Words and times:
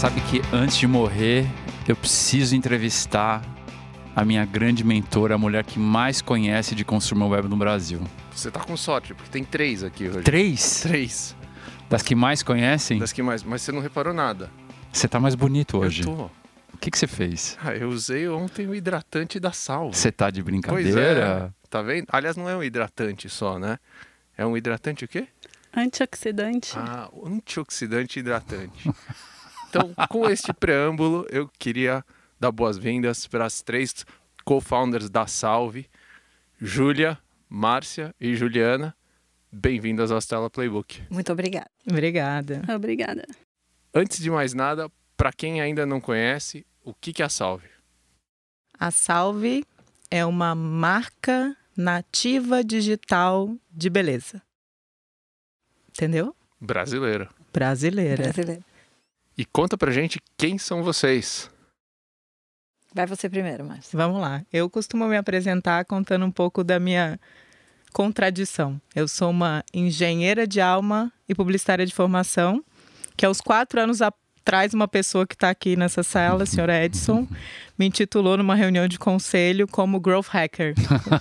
sabe 0.00 0.18
que 0.22 0.40
antes 0.50 0.78
de 0.78 0.86
morrer, 0.86 1.46
eu 1.86 1.94
preciso 1.94 2.56
entrevistar 2.56 3.42
a 4.16 4.24
minha 4.24 4.46
grande 4.46 4.82
mentora, 4.82 5.34
a 5.34 5.38
mulher 5.38 5.62
que 5.62 5.78
mais 5.78 6.22
conhece 6.22 6.74
de 6.74 6.86
consumer 6.86 7.28
web 7.28 7.48
no 7.48 7.56
Brasil. 7.58 8.00
Você 8.34 8.50
tá 8.50 8.60
com 8.60 8.78
sorte, 8.78 9.12
porque 9.12 9.30
tem 9.30 9.44
três 9.44 9.84
aqui 9.84 10.08
hoje. 10.08 10.22
Três? 10.22 10.80
Três. 10.80 11.36
Das 11.90 12.00
que 12.00 12.14
mais 12.14 12.42
conhecem? 12.42 12.98
Das 12.98 13.12
que 13.12 13.22
mais. 13.22 13.42
Mas 13.42 13.60
você 13.60 13.72
não 13.72 13.82
reparou 13.82 14.14
nada. 14.14 14.50
Você 14.90 15.06
tá 15.06 15.20
mais 15.20 15.34
bonito 15.34 15.76
hoje. 15.76 16.00
Eu 16.00 16.06
tô. 16.16 16.30
O 16.72 16.78
que, 16.80 16.90
que 16.90 16.98
você 16.98 17.06
fez? 17.06 17.58
Ah, 17.62 17.74
eu 17.74 17.90
usei 17.90 18.26
ontem 18.26 18.66
o 18.66 18.74
hidratante 18.74 19.38
da 19.38 19.52
Salve. 19.52 19.94
Você 19.94 20.10
tá 20.10 20.30
de 20.30 20.42
Pois 20.42 20.46
brincadeira? 20.46 21.52
é. 21.54 21.68
Tá 21.68 21.82
vendo? 21.82 22.06
Aliás, 22.10 22.38
não 22.38 22.48
é 22.48 22.56
um 22.56 22.62
hidratante 22.62 23.28
só, 23.28 23.58
né? 23.58 23.78
É 24.34 24.46
um 24.46 24.56
hidratante 24.56 25.04
o 25.04 25.08
quê? 25.08 25.28
Antioxidante. 25.76 26.72
Ah, 26.74 27.10
antioxidante 27.22 28.18
hidratante. 28.18 28.90
Então, 29.70 29.94
com 30.08 30.28
este 30.28 30.52
preâmbulo, 30.52 31.24
eu 31.30 31.48
queria 31.56 32.04
dar 32.40 32.50
boas-vindas 32.50 33.28
para 33.28 33.44
as 33.44 33.62
três 33.62 34.04
co-founders 34.44 35.08
da 35.08 35.28
Salve, 35.28 35.88
Júlia, 36.60 37.16
Márcia 37.48 38.12
e 38.20 38.34
Juliana. 38.34 38.96
Bem-vindas 39.52 40.10
ao 40.10 40.18
Stella 40.20 40.50
Playbook. 40.50 41.04
Muito 41.08 41.30
obrigada. 41.30 41.70
Obrigada. 41.88 42.62
Obrigada. 42.74 43.24
Antes 43.94 44.18
de 44.18 44.28
mais 44.28 44.52
nada, 44.54 44.90
para 45.16 45.32
quem 45.32 45.60
ainda 45.60 45.86
não 45.86 46.00
conhece, 46.00 46.66
o 46.84 46.92
que 46.92 47.22
é 47.22 47.24
a 47.24 47.28
Salve? 47.28 47.68
A 48.76 48.90
Salve 48.90 49.64
é 50.10 50.26
uma 50.26 50.52
marca 50.52 51.56
nativa 51.76 52.64
digital 52.64 53.54
de 53.70 53.88
beleza. 53.88 54.42
Entendeu? 55.90 56.34
Brasileira. 56.60 57.28
Brasileira. 57.52 58.24
Brasileiro. 58.24 58.69
E 59.36 59.44
conta 59.44 59.76
pra 59.76 59.90
gente 59.90 60.20
quem 60.36 60.58
são 60.58 60.82
vocês. 60.82 61.50
Vai 62.94 63.06
você 63.06 63.28
primeiro, 63.28 63.64
Márcia. 63.64 63.96
Vamos 63.96 64.20
lá. 64.20 64.42
Eu 64.52 64.68
costumo 64.68 65.06
me 65.06 65.16
apresentar 65.16 65.84
contando 65.84 66.24
um 66.26 66.30
pouco 66.30 66.64
da 66.64 66.80
minha 66.80 67.18
contradição. 67.92 68.80
Eu 68.94 69.06
sou 69.08 69.30
uma 69.30 69.64
engenheira 69.72 70.46
de 70.46 70.60
alma 70.60 71.12
e 71.28 71.34
publicitária 71.34 71.86
de 71.86 71.94
formação, 71.94 72.64
que 73.16 73.24
aos 73.24 73.40
quatro 73.40 73.80
anos 73.80 74.00
atrás 74.02 74.74
uma 74.74 74.88
pessoa 74.88 75.26
que 75.26 75.34
está 75.34 75.50
aqui 75.50 75.76
nessa 75.76 76.02
sala, 76.02 76.42
a 76.42 76.46
senhora 76.46 76.84
Edson, 76.84 77.26
me 77.78 77.86
intitulou 77.86 78.36
numa 78.36 78.54
reunião 78.56 78.88
de 78.88 78.98
conselho 78.98 79.66
como 79.68 80.00
growth 80.00 80.26
hacker. 80.28 80.74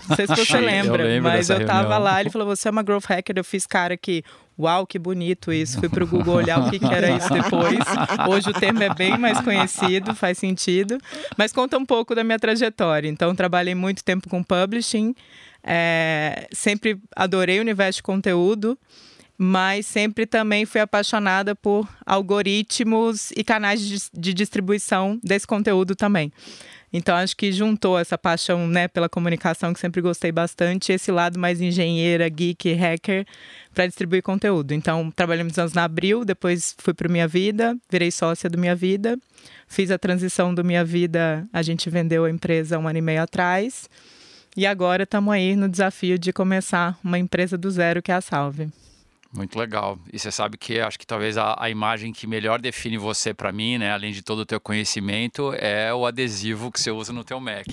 Não 0.10 0.16
sei 0.16 0.26
se 0.28 0.36
você 0.36 0.58
Eu 0.58 0.62
lembra, 0.62 1.04
lembro 1.04 1.30
mas 1.30 1.50
eu 1.50 1.66
tava 1.66 1.82
reunião. 1.82 2.00
lá, 2.00 2.20
ele 2.22 2.30
falou: 2.32 2.48
"Você 2.48 2.68
é 2.68 2.72
uma 2.72 2.84
growth 2.84 3.06
hacker". 3.06 3.38
Eu 3.38 3.44
fiz 3.44 3.68
cara 3.68 3.96
que 3.96 4.24
Uau, 4.60 4.86
que 4.86 5.00
bonito 5.00 5.54
isso. 5.54 5.80
Fui 5.80 5.88
pro 5.88 6.06
Google 6.06 6.36
olhar 6.36 6.60
o 6.60 6.70
que, 6.70 6.80
que 6.80 6.94
era 6.94 7.12
isso 7.16 7.32
depois. 7.32 7.80
Hoje 8.30 8.50
o 8.50 8.54
termo 8.54 8.84
é 8.84 8.94
bem 8.94 9.18
mais 9.18 9.40
conhecido, 9.40 10.14
faz 10.14 10.38
sentido. 10.38 10.98
Mas 11.38 11.54
conta 11.54 11.78
um 11.78 11.86
pouco 11.86 12.14
da 12.14 12.26
minha 12.26 12.38
trajetória. 12.38 13.08
Então, 13.08 13.34
trabalhei 13.34 13.74
muito 13.74 14.04
tempo 14.04 14.28
com 14.28 14.44
publishing, 14.44 15.16
é, 15.64 16.48
sempre 16.52 17.00
adorei 17.16 17.60
o 17.60 17.62
universo 17.62 18.00
de 18.00 18.04
conteúdo, 18.04 18.78
mas 19.38 19.86
sempre 19.86 20.26
também 20.26 20.66
fui 20.66 20.82
apaixonada 20.82 21.56
por 21.56 21.88
algoritmos 22.06 23.32
e 23.32 23.46
canais 23.46 23.82
de, 23.82 23.98
de 24.14 24.34
distribuição 24.34 25.18
desse 25.24 25.48
conteúdo 25.48 25.96
também. 25.96 26.34
Então, 26.92 27.16
acho 27.16 27.38
que 27.38 27.52
juntou 27.52 28.00
essa 28.00 28.18
paixão 28.18 28.68
né, 28.68 28.88
pela 28.88 29.08
comunicação, 29.08 29.74
que 29.74 29.80
sempre 29.80 30.02
gostei 30.02 30.32
bastante, 30.32 30.92
esse 30.92 31.12
lado 31.12 31.40
mais 31.40 31.62
engenheira, 31.62 32.28
geek, 32.28 32.74
hacker, 32.74 33.26
para 33.74 33.86
distribuir 33.86 34.24
conteúdo. 34.24 34.74
Então, 34.74 35.12
trabalhei 35.12 35.44
muitos 35.44 35.60
anos 35.60 35.74
na 35.74 35.84
Abril, 35.84 36.26
depois 36.26 36.76
fui 36.80 36.94
para 36.94 37.08
Minha 37.08 37.28
Vida, 37.28 37.78
virei 37.90 38.10
sócia 38.10 38.50
do 38.50 38.58
Minha 38.58 38.76
Vida, 38.76 39.20
fiz 39.68 39.92
a 39.92 40.00
transição 40.00 40.54
do 40.54 40.64
Minha 40.64 40.84
Vida, 40.84 41.48
a 41.54 41.62
gente 41.62 41.90
vendeu 41.90 42.26
a 42.26 42.30
empresa 42.30 42.80
um 42.80 42.88
ano 42.88 42.98
e 42.98 43.02
meio 43.02 43.22
atrás, 43.22 43.88
e 44.58 44.66
agora 44.66 45.04
estamos 45.04 45.32
aí 45.32 45.56
no 45.56 45.70
desafio 45.70 46.18
de 46.18 46.34
começar 46.34 46.98
uma 47.04 47.20
empresa 47.20 47.56
do 47.56 47.70
zero, 47.70 48.02
que 48.02 48.12
é 48.12 48.16
a 48.16 48.22
Salve. 48.22 48.70
Muito 49.32 49.60
legal. 49.60 50.00
E 50.12 50.18
você 50.18 50.32
sabe 50.32 50.58
que 50.58 50.80
acho 50.80 50.98
que 50.98 51.06
talvez 51.06 51.38
a, 51.38 51.56
a 51.60 51.70
imagem 51.70 52.12
que 52.12 52.26
melhor 52.26 52.60
define 52.60 52.98
você 52.98 53.32
para 53.32 53.52
mim, 53.52 53.78
né, 53.78 53.92
além 53.92 54.12
de 54.12 54.24
todo 54.24 54.40
o 54.40 54.46
teu 54.46 54.60
conhecimento, 54.60 55.54
é 55.58 55.94
o 55.94 56.06
adesivo 56.06 56.72
que 56.72 56.82
você 56.82 56.90
usa 56.90 57.14
no 57.14 57.24
teu 57.24 57.40
Mac, 57.40 57.68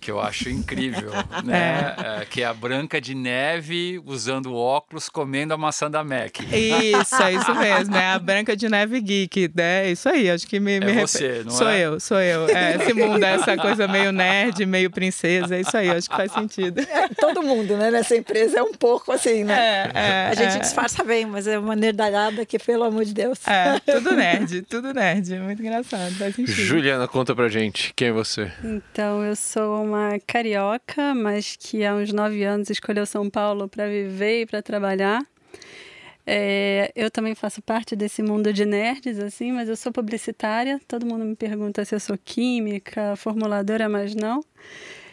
que 0.00 0.10
eu 0.10 0.20
acho 0.20 0.48
incrível, 0.48 1.10
né? 1.44 1.96
É, 2.20 2.24
que 2.24 2.42
é 2.42 2.46
a 2.46 2.54
Branca 2.54 3.00
de 3.00 3.12
Neve 3.14 4.00
usando 4.06 4.54
óculos 4.54 5.08
comendo 5.08 5.52
a 5.52 5.58
maçã 5.58 5.90
da 5.90 6.04
Mac. 6.04 6.38
Isso, 6.40 7.22
é 7.22 7.32
isso 7.32 7.54
mesmo, 7.56 7.96
é 7.96 8.12
a 8.12 8.18
Branca 8.18 8.56
de 8.56 8.68
Neve 8.68 9.00
Geek, 9.00 9.50
né? 9.54 9.88
É 9.88 9.90
isso 9.90 10.08
aí, 10.08 10.30
acho 10.30 10.46
que 10.46 10.60
me, 10.60 10.78
me 10.78 10.92
É 10.92 11.00
você, 11.00 11.42
não 11.44 11.50
sou 11.50 11.68
é? 11.68 11.80
eu, 11.80 11.98
sou 11.98 12.20
eu. 12.20 12.48
É, 12.48 12.76
esse 12.76 12.94
mundo, 12.94 13.24
é 13.24 13.34
essa 13.34 13.56
coisa 13.56 13.88
meio 13.88 14.12
nerd, 14.12 14.64
meio 14.64 14.90
princesa, 14.90 15.56
é 15.56 15.60
isso 15.60 15.76
aí, 15.76 15.90
acho 15.90 16.08
que 16.08 16.16
faz 16.16 16.30
sentido. 16.30 16.80
Todo 17.18 17.42
mundo, 17.42 17.76
né, 17.76 17.90
nessa 17.90 18.16
empresa 18.16 18.60
é 18.60 18.62
um 18.62 18.72
pouco 18.72 19.10
assim, 19.10 19.42
né? 19.42 19.90
É, 19.92 19.92
é, 19.94 20.26
A 20.28 20.34
gente 20.34 20.56
é, 20.56 20.67
disfarça 20.68 21.02
bem, 21.02 21.26
mas 21.26 21.46
é 21.46 21.58
uma 21.58 21.74
nerdalhada 21.74 22.44
que, 22.44 22.58
pelo 22.58 22.84
amor 22.84 23.04
de 23.04 23.14
Deus. 23.14 23.46
é, 23.46 23.80
tudo 23.92 24.12
nerd, 24.12 24.62
tudo 24.62 24.92
nerd, 24.92 25.38
muito 25.40 25.62
engraçado, 25.62 26.14
faz 26.14 26.34
sentido. 26.34 26.54
Juliana, 26.54 27.08
conta 27.08 27.34
pra 27.34 27.48
gente 27.48 27.92
quem 27.94 28.08
é 28.08 28.12
você. 28.12 28.52
Então, 28.62 29.24
eu 29.24 29.34
sou 29.34 29.82
uma 29.82 30.18
carioca, 30.26 31.14
mas 31.14 31.56
que 31.58 31.84
há 31.84 31.94
uns 31.94 32.12
nove 32.12 32.44
anos 32.44 32.70
escolheu 32.70 33.06
São 33.06 33.28
Paulo 33.28 33.68
para 33.68 33.86
viver 33.88 34.42
e 34.42 34.46
para 34.46 34.62
trabalhar. 34.62 35.22
É, 36.30 36.92
eu 36.94 37.10
também 37.10 37.34
faço 37.34 37.62
parte 37.62 37.96
desse 37.96 38.22
mundo 38.22 38.52
de 38.52 38.66
nerds, 38.66 39.18
assim, 39.18 39.50
mas 39.50 39.66
eu 39.66 39.76
sou 39.76 39.90
publicitária. 39.90 40.78
Todo 40.86 41.06
mundo 41.06 41.24
me 41.24 41.34
pergunta 41.34 41.82
se 41.86 41.94
eu 41.94 42.00
sou 42.00 42.18
química, 42.22 43.16
formuladora, 43.16 43.88
mas 43.88 44.14
não. 44.14 44.44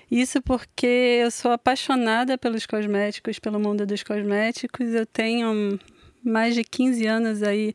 Isso 0.10 0.42
porque 0.42 1.20
eu 1.24 1.32
sou 1.32 1.52
apaixonada 1.52 2.38
pelos 2.38 2.66
cosméticos, 2.66 3.40
pelo 3.40 3.60
mundo 3.60 3.86
dos 3.86 4.04
cosméticos. 4.04 4.94
Eu 4.94 5.06
tenho 5.06 5.80
mais 6.24 6.56
de 6.56 6.64
15 6.64 7.06
anos 7.06 7.44
aí 7.44 7.74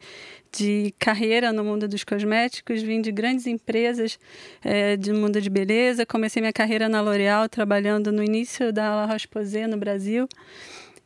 de 0.53 0.93
carreira 0.99 1.53
no 1.53 1.63
mundo 1.63 1.87
dos 1.87 2.03
cosméticos, 2.03 2.83
vim 2.83 3.01
de 3.01 3.13
grandes 3.13 3.47
empresas 3.47 4.19
é, 4.65 4.97
de 4.97 5.13
mundo 5.13 5.41
de 5.41 5.49
beleza. 5.49 6.05
Comecei 6.05 6.41
minha 6.41 6.53
carreira 6.53 6.89
na 6.89 7.01
L'Oréal, 7.01 7.49
trabalhando 7.49 8.11
no 8.11 8.23
início 8.23 8.73
da 8.73 8.95
La 8.95 9.07
Roche-Posay 9.07 9.67
no 9.67 9.77
Brasil. 9.77 10.29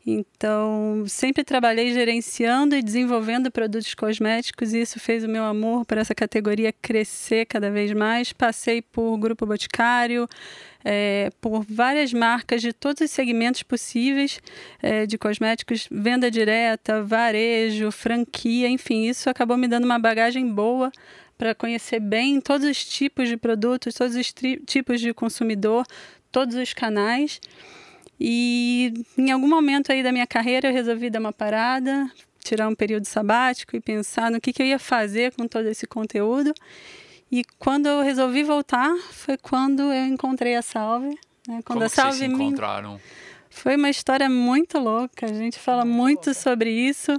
Então, 0.07 1.05
sempre 1.07 1.43
trabalhei 1.43 1.95
gerenciando 1.95 2.77
e 2.77 2.83
desenvolvendo 2.83 3.51
produtos 3.51 3.95
cosméticos 3.95 4.75
e 4.75 4.83
isso 4.83 5.01
fez 5.01 5.25
o 5.25 5.29
meu 5.29 5.45
amor 5.45 5.87
por 5.87 5.97
essa 5.97 6.15
categoria 6.15 6.73
crescer 6.73 7.47
cada 7.47 7.71
vez 7.71 7.91
mais. 7.93 8.31
Passei 8.31 8.83
por 8.83 9.17
Grupo 9.17 9.47
Boticário, 9.47 10.29
é, 10.85 11.31
por 11.41 11.65
várias 11.65 12.13
marcas 12.13 12.61
de 12.61 12.75
todos 12.75 13.01
os 13.01 13.11
segmentos 13.11 13.63
possíveis 13.63 14.41
é, 14.83 15.07
de 15.07 15.17
cosméticos, 15.17 15.89
venda 15.91 16.31
direta, 16.31 17.03
varejo, 17.03 17.91
franquia, 17.91 18.69
enfim, 18.69 19.07
isso 19.09 19.31
acabou 19.31 19.57
me 19.57 19.67
dando 19.67 19.85
uma 19.85 19.99
bagagem 19.99 20.47
boa 20.47 20.93
para 21.39 21.55
conhecer 21.55 21.99
bem 21.99 22.43
todos 22.43 22.69
os 22.69 22.85
tipos 22.85 23.27
de 23.27 23.39
produtos, 23.39 23.95
todos 23.95 24.15
os 24.17 24.35
tipos 24.67 25.01
de 25.01 25.15
consumidor, 25.15 25.87
todos 26.31 26.57
os 26.57 26.75
canais. 26.75 27.41
E 28.19 28.93
em 29.19 29.31
algum 29.31 29.49
momento 29.49 29.91
aí 29.91 30.03
da 30.03 30.13
minha 30.13 30.27
carreira 30.27 30.69
eu 30.69 30.73
resolvi 30.73 31.11
dar 31.11 31.21
uma 31.21 31.33
parada, 31.33 32.11
tirar 32.43 32.69
um 32.69 32.75
período 32.75 33.07
sabático 33.07 33.77
e 33.77 33.81
pensar 33.81 34.31
no 34.31 34.41
que, 34.41 34.53
que 34.53 34.63
eu 34.63 34.67
ia 34.67 34.79
fazer 34.79 35.33
com 35.33 35.49
todo 35.49 35.67
esse 35.67 35.87
conteúdo. 35.87 36.55
E 37.31 37.43
quando 37.59 37.87
eu 37.87 38.03
resolvi 38.03 38.45
voltar, 38.45 38.95
foi 39.11 39.37
quando 39.37 39.83
eu 39.83 40.07
encontrei 40.07 40.55
a 40.55 40.63
Salve. 40.63 41.09
Né? 41.49 41.61
Quando 41.65 41.65
Como 41.65 41.85
a 41.85 41.89
que 41.89 41.95
vocês 41.95 42.07
Salve 42.07 42.19
se 42.19 42.29
me 42.29 42.35
encontraram? 42.35 43.01
foi 43.51 43.77
uma 43.77 43.89
história 43.89 44.29
muito 44.29 44.79
louca. 44.79 45.27
A 45.27 45.33
gente 45.33 45.59
fala 45.59 45.85
muito 45.85 46.35
sobre 46.35 46.71
isso. 46.71 47.17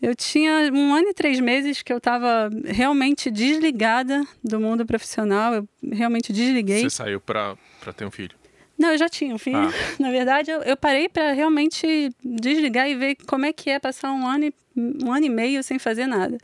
Eu 0.00 0.16
tinha 0.16 0.70
um 0.72 0.94
ano 0.94 1.08
e 1.08 1.14
três 1.14 1.38
meses 1.38 1.82
que 1.82 1.92
eu 1.92 1.98
estava 1.98 2.50
realmente 2.64 3.30
desligada 3.30 4.26
do 4.42 4.58
mundo 4.58 4.86
profissional. 4.86 5.54
Eu 5.54 5.68
realmente 5.92 6.32
desliguei. 6.32 6.82
Você 6.82 6.90
saiu 6.90 7.20
pra 7.20 7.56
ter 7.96 8.04
um 8.04 8.10
filho. 8.10 8.41
Não, 8.78 8.90
eu 8.92 8.98
já 8.98 9.08
tinha 9.08 9.34
um 9.34 9.38
filho. 9.38 9.68
Ah. 9.68 9.72
Na 9.98 10.10
verdade, 10.10 10.50
eu, 10.50 10.60
eu 10.62 10.76
parei 10.76 11.08
para 11.08 11.32
realmente 11.32 12.10
desligar 12.24 12.88
e 12.88 12.94
ver 12.94 13.16
como 13.26 13.46
é 13.46 13.52
que 13.52 13.70
é 13.70 13.78
passar 13.78 14.12
um 14.12 14.26
ano, 14.26 14.46
e, 14.46 14.54
um 14.76 15.12
ano 15.12 15.26
e 15.26 15.30
meio 15.30 15.62
sem 15.62 15.78
fazer 15.78 16.06
nada. 16.06 16.38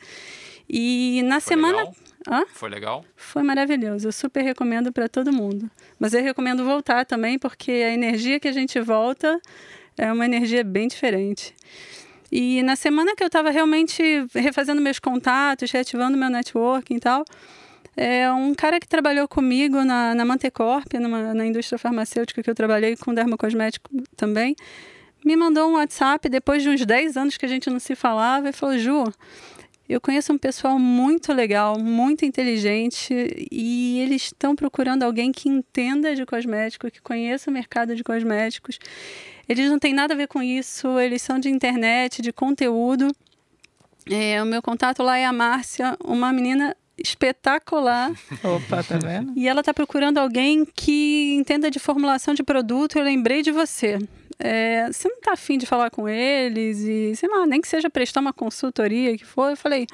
E 0.69 1.23
na 1.25 1.41
Foi 1.41 1.55
semana. 1.55 1.79
legal? 1.79 1.95
Hã? 2.31 2.45
Foi 2.53 2.69
legal? 2.69 3.05
Foi 3.17 3.43
maravilhoso. 3.43 4.09
Eu 4.09 4.13
super 4.13 4.43
recomendo 4.43 4.93
para 4.93 5.09
todo 5.09 5.33
mundo. 5.33 5.71
Mas 5.99 6.13
eu 6.13 6.23
recomendo 6.23 6.65
voltar 6.65 7.07
também, 7.07 7.39
porque 7.39 7.71
a 7.71 7.93
energia 7.93 8.39
que 8.39 8.49
a 8.49 8.53
gente 8.53 8.79
volta 8.81 9.41
é 9.97 10.13
uma 10.13 10.25
energia 10.25 10.63
bem 10.63 10.89
diferente. 10.89 11.55
E 12.31 12.63
na 12.63 12.77
semana 12.77 13.17
que 13.17 13.23
eu 13.23 13.29
estava 13.29 13.51
realmente 13.51 14.03
refazendo 14.35 14.81
meus 14.83 14.99
contatos, 14.99 15.71
reativando 15.71 16.19
meu 16.19 16.29
networking 16.29 16.97
e 16.97 17.01
tal, 17.01 17.25
é 18.01 18.33
um 18.33 18.55
cara 18.55 18.79
que 18.79 18.87
trabalhou 18.87 19.27
comigo 19.27 19.85
na, 19.85 20.15
na 20.15 20.25
Mantecorp, 20.25 20.95
numa, 20.95 21.35
na 21.35 21.45
indústria 21.45 21.77
farmacêutica 21.77 22.41
que 22.45 22.49
eu 22.49 22.55
trabalhei 22.55 22.97
com 22.97 23.13
dermocosmético 23.13 23.91
também, 24.17 24.55
me 25.25 25.35
mandou 25.35 25.69
um 25.69 25.73
WhatsApp 25.73 26.29
depois 26.29 26.63
de 26.63 26.69
uns 26.69 26.87
10 26.87 27.17
anos 27.17 27.37
que 27.37 27.45
a 27.45 27.49
gente 27.49 27.69
não 27.69 27.81
se 27.81 27.97
falava 27.97 28.51
e 28.51 28.53
falou: 28.53 28.79
Ju, 28.79 29.03
Eu 29.89 30.01
conheço 30.01 30.33
um 30.33 30.39
pessoal 30.39 30.79
muito 30.79 31.33
legal, 31.33 31.77
muito 31.77 32.25
inteligente 32.25 33.13
e 33.51 33.99
eles 33.99 34.27
estão 34.27 34.55
procurando 34.55 35.03
alguém 35.03 35.33
que 35.33 35.49
entenda 35.49 36.15
de 36.15 36.25
cosmético, 36.25 36.89
que 36.93 37.03
conheça 37.03 37.51
o 37.51 37.53
mercado 37.53 37.97
de 37.97 38.05
cosméticos. 38.05 38.79
Eles 39.49 39.69
não 39.69 39.79
têm 39.79 39.93
nada 39.93 40.15
a 40.15 40.17
ver 40.17 40.29
com 40.29 40.41
isso, 40.41 41.01
eles 41.01 41.21
são 41.21 41.41
de 41.41 41.49
internet, 41.49 42.23
de 42.23 42.33
conteúdo. 42.33 43.09
É, 44.09 44.41
o 44.41 44.47
meu 44.47 44.63
contato 44.63 45.03
lá 45.03 45.19
é 45.19 45.25
a 45.25 45.33
Márcia, 45.33 45.97
uma 46.05 46.33
menina 46.33 46.77
espetacular. 46.99 48.13
Opa, 48.43 48.83
tá 48.83 48.99
vendo? 48.99 49.33
E 49.37 49.49
ela 49.49 49.61
está 49.61 49.73
procurando 49.73 50.19
alguém 50.19 50.65
que 50.65 51.35
entenda 51.35 51.71
de 51.71 51.79
formulação 51.79 52.35
de 52.35 52.43
produto. 52.43 52.99
Eu 52.99 53.05
lembrei 53.05 53.43
de 53.43 53.51
você. 53.51 53.99
É, 54.39 54.87
você 54.87 55.09
não 55.09 55.17
está 55.17 55.33
afim 55.33 55.59
de 55.59 55.67
falar 55.67 55.91
com 55.91 56.09
eles 56.09 56.79
e, 56.81 57.15
sei 57.17 57.29
lá, 57.29 57.45
nem 57.47 57.61
que 57.61 57.69
seja 57.69 57.91
prestar 57.91 58.21
uma 58.21 58.33
consultoria 58.33 59.17
que 59.17 59.25
for. 59.25 59.51
Eu 59.51 59.57
falei, 59.57 59.87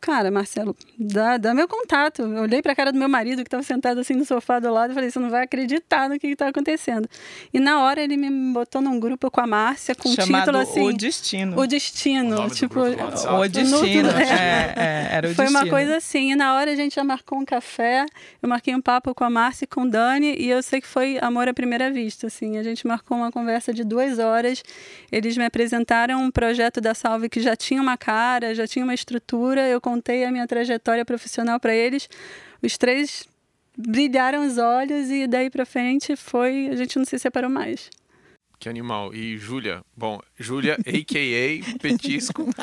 cara, 0.00 0.30
Marcelo, 0.30 0.74
dá, 0.98 1.36
dá 1.36 1.52
meu 1.54 1.68
contato. 1.68 2.22
Eu 2.22 2.42
olhei 2.42 2.62
para 2.62 2.72
a 2.72 2.74
cara 2.74 2.90
do 2.92 2.98
meu 2.98 3.08
marido 3.08 3.38
que 3.42 3.48
estava 3.48 3.62
sentado 3.62 4.00
assim 4.00 4.14
no 4.14 4.24
sofá 4.24 4.58
do 4.58 4.72
lado 4.72 4.92
e 4.92 4.94
falei, 4.94 5.10
você 5.10 5.18
não 5.18 5.28
vai 5.30 5.42
acreditar 5.44 6.08
no 6.08 6.18
que 6.18 6.28
está 6.28 6.48
acontecendo. 6.48 7.08
E 7.52 7.60
na 7.60 7.82
hora 7.82 8.00
ele 8.00 8.16
me 8.16 8.30
botou 8.52 8.80
num 8.80 8.98
grupo 8.98 9.30
com 9.30 9.40
a 9.40 9.46
Márcia 9.46 9.94
com 9.94 10.08
Chamado 10.10 10.34
um 10.34 10.40
título 10.40 10.58
assim, 10.58 10.80
O 10.88 10.92
Destino. 10.96 11.60
o 11.60 11.66
destino, 11.66 12.46
O 12.46 12.50
tipo. 12.50 12.80
O 12.80 13.48
Destino. 13.48 14.12
No- 14.12 14.18
É, 14.20 14.74
é, 14.76 15.08
era 15.12 15.28
o 15.28 15.34
foi 15.34 15.44
Destino. 15.44 15.64
uma 15.64 15.70
coisa 15.70 15.96
assim, 15.96 16.32
e 16.32 16.34
na 16.36 16.54
hora 16.54 16.70
a 16.72 16.74
gente 16.76 16.94
já 16.94 17.04
marcou 17.04 17.38
um 17.38 17.44
café, 17.44 18.06
eu 18.42 18.48
marquei 18.48 18.74
um 18.74 18.80
papo 18.80 19.14
com 19.14 19.24
a 19.24 19.30
Márcia 19.30 19.64
e 19.64 19.68
com 19.68 19.82
o 19.82 19.90
Dani, 19.90 20.34
e 20.38 20.48
eu 20.48 20.62
sei 20.62 20.80
que 20.80 20.86
foi 20.86 21.18
amor 21.20 21.48
à 21.48 21.54
primeira 21.54 21.90
vista, 21.90 22.26
assim, 22.26 22.56
a 22.58 22.62
gente 22.62 22.86
marcou 22.86 23.16
uma 23.16 23.30
conversa 23.30 23.72
de 23.72 23.84
duas 23.84 24.18
horas, 24.18 24.62
eles 25.12 25.36
me 25.36 25.44
apresentaram 25.44 26.22
um 26.22 26.30
projeto 26.30 26.80
da 26.80 26.94
Salve 26.94 27.28
que 27.28 27.40
já 27.40 27.54
tinha 27.56 27.80
uma 27.82 27.96
cara, 27.96 28.54
já 28.54 28.66
tinha 28.66 28.84
uma 28.84 28.94
estrutura, 28.94 29.68
eu 29.68 29.80
contei 29.90 30.24
a 30.24 30.30
minha 30.30 30.46
trajetória 30.46 31.04
profissional 31.04 31.58
para 31.58 31.74
eles, 31.74 32.08
os 32.62 32.78
três 32.78 33.26
brilharam 33.76 34.46
os 34.46 34.56
olhos 34.56 35.10
e 35.10 35.26
daí 35.26 35.50
pra 35.50 35.66
frente 35.66 36.14
foi, 36.14 36.68
a 36.68 36.76
gente 36.76 36.96
não 36.96 37.04
se 37.04 37.18
separou 37.18 37.50
mais. 37.50 37.90
Que 38.60 38.68
animal. 38.68 39.14
E 39.14 39.38
Júlia, 39.38 39.80
bom, 39.96 40.20
Júlia, 40.38 40.74
a.k.a. 40.86 41.78
Petisco. 41.78 42.46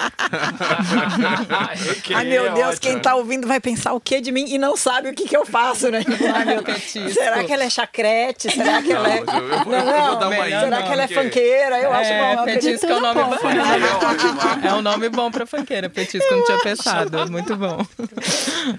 Ai, 2.14 2.26
meu 2.26 2.54
Deus, 2.54 2.78
quem 2.78 3.00
tá 3.00 3.16
ouvindo 3.16 3.48
vai 3.48 3.60
pensar 3.60 3.94
o 3.94 4.00
que 4.00 4.22
de 4.22 4.32
mim 4.32 4.46
e 4.48 4.60
não 4.60 4.78
sabe 4.78 5.10
o 5.10 5.14
que, 5.16 5.28
que 5.28 5.36
eu 5.36 5.44
faço, 5.44 5.90
né? 5.90 6.02
Ai, 6.36 6.46
meu 6.46 6.62
petisco. 6.62 7.10
Será 7.10 7.44
que 7.44 7.52
ela 7.52 7.64
é 7.64 7.70
chacrete? 7.72 8.52
Será 8.52 8.80
que 8.84 8.92
ela 8.92 9.10
é. 9.12 9.24
Não, 9.24 9.38
eu- 9.40 9.48
eu 9.50 9.64
vou- 9.64 9.74
Não, 9.74 9.80
eu 9.80 10.06
vou 10.06 10.16
dar 10.20 10.28
uma 10.28 10.30
melhor 10.30 10.64
Será 10.66 10.78
índia, 10.78 10.84
que 10.88 10.94
ela 10.94 11.02
é 11.04 11.08
porque- 11.08 11.24
funkeira? 11.24 11.80
Eu 11.80 11.94
acho 11.94 12.12
É, 12.12 12.36
bom. 12.36 12.46
petisco 12.46 12.86
é 12.86 12.96
um 12.96 13.02
nome 13.02 13.22
bom. 13.24 13.30
ótimo. 13.32 14.68
É 14.68 14.74
um 14.76 14.82
nome 14.84 15.10
bom 15.10 15.32
pra 15.32 15.46
funkeira. 15.48 15.90
Petisco 15.90 16.32
não 16.32 16.44
tinha 16.46 16.60
pensado. 16.60 17.32
Muito 17.32 17.56
bom. 17.56 17.78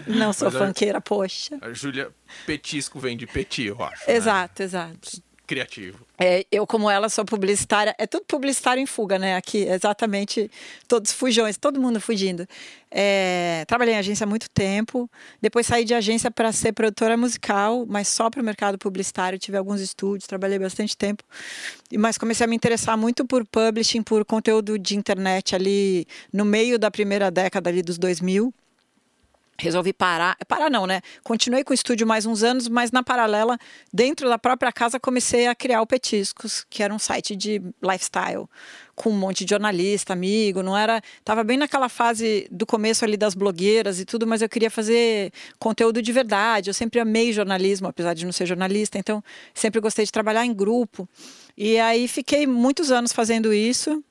Não 0.07 0.33
sou 0.33 0.53
Mas 0.53 0.61
é- 0.63 0.67
funkeira, 0.67 1.01
poxa. 1.01 1.59
A 1.61 1.73
Júlia, 1.73 2.11
petisco 2.47 3.01
vem 3.01 3.17
de 3.17 3.27
petit, 3.27 3.65
eu 3.67 3.83
acho. 3.83 4.09
né? 4.09 4.15
Exato, 4.17 4.63
exato. 4.63 5.28
Criativo. 5.49 6.07
É, 6.19 6.45
eu, 6.53 6.67
como 6.67 6.91
ela, 6.91 7.09
sou 7.09 7.25
publicitária. 7.25 7.95
É 7.97 8.07
tudo 8.07 8.27
publicitário 8.27 8.83
em 8.83 8.85
fuga, 8.85 9.19
né? 9.19 9.35
Aqui, 9.35 9.63
exatamente. 9.67 10.51
Todos 10.87 11.11
fujões, 11.11 11.57
todo 11.57 11.81
mundo 11.81 11.99
fugindo. 12.03 12.47
É, 12.91 13.65
trabalhei 13.67 13.95
em 13.95 13.97
agência 13.97 14.25
há 14.25 14.27
muito 14.27 14.51
tempo. 14.51 15.11
Depois 15.41 15.67
saí 15.67 15.87
de 15.87 15.95
agência 15.95 16.31
para 16.31 16.53
ser 16.53 16.73
produtora 16.73 17.17
musical, 17.17 17.87
mas 17.89 18.09
só 18.09 18.29
para 18.29 18.43
o 18.43 18.45
mercado 18.45 18.77
publicitário. 18.77 19.39
Tive 19.39 19.57
alguns 19.57 19.81
estúdios, 19.81 20.27
trabalhei 20.27 20.59
bastante 20.59 20.95
tempo. 20.95 21.25
Mas 21.97 22.19
comecei 22.19 22.45
a 22.45 22.47
me 22.47 22.55
interessar 22.55 22.99
muito 22.99 23.25
por 23.25 23.47
publishing, 23.47 24.03
por 24.03 24.27
conteúdo 24.27 24.79
de 24.79 24.99
internet 24.99 25.57
ali 25.57 26.07
no 26.31 26.45
meio 26.45 26.79
da 26.79 26.91
primeira 26.91 27.31
década 27.31 27.71
ali 27.71 27.81
dos 27.81 27.97
2000 27.97 28.53
resolvi 29.59 29.93
parar. 29.93 30.37
Parar 30.47 30.71
não, 30.71 30.87
né? 30.87 31.01
Continuei 31.25 31.65
com 31.65 31.73
o 31.73 31.75
estúdio 31.75 32.07
mais 32.07 32.25
uns 32.25 32.43
anos, 32.43 32.69
mas 32.69 32.93
na 32.93 33.03
paralela, 33.03 33.59
dentro 33.93 34.29
da 34.29 34.39
própria 34.39 34.71
casa, 34.71 35.01
comecei 35.01 35.49
a 35.49 35.55
criar 35.55 35.83
o 35.83 35.87
Petiscos, 35.87 36.65
que 36.71 36.83
era 36.83 36.95
um 36.95 36.99
site 36.99 37.35
de 37.35 37.61
lifestyle, 37.83 38.47
com 38.95 39.11
um 39.11 39.17
monte 39.17 39.45
de 39.45 39.51
jornalista, 39.51 40.13
amigo, 40.13 40.63
não 40.63 40.77
era... 40.77 41.03
Tava 41.25 41.43
bem 41.43 41.57
naquela 41.57 41.89
fase 41.89 42.47
do 42.51 42.65
começo 42.65 43.05
ali 43.05 43.17
das 43.17 43.35
blogueiras 43.35 43.99
e 43.99 44.05
tudo, 44.05 44.27
mas 44.27 44.43
eu 44.43 44.49
queria 44.49 44.71
fazer 44.71 45.33
conteúdo 45.59 46.01
de 46.01 46.13
verdade. 46.13 46.71
Eu 46.71 46.75
sempre 46.75 47.01
amei 47.01 47.33
jornalismo, 47.33 47.89
apesar 47.89 48.15
de 48.15 48.25
não 48.25 48.33
ser 48.33 48.47
jornalista, 48.47 48.99
então 48.99 49.23
sempre 49.53 49.81
gostei 49.81 50.05
de 50.05 50.13
trabalhar 50.13 50.47
em 50.47 50.55
grupo. 50.55 51.09
E 51.57 51.79
aí 51.79 52.07
fiquei 52.07 52.47
muitos 52.47 52.93
anos 52.93 53.13
fazendo 53.13 53.53
isso. 53.53 54.03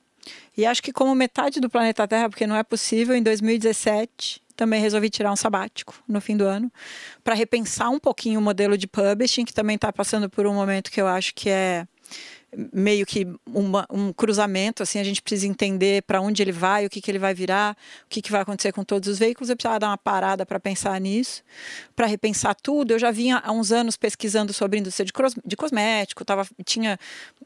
E 0.56 0.66
acho 0.66 0.82
que 0.82 0.92
como 0.92 1.14
metade 1.14 1.60
do 1.60 1.70
planeta 1.70 2.06
Terra, 2.06 2.28
porque 2.28 2.46
não 2.46 2.56
é 2.56 2.62
possível, 2.62 3.14
em 3.14 3.22
2017 3.22 4.42
também 4.58 4.80
resolvi 4.80 5.08
tirar 5.08 5.32
um 5.32 5.36
sabático 5.36 5.94
no 6.08 6.20
fim 6.20 6.36
do 6.36 6.44
ano 6.44 6.70
para 7.22 7.32
repensar 7.32 7.90
um 7.90 7.98
pouquinho 8.00 8.40
o 8.40 8.42
modelo 8.42 8.76
de 8.76 8.88
publishing, 8.88 9.44
que 9.44 9.54
também 9.54 9.76
está 9.76 9.92
passando 9.92 10.28
por 10.28 10.48
um 10.48 10.52
momento 10.52 10.90
que 10.90 11.00
eu 11.00 11.06
acho 11.06 11.32
que 11.32 11.48
é 11.48 11.86
meio 12.72 13.04
que 13.04 13.26
uma- 13.46 13.86
um 13.90 14.12
cruzamento, 14.12 14.82
assim, 14.82 14.98
a 14.98 15.04
gente 15.04 15.20
precisa 15.20 15.46
entender 15.46 16.02
para 16.02 16.20
onde 16.20 16.42
ele 16.42 16.52
vai, 16.52 16.86
o 16.86 16.90
que, 16.90 17.00
que 17.00 17.10
ele 17.10 17.18
vai 17.18 17.34
virar, 17.34 17.76
o 18.04 18.08
que, 18.08 18.22
que 18.22 18.32
vai 18.32 18.40
acontecer 18.40 18.72
com 18.72 18.82
todos 18.82 19.08
os 19.08 19.18
veículos. 19.18 19.50
Eu 19.50 19.56
precisava 19.56 19.78
dar 19.78 19.88
uma 19.88 19.98
parada 19.98 20.46
para 20.46 20.58
pensar 20.58 20.98
nisso, 21.00 21.42
para 21.94 22.06
repensar 22.06 22.54
tudo. 22.54 22.92
Eu 22.92 22.98
já 22.98 23.10
vinha 23.10 23.38
há 23.44 23.52
uns 23.52 23.70
anos 23.70 23.96
pesquisando 23.96 24.52
sobre 24.52 24.78
indústria 24.78 25.04
de, 25.04 25.12
cros- 25.12 25.34
de 25.44 25.56
cosmético, 25.56 26.24
tava, 26.24 26.46
tinha 26.64 26.98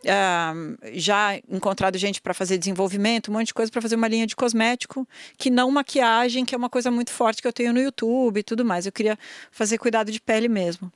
ah, 0.06 0.54
já 0.94 1.36
encontrado 1.50 1.98
gente 1.98 2.20
para 2.20 2.32
fazer 2.32 2.56
desenvolvimento, 2.58 3.30
um 3.30 3.34
monte 3.34 3.48
de 3.48 3.54
coisa 3.54 3.72
para 3.72 3.82
fazer 3.82 3.96
uma 3.96 4.08
linha 4.08 4.26
de 4.26 4.36
cosmético, 4.36 5.06
que 5.36 5.50
não 5.50 5.70
maquiagem, 5.70 6.44
que 6.44 6.54
é 6.54 6.58
uma 6.58 6.70
coisa 6.70 6.90
muito 6.90 7.10
forte 7.10 7.42
que 7.42 7.48
eu 7.48 7.52
tenho 7.52 7.72
no 7.72 7.80
YouTube 7.80 8.38
e 8.38 8.42
tudo 8.42 8.64
mais. 8.64 8.86
Eu 8.86 8.92
queria 8.92 9.18
fazer 9.50 9.78
cuidado 9.78 10.12
de 10.12 10.20
pele 10.20 10.48
mesmo. 10.48 10.92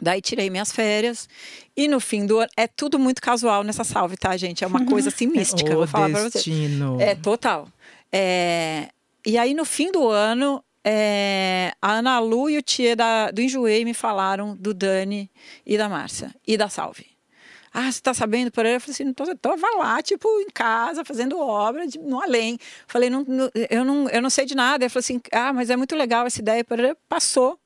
Daí 0.00 0.20
tirei 0.20 0.48
minhas 0.50 0.72
férias 0.72 1.28
e 1.76 1.86
no 1.88 2.00
fim 2.00 2.26
do 2.26 2.38
ano 2.38 2.48
é 2.56 2.66
tudo 2.66 2.98
muito 2.98 3.20
casual 3.20 3.62
nessa 3.62 3.84
salve, 3.84 4.16
tá, 4.16 4.36
gente? 4.36 4.64
É 4.64 4.66
uma 4.66 4.84
coisa 4.84 5.08
assim 5.08 5.26
mística, 5.38 5.70
o 5.72 5.76
vou 5.78 5.86
falar 5.86 6.06
destino. 6.06 7.00
É 7.00 7.14
total. 7.14 7.68
É, 8.12 8.88
e 9.26 9.38
aí 9.38 9.54
no 9.54 9.64
fim 9.64 9.92
do 9.92 10.08
ano 10.08 10.62
é, 10.84 11.72
a 11.80 11.92
Ana 11.92 12.18
Lu 12.20 12.48
e 12.50 12.56
o 12.58 12.62
Tia 12.62 12.96
da, 12.96 13.30
do 13.30 13.40
Enjoei 13.40 13.84
me 13.84 13.94
falaram 13.94 14.56
do 14.56 14.72
Dani 14.74 15.30
e 15.66 15.76
da 15.76 15.88
Márcia 15.88 16.34
e 16.46 16.56
da 16.56 16.68
Salve. 16.68 17.06
Ah, 17.72 17.92
você 17.92 18.00
tá 18.00 18.12
sabendo? 18.12 18.50
Por 18.50 18.66
aí 18.66 18.72
eu 18.74 18.80
falei 18.80 18.92
assim, 18.94 19.04
não 19.04 19.12
tô, 19.14 19.22
eu 19.24 19.36
tava 19.38 19.64
lá, 19.78 20.02
tipo, 20.02 20.26
em 20.40 20.48
casa, 20.52 21.04
fazendo 21.04 21.38
obra 21.38 21.86
de, 21.86 22.00
no 22.00 22.20
além. 22.20 22.58
Falei, 22.88 23.08
não, 23.08 23.22
não- 23.28 23.48
eu, 23.70 23.84
não, 23.84 24.08
eu 24.08 24.20
não 24.20 24.28
sei 24.28 24.44
de 24.44 24.56
nada. 24.56 24.82
Ele 24.82 24.88
falou 24.88 24.98
assim, 25.00 25.20
ah, 25.30 25.52
mas 25.52 25.70
é 25.70 25.76
muito 25.76 25.94
legal 25.94 26.26
essa 26.26 26.40
ideia. 26.40 26.64
Por 26.64 26.80
aí, 26.80 26.96
passou. 27.08 27.59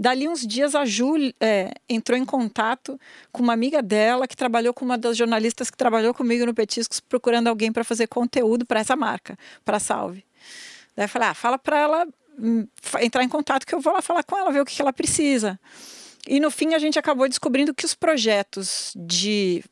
Dali 0.00 0.26
uns 0.26 0.46
dias 0.46 0.74
a 0.74 0.86
Ju 0.86 1.14
é, 1.38 1.74
entrou 1.86 2.18
em 2.18 2.24
contato 2.24 2.98
com 3.30 3.42
uma 3.42 3.52
amiga 3.52 3.82
dela 3.82 4.26
que 4.26 4.34
trabalhou 4.34 4.72
com 4.72 4.82
uma 4.82 4.96
das 4.96 5.14
jornalistas 5.14 5.70
que 5.70 5.76
trabalhou 5.76 6.14
comigo 6.14 6.46
no 6.46 6.54
Petiscos, 6.54 7.00
procurando 7.00 7.48
alguém 7.48 7.70
para 7.70 7.84
fazer 7.84 8.06
conteúdo 8.06 8.64
para 8.64 8.80
essa 8.80 8.96
marca, 8.96 9.36
para 9.62 9.78
Salve. 9.78 10.24
Daí 10.96 11.04
eu 11.04 11.08
falei, 11.10 11.28
ah, 11.28 11.34
fala 11.34 11.58
para 11.58 11.78
ela 11.78 12.08
hum, 12.38 12.66
entrar 13.02 13.22
em 13.22 13.28
contato 13.28 13.66
que 13.66 13.74
eu 13.74 13.80
vou 13.80 13.92
lá 13.92 14.00
falar 14.00 14.22
com 14.22 14.38
ela, 14.38 14.50
ver 14.50 14.62
o 14.62 14.64
que, 14.64 14.74
que 14.74 14.80
ela 14.80 14.90
precisa. 14.90 15.60
E 16.26 16.40
no 16.40 16.50
fim 16.50 16.72
a 16.72 16.78
gente 16.78 16.98
acabou 16.98 17.28
descobrindo 17.28 17.74
que 17.74 17.84
os 17.84 17.94
projetos 17.94 18.94
de 18.96 19.62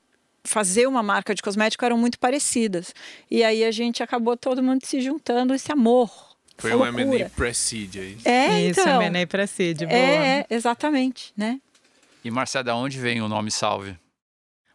fazer 0.44 0.87
uma 0.87 1.02
marca 1.02 1.35
de 1.35 1.40
cosmético 1.40 1.87
eram 1.87 1.97
muito 1.97 2.18
parecidas. 2.18 2.94
E 3.30 3.42
aí 3.42 3.64
a 3.64 3.70
gente 3.70 4.02
acabou 4.02 4.37
todo 4.37 4.62
mundo 4.62 4.85
se 4.85 5.00
juntando, 5.00 5.54
esse 5.54 5.73
amor. 5.73 6.27
Foi 6.59 6.75
um 6.75 6.79
loucura. 6.79 7.03
M&A 7.03 7.31
Prestige 7.31 8.00
aí. 8.00 8.19
É, 8.25 8.62
Isso, 8.62 8.81
então. 8.81 9.00
M&A 9.00 9.47
Cid. 9.47 9.87
Boa. 9.87 9.97
É, 9.97 10.41
é, 10.41 10.47
exatamente, 10.50 11.33
né? 11.37 11.61
E 12.25 12.31
Marcelo, 12.31 12.65
da 12.65 12.75
onde 12.75 12.99
vem 12.99 13.23
o 13.23 13.29
nome 13.29 13.50
Salve? 13.50 13.97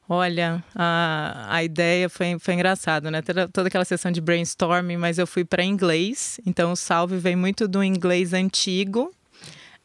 Olha, 0.07 0.63
a, 0.75 1.47
a 1.49 1.63
ideia 1.63 2.09
foi, 2.09 2.37
foi 2.39 2.53
engraçada, 2.53 3.11
né? 3.11 3.21
Toda, 3.21 3.47
toda 3.47 3.67
aquela 3.67 3.85
sessão 3.85 4.11
de 4.11 4.21
brainstorming, 4.21 4.97
mas 4.97 5.17
eu 5.17 5.27
fui 5.27 5.43
para 5.43 5.63
inglês. 5.63 6.39
Então, 6.45 6.71
o 6.71 6.75
salve 6.75 7.17
vem 7.17 7.35
muito 7.35 7.67
do 7.67 7.83
inglês 7.83 8.33
antigo, 8.33 9.13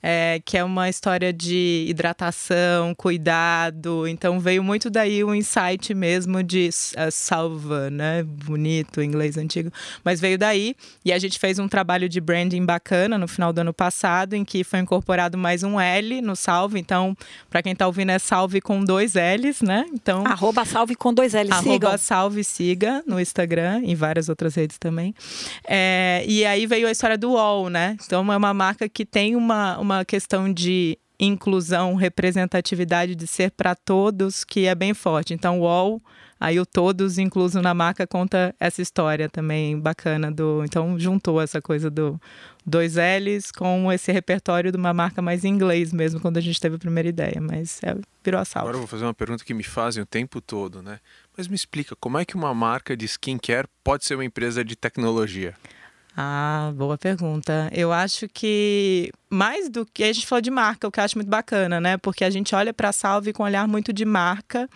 é, 0.02 0.40
que 0.45 0.57
é 0.57 0.62
uma 0.62 0.88
história 0.88 1.33
de 1.33 1.87
hidratação, 1.88 2.95
cuidado. 2.95 4.07
Então, 4.07 4.38
veio 4.38 4.62
muito 4.62 4.88
daí 4.88 5.25
o 5.25 5.35
insight 5.35 5.93
mesmo 5.93 6.43
de 6.43 6.69
uh, 6.69 7.11
salva, 7.11 7.90
né? 7.90 8.23
Bonito, 8.23 9.02
inglês 9.02 9.37
antigo. 9.37 9.73
Mas 10.05 10.21
veio 10.21 10.38
daí. 10.38 10.76
E 11.05 11.12
a 11.12 11.19
gente 11.19 11.38
fez 11.38 11.59
um 11.59 11.69
trabalho 11.69 12.09
de 12.09 12.21
branding 12.21 12.64
bacana 12.64 13.19
no 13.19 13.26
final 13.26 13.52
do 13.52 13.61
ano 13.61 13.75
passado, 13.75 14.35
em 14.35 14.45
que 14.45 14.62
foi 14.62 14.78
incorporado 14.78 15.37
mais 15.37 15.62
um 15.62 15.81
L 15.81 16.21
no 16.23 16.37
salve. 16.37 16.78
Então, 16.78 17.17
para 17.50 17.62
quem 17.62 17.75
tá 17.75 17.87
ouvindo, 17.87 18.11
é 18.11 18.19
salve 18.19 18.61
com 18.61 18.85
dois 18.85 19.14
L's, 19.14 19.62
né? 19.62 19.85
Então. 19.93 20.25
Arroba 20.25 20.64
salve 20.64 20.95
com 20.95 21.12
dois 21.12 21.33
L's, 21.35 21.57
sigam. 21.57 21.73
Arroba 21.73 21.99
salve 21.99 22.45
siga 22.45 23.02
no 23.07 23.19
Instagram 23.19 23.83
e 23.85 23.95
várias 23.97 24.28
outras 24.28 24.55
redes 24.55 24.78
também. 24.78 25.12
É, 25.67 26.25
e 26.26 26.45
aí 26.45 26.67
veio 26.67 26.87
a 26.87 26.90
história 26.90 27.19
do 27.19 27.33
UOL, 27.33 27.69
né? 27.69 27.97
Então 28.05 28.33
é 28.33 28.37
uma 28.37 28.55
marca 28.55 28.88
que 28.88 29.05
tem 29.05 29.35
uma, 29.35 29.76
uma 29.78 29.88
questão 30.04 30.52
de 30.52 30.99
inclusão, 31.21 31.95
representatividade 31.95 33.14
de 33.14 33.26
ser 33.26 33.50
para 33.50 33.75
todos 33.75 34.45
que 34.45 34.66
é 34.66 34.75
bem 34.75 34.95
forte. 34.95 35.35
Então, 35.35 35.61
o 35.61 35.66
all 35.66 36.00
Aí 36.40 36.61
o 36.61 36.66
Todos 36.66 37.18
Incluso 37.18 37.61
na 37.61 37.75
Marca 37.75 38.07
conta 38.07 38.54
essa 38.61 38.80
história 38.80 39.28
também 39.28 39.78
bacana 39.78 40.30
do. 40.30 40.62
Então 40.64 40.99
juntou 40.99 41.40
essa 41.40 41.61
coisa 41.61 41.90
do 41.90 42.21
dois 42.64 42.95
L's 42.95 43.50
com 43.50 43.90
esse 43.90 44.12
repertório 44.12 44.71
de 44.71 44.78
uma 44.78 44.95
marca 44.95 45.21
mais 45.21 45.45
em 45.45 45.49
inglês 45.49 45.92
mesmo, 45.92 46.21
quando 46.21 46.37
a 46.37 46.40
gente 46.40 46.61
teve 46.61 46.76
a 46.76 46.78
primeira 46.78 47.09
ideia, 47.09 47.40
mas 47.40 47.80
é, 47.83 47.97
virou 48.23 48.40
a 48.40 48.45
salva. 48.45 48.68
Agora 48.68 48.76
eu 48.76 48.80
vou 48.80 48.88
fazer 48.88 49.04
uma 49.04 49.14
pergunta 49.14 49.45
que 49.45 49.54
me 49.54 49.64
fazem 49.64 50.02
o 50.02 50.07
tempo 50.07 50.40
todo, 50.40 50.83
né? 50.83 51.00
Mas 51.37 51.49
me 51.49 51.57
explica, 51.57 51.97
como 51.97 52.18
é 52.18 52.25
que 52.25 52.37
uma 52.37 52.54
marca 52.54 52.97
de 52.97 53.07
skincare 53.07 53.66
pode 53.83 54.04
ser 54.04 54.14
uma 54.14 54.25
empresa 54.25 54.64
de 54.64 54.76
tecnologia? 54.76 55.54
Ah, 56.16 56.73
boa 56.75 56.99
pergunta. 56.99 57.71
Eu 57.73 57.92
acho 57.92 58.28
que 58.28 59.11
mais 59.30 59.68
do 59.68 59.85
que 59.85 60.02
a 60.04 60.12
gente 60.12 60.26
falou 60.26 60.40
de 60.40 60.50
marca, 60.50 60.88
o 60.88 60.90
que 60.90 61.00
eu 61.00 61.04
acho 61.04 61.16
muito 61.16 61.28
bacana, 61.28 61.80
né? 61.80 61.97
Porque 61.97 62.25
a 62.25 62.30
gente 62.30 62.54
olha 62.54 62.73
para 62.73 62.88
a 62.88 62.92
Salve 62.92 63.32
com 63.32 63.42
um 63.42 63.47
olhar 63.47 63.68
muito 63.68 63.92
de 63.92 64.04
marca. 64.04 64.68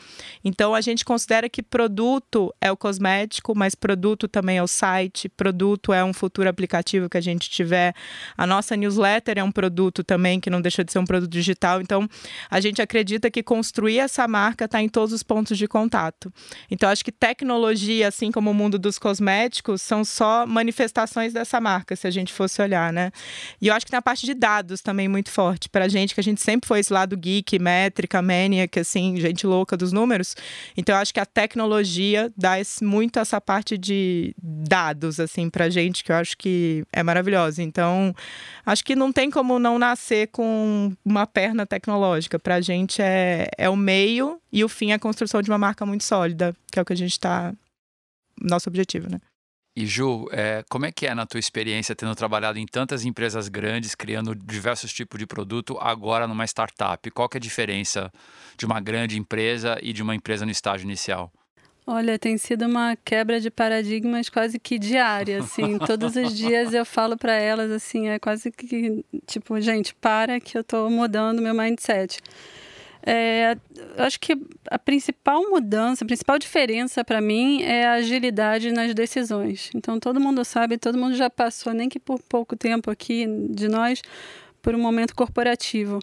Então 0.45 0.75
a 0.75 0.81
gente 0.81 1.05
considera 1.05 1.49
que 1.49 1.63
produto 1.63 2.55
é 2.61 2.71
o 2.71 2.77
cosmético, 2.77 3.57
mas 3.57 3.75
produto 3.75 4.29
também 4.29 4.59
é 4.59 4.63
o 4.63 4.67
site, 4.67 5.29
produto 5.29 5.93
é 5.93 6.05
um 6.05 6.13
futuro 6.13 6.49
aplicativo 6.49 7.09
que 7.09 7.17
a 7.17 7.21
gente 7.21 7.49
tiver. 7.49 7.95
A 8.37 8.47
nossa 8.47 8.77
newsletter 8.77 9.39
é 9.39 9.45
um 9.45 9.53
produto 9.53 10.05
também 10.05 10.39
que 10.39 10.51
não 10.51 10.61
deixa 10.61 10.85
de 10.85 10.93
ser 10.93 10.99
um 10.99 11.05
produto 11.05 11.31
digital. 11.31 11.81
Então 11.81 12.09
a 12.51 12.61
gente 12.61 12.83
acredita 12.83 13.31
que 13.31 13.43
construir 13.43 13.99
essa 13.99 14.29
marca 14.29 14.67
está 14.67 14.83
em 14.83 14.89
todos 14.89 15.13
os 15.13 15.23
pontos 15.23 15.57
de 15.57 15.67
contato. 15.67 16.33
Então 16.71 16.91
acho 16.91 17.05
que 17.05 17.13
tecnologia, 17.13 18.09
assim 18.09 18.31
como 18.31 18.51
o 18.51 18.55
mundo 18.55 18.79
dos 18.79 18.99
cosméticos, 18.99 19.81
são 19.81 20.05
só 20.05 20.47
manifestações 20.47 21.33
dessa 21.33 21.61
marca, 21.61 21.97
se 21.97 22.07
a 22.07 22.11
gente 22.11 22.33
fosse 22.33 22.61
olhar, 22.61 22.93
né? 22.93 23.11
E 23.61 23.69
eu 23.69 23.75
acho 23.75 23.87
que 23.87 23.93
na 23.93 24.03
parte 24.03 24.27
de 24.27 24.42
dados 24.43 24.81
também 24.81 25.07
muito 25.07 25.31
forte 25.31 25.69
pra 25.69 25.87
gente, 25.87 26.15
que 26.15 26.21
a 26.21 26.25
gente 26.25 26.41
sempre 26.41 26.67
foi 26.67 26.81
esse 26.81 26.93
lado 26.93 27.17
geek, 27.17 27.61
métrica, 27.61 28.21
maniac, 28.21 28.77
assim, 28.77 29.17
gente 29.21 29.47
louca 29.47 29.77
dos 29.77 29.93
números. 29.93 30.35
Então, 30.77 30.97
eu 30.97 31.01
acho 31.01 31.15
que 31.15 31.21
a 31.21 31.25
tecnologia 31.25 32.33
dá 32.37 32.59
esse, 32.59 32.83
muito 32.83 33.21
essa 33.21 33.41
parte 33.41 33.79
de 33.79 34.35
dados, 34.43 35.21
assim, 35.21 35.49
pra 35.49 35.71
gente, 35.71 36.03
que 36.03 36.11
eu 36.11 36.17
acho 36.17 36.37
que 36.37 36.85
é 36.93 37.05
maravilhosa. 37.05 37.63
Então, 37.63 38.13
acho 38.67 38.85
que 38.85 38.97
não 38.97 39.13
tem 39.13 39.31
como 39.31 39.61
não 39.61 39.79
nascer 39.79 40.27
com 40.33 40.93
uma 41.05 41.25
perna 41.25 41.65
tecnológica. 41.65 42.37
Pra 42.37 42.61
gente 42.61 43.01
é, 43.01 43.49
é 43.57 43.71
o 43.71 43.77
meio 43.77 44.41
e 44.53 44.65
o 44.65 44.69
fim 44.69 44.91
é 44.91 44.95
a 44.95 44.99
construção 44.99 45.41
de 45.41 45.53
uma 45.53 45.59
marca 45.59 45.87
muito 45.87 46.03
sólida, 46.03 46.53
que 46.73 46.81
é 46.81 46.83
o 46.83 46.85
que 46.85 46.93
a 46.93 46.97
gente 46.97 47.13
está. 47.13 47.55
Nosso 48.41 48.69
objetivo, 48.69 49.09
né? 49.09 49.21
E 49.75 49.87
Ju, 49.87 50.29
é, 50.31 50.63
como 50.69 50.85
é 50.85 50.93
que 50.93 51.07
é 51.07 51.15
na 51.15 51.25
tua 51.25 51.41
experiência 51.41 51.97
tendo 51.97 52.15
trabalhado 52.15 52.59
em 52.59 52.67
tantas 52.67 53.07
empresas 53.07 53.49
grandes, 53.49 53.95
criando 53.95 54.35
diversos 54.35 54.93
tipos 54.93 55.19
de 55.19 55.27
produto, 55.27 55.79
agora 55.81 56.27
numa 56.27 56.45
startup? 56.45 57.11
Qual 57.11 57.27
que 57.29 57.39
é 57.39 57.41
a 57.41 57.41
diferença 57.41 58.13
de 58.59 58.67
uma 58.67 58.81
grande 58.81 59.19
empresa 59.19 59.79
e 59.81 59.95
de 59.95 60.03
uma 60.03 60.15
empresa 60.15 60.45
no 60.45 60.51
estágio 60.51 60.85
inicial? 60.85 61.33
Olha, 61.87 62.17
tem 62.19 62.39
sido 62.39 62.67
uma 62.67 62.97
quebra 62.97 63.41
de 63.41 63.51
paradigmas 63.51 64.29
quase 64.29 64.59
que 64.59 64.79
diária, 64.79 65.41
assim. 65.41 65.79
Todos 65.85 66.15
os 66.17 66.37
dias 66.37 66.73
eu 66.73 66.85
falo 66.85 67.17
para 67.17 67.33
elas 67.33 67.71
assim, 67.73 68.09
é 68.09 68.19
quase 68.19 68.53
que 68.53 69.05
tipo, 69.27 69.61
gente, 69.61 69.95
para 69.95 70.39
que 70.39 70.57
eu 70.57 70.61
estou 70.61 70.89
mudando 70.91 71.43
meu 71.43 71.55
mindset. 71.55 72.21
É, 73.05 73.57
acho 73.99 74.21
que 74.21 74.37
a 74.71 74.79
principal 74.79 75.43
mudança, 75.51 76.05
a 76.05 76.07
principal 76.07 76.39
diferença 76.39 77.05
para 77.05 77.21
mim 77.21 77.63
é 77.63 77.87
a 77.87 77.93
agilidade 77.95 78.71
nas 78.71 78.95
decisões. 78.95 79.71
Então, 79.75 79.99
todo 79.99 80.21
mundo 80.21 80.45
sabe, 80.45 80.79
todo 80.79 80.97
mundo 80.97 81.17
já 81.17 81.29
passou, 81.29 81.73
nem 81.73 81.89
que 81.89 81.99
por 81.99 82.21
pouco 82.21 82.57
tempo 82.57 82.91
aqui 82.91 83.27
de 83.51 83.69
nós, 83.69 84.01
por 84.61 84.75
um 84.75 84.79
momento 84.79 85.15
corporativo 85.15 85.99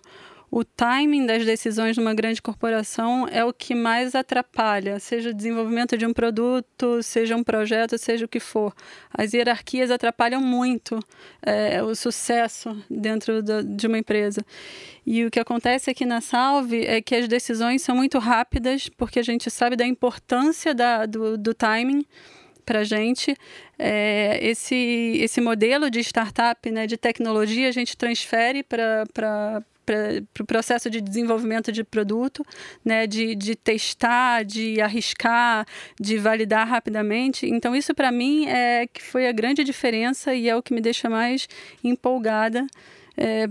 o 0.51 0.63
timing 0.63 1.25
das 1.25 1.45
decisões 1.45 1.95
numa 1.97 2.13
grande 2.13 2.41
corporação 2.41 3.27
é 3.31 3.45
o 3.45 3.53
que 3.53 3.75
mais 3.75 4.15
atrapalha, 4.15 4.99
seja 4.99 5.29
o 5.29 5.33
desenvolvimento 5.33 5.97
de 5.97 6.05
um 6.05 6.13
produto, 6.13 7.03
seja 7.03 7.35
um 7.35 7.43
projeto, 7.43 7.97
seja 7.97 8.25
o 8.25 8.27
que 8.27 8.39
for. 8.39 8.73
As 9.13 9.33
hierarquias 9.33 9.91
atrapalham 9.91 10.41
muito 10.41 10.99
é, 11.41 11.83
o 11.83 11.93
sucesso 11.93 12.75
dentro 12.89 13.43
do, 13.43 13.63
de 13.63 13.85
uma 13.85 13.99
empresa. 13.99 14.43
E 15.05 15.23
o 15.23 15.31
que 15.31 15.39
acontece 15.39 15.89
aqui 15.89 16.05
na 16.05 16.19
Salve 16.19 16.83
é 16.85 17.01
que 17.01 17.15
as 17.15 17.27
decisões 17.27 17.81
são 17.81 17.95
muito 17.95 18.17
rápidas, 18.17 18.89
porque 18.89 19.19
a 19.19 19.23
gente 19.23 19.51
sabe 19.51 19.75
da 19.75 19.85
importância 19.85 20.73
da, 20.73 21.05
do, 21.05 21.37
do 21.37 21.53
timing 21.53 22.03
para 22.65 22.79
a 22.79 22.83
gente. 22.83 23.35
É, 23.77 24.39
esse, 24.41 24.75
esse 25.21 25.41
modelo 25.41 25.89
de 25.89 25.99
startup, 25.99 26.69
né, 26.71 26.85
de 26.85 26.97
tecnologia, 26.97 27.67
a 27.67 27.71
gente 27.71 27.97
transfere 27.97 28.63
para 28.63 29.63
para 29.89 30.19
o 30.19 30.25
pro 30.33 30.45
processo 30.45 30.87
de 30.87 31.01
desenvolvimento 31.01 31.71
de 31.71 31.83
produto, 31.83 32.45
né, 32.85 33.07
de, 33.07 33.33
de 33.33 33.55
testar, 33.55 34.45
de 34.45 34.79
arriscar, 34.79 35.65
de 35.99 36.17
validar 36.19 36.67
rapidamente. 36.67 37.47
Então, 37.47 37.75
isso 37.75 37.95
para 37.95 38.11
mim 38.11 38.45
é 38.45 38.85
que 38.85 39.01
foi 39.01 39.27
a 39.27 39.31
grande 39.31 39.63
diferença 39.63 40.35
e 40.35 40.47
é 40.47 40.55
o 40.55 40.61
que 40.61 40.73
me 40.73 40.81
deixa 40.81 41.09
mais 41.09 41.47
empolgada 41.83 42.67
é, 43.17 43.47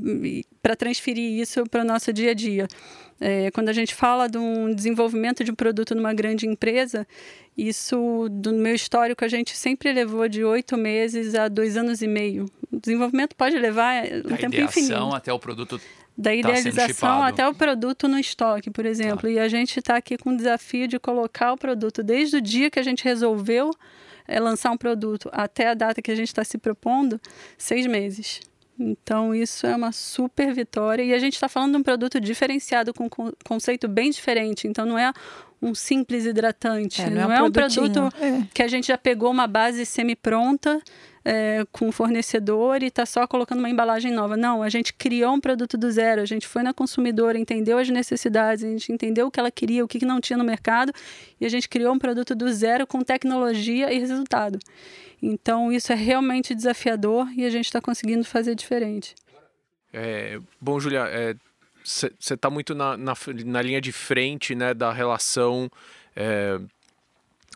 para 0.62 0.76
transferir 0.76 1.40
isso 1.40 1.64
para 1.68 1.82
o 1.82 1.84
nosso 1.84 2.12
dia 2.12 2.30
a 2.30 2.34
dia. 2.34 2.68
É, 3.20 3.50
quando 3.50 3.68
a 3.68 3.72
gente 3.72 3.92
fala 3.92 4.28
de 4.28 4.38
um 4.38 4.72
desenvolvimento 4.72 5.42
de 5.42 5.50
um 5.50 5.54
produto 5.56 5.92
numa 5.92 6.14
grande 6.14 6.46
empresa, 6.46 7.04
isso, 7.56 8.28
do 8.30 8.52
meu 8.52 8.76
histórico, 8.76 9.24
a 9.24 9.28
gente 9.28 9.56
sempre 9.56 9.92
levou 9.92 10.28
de 10.28 10.44
oito 10.44 10.76
meses 10.76 11.34
a 11.34 11.48
dois 11.48 11.76
anos 11.76 12.00
e 12.00 12.06
meio. 12.06 12.46
O 12.70 12.78
desenvolvimento 12.78 13.34
pode 13.34 13.58
levar 13.58 14.04
um 14.04 14.22
da 14.22 14.36
tempo 14.36 14.54
infinito. 14.54 15.12
até 15.12 15.32
o 15.32 15.38
produto 15.40 15.80
da 16.18 16.30
tá 16.30 16.34
idealização 16.36 17.22
até 17.22 17.46
o 17.48 17.54
produto 17.54 18.08
no 18.08 18.18
estoque, 18.18 18.70
por 18.70 18.84
exemplo. 18.84 19.22
Tá. 19.22 19.30
E 19.30 19.38
a 19.38 19.46
gente 19.46 19.78
está 19.78 19.96
aqui 19.96 20.18
com 20.18 20.30
o 20.30 20.36
desafio 20.36 20.88
de 20.88 20.98
colocar 20.98 21.52
o 21.52 21.56
produto 21.56 22.02
desde 22.02 22.38
o 22.38 22.40
dia 22.40 22.68
que 22.68 22.80
a 22.80 22.82
gente 22.82 23.04
resolveu 23.04 23.70
é, 24.26 24.40
lançar 24.40 24.72
um 24.72 24.76
produto 24.76 25.30
até 25.32 25.68
a 25.68 25.74
data 25.74 26.02
que 26.02 26.10
a 26.10 26.16
gente 26.16 26.26
está 26.26 26.42
se 26.42 26.58
propondo, 26.58 27.20
seis 27.56 27.86
meses. 27.86 28.40
Então, 28.80 29.34
isso 29.34 29.66
é 29.66 29.74
uma 29.74 29.92
super 29.92 30.52
vitória. 30.52 31.02
E 31.02 31.14
a 31.14 31.18
gente 31.18 31.34
está 31.34 31.48
falando 31.48 31.72
de 31.72 31.78
um 31.78 31.82
produto 31.82 32.20
diferenciado, 32.20 32.92
com 32.92 33.06
um 33.06 33.32
conceito 33.44 33.88
bem 33.88 34.10
diferente. 34.10 34.68
Então, 34.68 34.84
não 34.84 34.98
é 34.98 35.12
um 35.60 35.74
simples 35.74 36.26
hidratante. 36.26 37.02
É, 37.02 37.10
não, 37.10 37.28
não, 37.28 37.32
é, 37.32 37.42
um, 37.42 37.44
é 37.44 37.48
um 37.48 37.50
produto 37.50 37.98
é. 38.20 38.42
que 38.54 38.62
a 38.62 38.68
gente 38.68 38.88
já 38.88 38.98
pegou 38.98 39.30
uma 39.30 39.46
base 39.46 39.84
semi-pronta 39.84 40.80
é, 41.30 41.66
com 41.70 41.88
o 41.88 41.92
fornecedor 41.92 42.82
e 42.82 42.86
está 42.86 43.04
só 43.04 43.26
colocando 43.26 43.58
uma 43.58 43.68
embalagem 43.68 44.10
nova. 44.10 44.34
Não, 44.34 44.62
a 44.62 44.70
gente 44.70 44.94
criou 44.94 45.34
um 45.34 45.40
produto 45.40 45.76
do 45.76 45.90
zero, 45.90 46.22
a 46.22 46.24
gente 46.24 46.48
foi 46.48 46.62
na 46.62 46.72
consumidora, 46.72 47.38
entendeu 47.38 47.76
as 47.76 47.86
necessidades, 47.90 48.64
a 48.64 48.68
gente 48.68 48.90
entendeu 48.90 49.26
o 49.26 49.30
que 49.30 49.38
ela 49.38 49.50
queria, 49.50 49.84
o 49.84 49.88
que 49.88 50.02
não 50.06 50.22
tinha 50.22 50.38
no 50.38 50.44
mercado 50.44 50.90
e 51.38 51.44
a 51.44 51.48
gente 51.50 51.68
criou 51.68 51.92
um 51.92 51.98
produto 51.98 52.34
do 52.34 52.50
zero 52.50 52.86
com 52.86 53.02
tecnologia 53.02 53.92
e 53.92 53.98
resultado. 53.98 54.58
Então, 55.20 55.70
isso 55.70 55.92
é 55.92 55.96
realmente 55.96 56.54
desafiador 56.54 57.28
e 57.36 57.44
a 57.44 57.50
gente 57.50 57.66
está 57.66 57.80
conseguindo 57.80 58.24
fazer 58.24 58.54
diferente. 58.54 59.14
É, 59.92 60.40
bom, 60.58 60.80
Julia, 60.80 61.36
você 61.84 62.06
é, 62.06 62.34
está 62.34 62.48
muito 62.48 62.74
na, 62.74 62.96
na, 62.96 63.12
na, 63.44 63.60
linha 63.60 63.82
de 63.82 63.92
frente 63.92 64.54
né, 64.54 64.72
da 64.72 64.92
relação 64.92 65.70
é, 66.16 66.58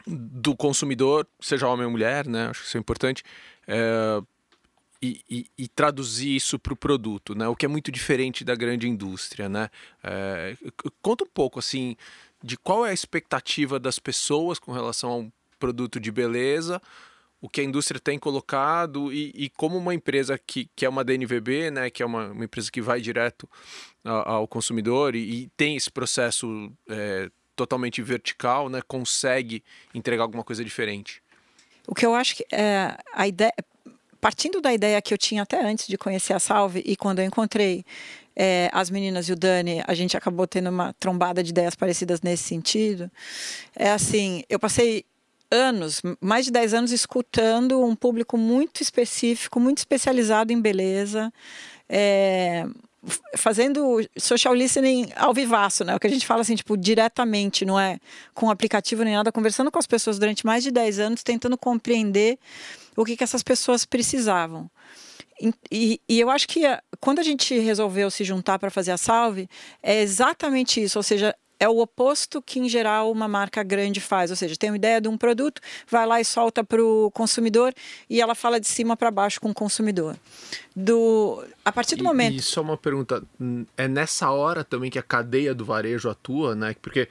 do 0.07 0.55
consumidor, 0.55 1.27
seja 1.41 1.69
homem 1.69 1.87
ou 1.87 1.91
mulher, 1.91 2.27
né? 2.27 2.49
Acho 2.49 2.61
que 2.61 2.67
isso 2.67 2.77
é 2.77 2.81
importante. 2.81 3.23
É, 3.67 4.23
e, 5.03 5.21
e, 5.29 5.47
e, 5.59 5.69
traduzir 5.69 6.37
isso 6.37 6.59
para 6.61 6.73
o 6.73 6.77
produto, 6.77 7.35
né? 7.35 7.49
O 7.49 7.57
que 7.57 7.67
é 7.67 7.69
muito 7.69 7.91
diferente 7.91 8.45
da 8.45 8.55
grande 8.55 8.89
indústria, 8.89 9.49
né? 9.49 9.69
É, 10.03 10.57
conta 11.03 11.25
um 11.25 11.29
pouco 11.29 11.59
assim 11.59 11.97
de 12.43 12.57
qual 12.57 12.87
é 12.87 12.91
a 12.91 12.95
expectativa 12.95 13.81
das 13.81 13.99
pessoas 13.99 14.61
com 14.61 14.73
relação 14.73 15.11
a 15.11 15.17
um 15.17 15.33
produto 15.59 15.99
de 15.99 16.11
beleza, 16.11 16.81
o 17.41 17.49
que 17.49 17.61
a 17.61 17.65
indústria 17.65 17.99
tem 17.99 18.19
colocado 18.19 19.13
e, 19.13 19.33
e 19.35 19.51
como 19.51 19.77
uma 19.77 19.93
empresa 19.93 20.39
que, 20.39 20.71
que 20.77 20.87
é 20.87 20.89
uma 20.89 21.03
DNVB, 21.03 21.73
né? 21.73 21.91
Que 21.91 22.05
é 22.05 22.07
uma, 22.07 22.29
uma 22.29 22.45
empresa 22.45 22.71
que 22.71 22.81
vai 22.81 23.01
direto 23.01 23.51
ao, 24.05 24.29
ao 24.29 24.49
consumidor 24.49 25.17
e, 25.17 25.19
e, 25.19 25.49
tem 25.57 25.75
esse 25.75 25.91
processo 25.91 26.73
é, 26.89 27.29
totalmente 27.57 28.01
vertical, 28.01 28.69
né? 28.69 28.81
Consegue 28.87 29.65
entregar 29.93 30.23
alguma 30.23 30.45
coisa 30.45 30.65
diferente. 30.65 31.21
O 31.87 31.95
que 31.95 32.07
eu 32.07 32.15
acho 32.15 32.37
que 32.37 32.47
é, 32.53 32.97
a 33.13 33.27
ideia, 33.27 33.53
partindo 34.21 34.61
da 34.61 34.73
ideia 34.73 35.03
que 35.03 35.13
eu 35.13 35.19
tinha 35.19 35.43
até 35.43 35.65
antes 35.65 35.87
de 35.87 35.99
conhecer 35.99 36.33
a 36.33 36.39
Salve 36.39 36.83
e 36.85 36.97
quando 36.97 37.19
eu 37.19 37.25
encontrei 37.25 37.85
é, 38.37 38.71
as 38.73 38.91
meninas 38.91 39.29
e 39.29 39.33
o 39.33 39.37
Dani, 39.37 39.83
a 39.87 39.95
gente 39.95 40.17
acabou 40.17 40.47
tendo 40.47 40.71
uma 40.71 40.95
trombada 40.95 41.43
de 41.43 41.51
ideias 41.51 41.75
parecidas 41.75 42.23
nesse 42.23 42.45
sentido. 42.45 43.11
É 43.75 43.91
assim, 43.91 44.43
eu 44.49 44.59
passei 44.59 45.05
anos, 45.51 46.01
mais 46.21 46.47
de 46.47 46.51
10 46.51 46.75
anos, 46.75 46.93
escutando 46.93 47.85
um 47.85 47.95
público 47.95 48.39
muito 48.39 48.81
específico, 48.81 49.61
muito 49.61 49.79
especializado 49.79 50.53
em 50.53 50.61
beleza, 50.61 51.33
é, 51.89 52.67
fazendo 53.37 53.99
social 54.17 54.55
listening 54.55 55.11
ao 55.17 55.35
vivaço, 55.35 55.85
né? 55.85 55.95
O 55.95 56.01
que 56.01 56.07
a 56.07 56.11
gente 56.11 56.27
fala 56.27 56.43
assim, 56.43 56.55
tipo, 56.55 56.77
diretamente, 56.77 57.65
não 57.65 57.79
é 57.79 57.99
com 58.33 58.51
aplicativo 58.51 59.03
nem 59.03 59.15
nada, 59.15 59.33
conversando 59.33 59.71
com 59.71 59.79
as 59.79 59.87
pessoas 59.87 60.19
durante 60.19 60.47
mais 60.47 60.63
de 60.63 60.71
10 60.71 60.99
anos, 60.99 61.23
tentando 61.23 61.59
compreender 61.59 62.39
o 62.97 63.05
que, 63.05 63.17
que 63.17 63.25
essas 63.25 63.43
pessoas 63.43 63.85
precisavam. 63.85 64.71
E, 65.71 66.01
e, 66.09 66.21
eu 66.21 66.31
acho 66.31 66.47
que 66.47 66.63
quando 67.01 67.19
a 67.19 67.23
gente 67.23 67.59
resolveu 67.59 68.11
se 68.11 68.23
juntar 68.23 68.59
para 68.61 68.71
fazer 68.71 68.93
a 68.93 68.97
Salve, 68.97 69.49
é 69.83 70.01
exatamente 70.01 70.81
isso. 70.81 70.99
Ou 70.99 71.03
seja, 71.03 71.35
é 71.63 71.69
o 71.69 71.79
oposto 71.79 72.43
que, 72.43 72.59
em 72.59 72.69
geral, 72.69 73.13
uma 73.13 73.29
marca 73.29 73.63
grande 73.63 74.01
faz. 74.01 74.31
Ou 74.31 74.37
seja, 74.37 74.57
tem 74.57 74.71
uma 74.71 74.77
ideia 74.77 75.01
de 75.01 75.09
um 75.09 75.17
produto, 75.17 75.63
vai 75.89 76.05
lá 76.05 76.21
e 76.21 76.25
solta 76.25 76.65
para 76.65 76.83
o 76.83 77.09
consumidor 77.13 77.73
e 78.11 78.21
ela 78.21 78.35
fala 78.35 78.59
de 78.59 78.67
cima 78.67 78.97
para 78.97 79.13
baixo 79.13 79.41
com 79.41 79.51
o 79.51 79.55
consumidor. 79.55 80.17
Do, 80.75 81.45
a 81.65 81.71
partir 81.71 81.95
do 81.95 82.03
e, 82.03 82.05
momento. 82.05 82.35
E 82.35 82.43
só 82.43 82.63
uma 82.63 82.77
pergunta: 82.77 83.23
é 83.77 83.87
nessa 83.87 84.29
hora 84.33 84.65
também 84.65 84.91
que 84.91 84.99
a 84.99 85.03
cadeia 85.03 85.55
do 85.55 85.65
varejo 85.65 86.11
atua, 86.11 86.57
né? 86.57 86.75
Porque 86.83 87.09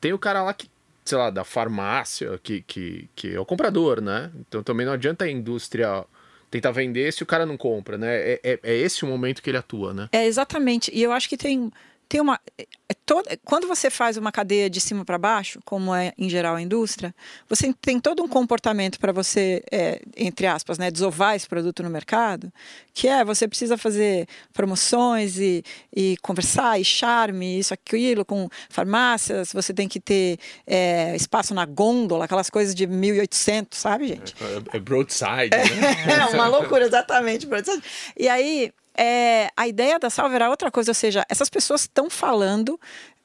tem 0.00 0.12
o 0.12 0.18
cara 0.18 0.42
lá 0.42 0.52
que 0.52 0.68
sei 1.04 1.16
lá, 1.16 1.30
da 1.30 1.44
farmácia, 1.44 2.36
que, 2.42 2.62
que, 2.62 3.08
que 3.14 3.32
é 3.32 3.38
o 3.38 3.46
comprador, 3.46 4.00
né? 4.00 4.32
Então 4.40 4.60
também 4.64 4.84
não 4.84 4.92
adianta 4.92 5.24
a 5.24 5.30
indústria 5.30 6.04
tentar 6.50 6.72
vender 6.72 7.12
se 7.12 7.22
o 7.22 7.26
cara 7.26 7.46
não 7.46 7.56
compra, 7.56 7.96
né? 7.96 8.16
É, 8.16 8.40
é, 8.42 8.60
é, 8.64 8.76
esse 8.76 9.04
o 9.04 9.06
momento 9.06 9.40
que 9.40 9.48
ele 9.48 9.56
atua, 9.56 9.94
né? 9.94 10.08
É, 10.10 10.26
exatamente. 10.26 10.90
E 10.92 11.00
eu 11.00 11.12
acho 11.12 11.28
que 11.28 11.36
tem 11.36 11.70
tem 12.08 12.20
uma 12.20 12.40
é, 12.58 12.66
é 12.88 12.94
toda, 13.04 13.36
quando 13.44 13.66
você 13.66 13.90
faz 13.90 14.16
uma 14.16 14.30
cadeia 14.30 14.70
de 14.70 14.80
cima 14.80 15.04
para 15.04 15.18
baixo, 15.18 15.60
como 15.64 15.94
é 15.94 16.12
em 16.16 16.28
geral 16.28 16.54
a 16.54 16.62
indústria, 16.62 17.14
você 17.48 17.72
tem 17.80 17.98
todo 17.98 18.22
um 18.22 18.28
comportamento 18.28 18.98
para 19.00 19.12
você, 19.12 19.62
é, 19.72 20.00
entre 20.16 20.46
aspas, 20.46 20.78
né, 20.78 20.90
desovar 20.90 21.34
esse 21.34 21.48
produto 21.48 21.82
no 21.82 21.90
mercado, 21.90 22.52
que 22.94 23.08
é 23.08 23.24
você 23.24 23.48
precisa 23.48 23.76
fazer 23.76 24.28
promoções 24.52 25.38
e, 25.38 25.64
e 25.94 26.16
conversar 26.22 26.80
e 26.80 26.84
charme, 26.84 27.58
isso, 27.58 27.74
aquilo, 27.74 28.24
com 28.24 28.48
farmácias, 28.68 29.52
você 29.52 29.74
tem 29.74 29.88
que 29.88 29.98
ter 29.98 30.38
é, 30.66 31.14
espaço 31.16 31.54
na 31.54 31.66
gôndola, 31.66 32.24
aquelas 32.24 32.48
coisas 32.48 32.74
de 32.74 32.86
1800, 32.86 33.78
sabe, 33.78 34.08
gente? 34.08 34.34
É, 34.40 34.76
é 34.76 34.80
broadside, 34.80 35.50
né? 35.50 36.22
é 36.32 36.34
uma 36.34 36.46
loucura, 36.46 36.84
exatamente. 36.84 37.46
Broadside. 37.46 37.82
E 38.16 38.28
aí, 38.28 38.72
é, 38.98 39.48
a 39.56 39.68
ideia 39.68 39.98
da 39.98 40.10
salva 40.10 40.34
era 40.34 40.50
outra 40.50 40.70
coisa, 40.70 40.90
ou 40.90 40.94
seja, 40.94 41.24
essas 41.28 41.48
pessoas 41.48 41.82
estão 41.82 42.08
falando 42.10 42.78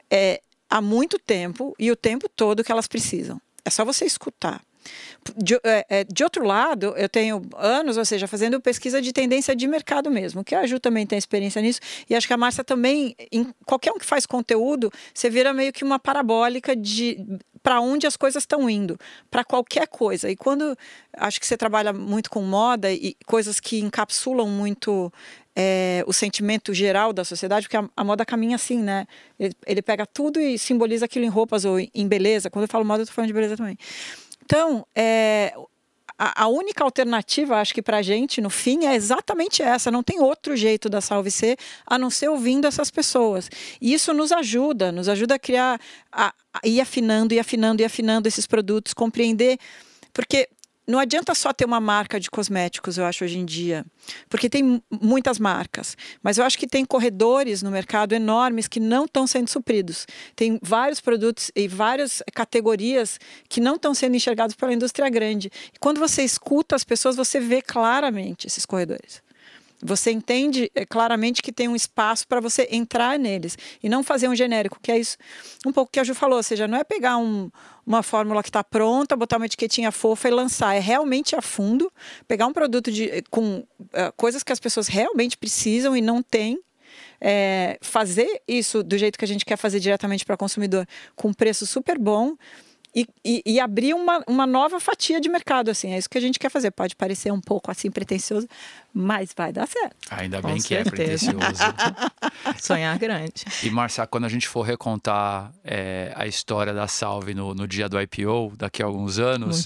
é, 0.10 0.42
há 0.70 0.82
muito 0.82 1.18
tempo 1.20 1.76
e 1.78 1.92
o 1.92 1.96
tempo 1.96 2.28
todo 2.30 2.64
que 2.64 2.72
elas 2.72 2.88
precisam. 2.88 3.42
É 3.64 3.70
só 3.70 3.86
você 3.86 4.06
escutar. 4.06 4.62
De, 5.38 5.56
é, 5.64 5.86
é, 5.90 6.04
de, 6.04 6.24
outro 6.24 6.44
lado, 6.44 6.96
eu 6.98 7.08
tenho 7.08 7.48
anos, 7.56 7.98
ou 7.98 8.04
seja, 8.04 8.28
fazendo 8.28 8.60
pesquisa 8.60 9.00
de 9.00 9.14
tendência 9.14 9.56
de 9.56 9.68
mercado 9.68 10.10
mesmo, 10.10 10.44
que 10.44 10.56
a 10.56 10.66
Ju 10.66 10.80
também 10.80 11.06
tem 11.06 11.18
experiência 11.18 11.62
nisso, 11.62 11.80
e 12.10 12.16
acho 12.16 12.26
que 12.26 12.34
a 12.34 12.38
Márcia 12.38 12.64
também, 12.64 13.16
em, 13.32 13.54
qualquer 13.66 13.92
um 13.92 14.00
que 14.00 14.06
faz 14.06 14.26
conteúdo, 14.26 14.92
você 15.14 15.30
vira 15.30 15.54
meio 15.54 15.72
que 15.72 15.84
uma 15.84 16.00
parabólica 16.00 16.76
de 16.76 17.24
para 17.64 17.80
onde 17.80 18.08
as 18.08 18.18
coisas 18.18 18.42
estão 18.42 18.68
indo, 18.68 18.98
para 19.30 19.44
qualquer 19.44 19.88
coisa. 19.88 20.30
E 20.30 20.36
quando 20.36 20.76
acho 21.14 21.40
que 21.40 21.46
você 21.46 21.56
trabalha 21.56 21.94
muito 21.94 22.30
com 22.30 22.42
moda 22.42 22.92
e 22.92 23.16
coisas 23.26 23.60
que 23.60 23.80
encapsulam 23.80 24.48
muito 24.48 25.14
é, 25.56 26.04
o 26.08 26.14
sentimento 26.14 26.74
geral 26.74 27.12
da 27.12 27.24
sociedade, 27.24 27.68
porque 27.68 27.78
a, 27.78 27.90
a 27.96 28.04
moda 28.04 28.26
caminha 28.26 28.56
assim, 28.56 28.82
né? 28.82 29.06
Ele, 29.40 29.54
ele, 29.66 29.82
pega 29.82 30.06
tudo 30.06 30.40
e 30.40 30.58
simboliza 30.58 31.06
aquilo 31.06 31.26
em 31.26 31.30
roupas 31.30 31.66
ou 31.66 31.80
em 31.80 32.08
beleza. 32.08 32.50
Quando 32.50 32.64
eu 32.64 32.70
falo 32.70 32.86
moda, 32.86 33.02
eu 33.02 33.04
estou 33.04 33.16
falando 33.16 33.28
de 33.28 33.34
beleza 33.34 33.58
também. 33.58 33.78
Então, 34.44 34.86
é, 34.96 35.54
a, 36.18 36.44
a, 36.44 36.48
única 36.48 36.84
alternativa, 36.84 37.58
acho 37.58 37.74
que 37.74 37.82
para 37.82 37.98
a 37.98 38.02
gente, 38.02 38.40
no 38.40 38.50
fim, 38.50 38.86
é 38.86 38.96
exatamente 38.96 39.62
essa. 39.62 39.92
Não 39.92 40.04
tem 40.04 40.20
outro 40.20 40.56
jeito 40.56 40.88
da 40.88 41.02
Salve 41.02 41.32
ser 41.32 41.58
a 41.86 41.98
não 41.98 42.10
ser 42.10 42.30
ouvindo 42.30 42.68
essas 42.68 42.92
pessoas. 42.92 43.50
E 43.82 43.94
isso 43.94 44.14
nos 44.14 44.32
ajuda, 44.32 44.92
nos 44.92 45.10
ajuda 45.10 45.36
a 45.36 45.40
criar, 45.40 45.82
a, 46.12 46.34
a 46.54 46.68
ir 46.68 46.80
afinando, 46.80 47.34
e 47.34 47.40
afinando, 47.40 47.82
e 47.82 47.86
afinando 47.86 48.28
esses 48.28 48.46
produtos, 48.46 48.94
compreender. 48.94 49.58
Porque 50.14 50.48
não 50.92 51.00
adianta 51.00 51.34
só 51.34 51.54
ter 51.54 51.66
uma 51.66 51.80
marca 51.80 52.20
de 52.20 52.30
cosméticos, 52.30 52.98
eu 52.98 53.06
acho, 53.06 53.24
hoje 53.24 53.38
em 53.38 53.46
dia, 53.46 53.86
porque 54.30 54.50
tem 54.50 54.84
muitas 55.02 55.40
marcas, 55.40 55.96
mas 56.22 56.38
eu 56.38 56.44
acho 56.44 56.58
que 56.58 56.68
tem 56.68 56.86
corredores 56.86 57.64
no 57.64 57.72
mercado 57.72 58.14
enormes 58.14 58.68
que 58.68 58.80
não 58.80 59.06
estão 59.06 59.26
sendo 59.26 59.48
supridos. 59.50 60.06
Tem 60.36 60.60
vários 60.62 61.00
produtos 61.00 61.52
e 61.56 61.68
várias 61.68 62.22
categorias 62.34 63.20
que 63.48 63.62
não 63.62 63.76
estão 63.76 63.94
sendo 63.94 64.16
enxergados 64.16 64.56
pela 64.56 64.74
indústria 64.74 65.10
grande. 65.10 65.52
E 65.74 65.80
quando 65.80 66.00
você 66.00 66.24
escuta 66.24 66.76
as 66.76 66.84
pessoas, 66.84 67.16
você 67.16 67.40
vê 67.40 67.62
claramente 67.62 68.46
esses 68.46 68.66
corredores. 68.66 69.22
Você 69.84 70.12
entende 70.12 70.72
eh, 70.76 70.86
claramente 70.86 71.42
que 71.42 71.52
tem 71.52 71.68
um 71.68 71.76
espaço 71.76 72.28
para 72.28 72.40
você 72.40 72.68
entrar 72.72 73.18
neles 73.18 73.58
e 73.82 73.90
não 73.90 74.04
fazer 74.04 74.28
um 74.28 74.36
genérico, 74.36 74.80
que 74.82 74.92
é 74.92 75.00
isso 75.00 75.18
um 75.66 75.72
pouco 75.72 75.92
que 75.92 76.00
a 76.00 76.04
Ju 76.04 76.14
falou, 76.14 76.38
ou 76.38 76.44
seja, 76.44 76.68
não 76.68 76.78
é 76.78 76.84
pegar 76.84 77.18
um, 77.18 77.50
uma 77.86 78.04
fórmula 78.04 78.44
que 78.44 78.50
está 78.50 78.64
pronta, 78.64 79.16
botar 79.16 79.38
uma 79.38 79.46
etiquetinha 79.46 79.92
fofa 79.92 80.28
e 80.28 80.32
lançar, 80.32 80.76
é 80.76 80.80
realmente 80.80 81.36
a 81.36 81.42
fundo, 81.42 81.92
pegar 82.28 82.46
um 82.46 82.54
produto 82.54 82.92
de, 82.92 83.10
eh, 83.10 83.24
com 83.30 83.60
uh, 83.60 83.66
coisas 84.16 84.44
que 84.44 84.52
as 84.52 84.60
pessoas 84.60 84.88
realmente 84.88 85.38
precisam 85.38 85.96
e 85.96 86.02
não 86.02 86.22
têm, 86.22 86.60
é, 87.20 87.78
fazer 87.82 88.42
isso 88.48 88.82
do 88.82 88.98
jeito 88.98 89.18
que 89.18 89.24
a 89.24 89.28
gente 89.28 89.46
quer 89.46 89.56
fazer 89.56 89.80
diretamente 89.80 90.26
para 90.26 90.34
o 90.36 90.38
consumidor, 90.38 90.88
com 91.16 91.30
um 91.30 91.34
preço 91.34 91.66
super 91.68 91.98
bom 91.98 92.36
e, 92.94 93.08
e, 93.24 93.42
e, 93.46 93.60
abrir 93.60 93.94
uma, 93.94 94.22
uma 94.28 94.46
nova 94.46 94.80
fatia 94.80 95.22
de 95.22 95.30
mercado, 95.30 95.72
assim. 95.72 95.94
É 95.94 95.98
isso 95.98 96.10
que 96.10 96.18
a 96.18 96.22
gente 96.22 96.38
quer 96.38 96.50
fazer. 96.50 96.72
Pode 96.72 96.96
parecer 96.96 97.32
um 97.32 97.40
pouco 97.40 97.72
assim 97.72 97.90
pretencioso, 97.90 98.48
mas 98.94 99.34
vai 99.36 99.54
dar 99.54 99.66
certo. 99.66 99.96
Ainda 100.10 100.42
bem 100.42 100.58
Com 100.58 100.62
que 100.62 100.76
é 100.76 100.84
certeza. 100.84 101.32
é 101.32 101.34
pretencioso. 101.34 101.64
Sonhar 102.60 102.98
grande. 103.00 103.46
E, 103.64 103.70
Marcia, 103.70 104.06
quando 104.06 104.26
a 104.26 104.30
gente 104.30 104.46
for 104.46 104.64
recontar 104.64 105.54
é, 105.64 106.12
a 106.16 106.28
história 106.28 106.74
da 106.74 106.86
Salve 106.86 107.34
no, 107.34 107.54
no 107.54 107.66
dia 107.66 107.88
do 107.88 108.00
IPO, 108.00 108.54
daqui 108.58 108.84
a 108.84 108.86
alguns 108.86 109.20
anos, 109.20 109.66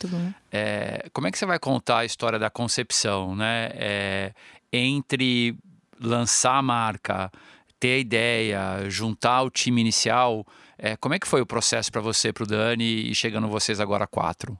é, 0.51 1.07
como 1.11 1.25
é 1.25 1.31
que 1.31 1.39
você 1.39 1.47
vai 1.47 1.57
contar 1.57 1.99
a 1.99 2.05
história 2.05 2.37
da 2.37 2.51
concepção, 2.51 3.35
né? 3.35 3.71
É, 3.73 4.33
entre 4.71 5.55
lançar 5.99 6.57
a 6.57 6.61
marca, 6.61 7.31
ter 7.79 7.93
a 7.93 7.97
ideia, 7.97 8.89
juntar 8.89 9.41
o 9.41 9.49
time 9.49 9.81
inicial 9.81 10.45
é, 10.77 10.95
como 10.97 11.13
é 11.15 11.19
que 11.19 11.27
foi 11.27 11.41
o 11.41 11.45
processo 11.45 11.91
para 11.91 12.01
você, 12.01 12.31
para 12.33 12.43
o 12.43 12.47
Dani, 12.47 13.09
e 13.09 13.15
chegando 13.15 13.47
vocês 13.47 13.79
agora 13.79 14.07
quatro? 14.07 14.57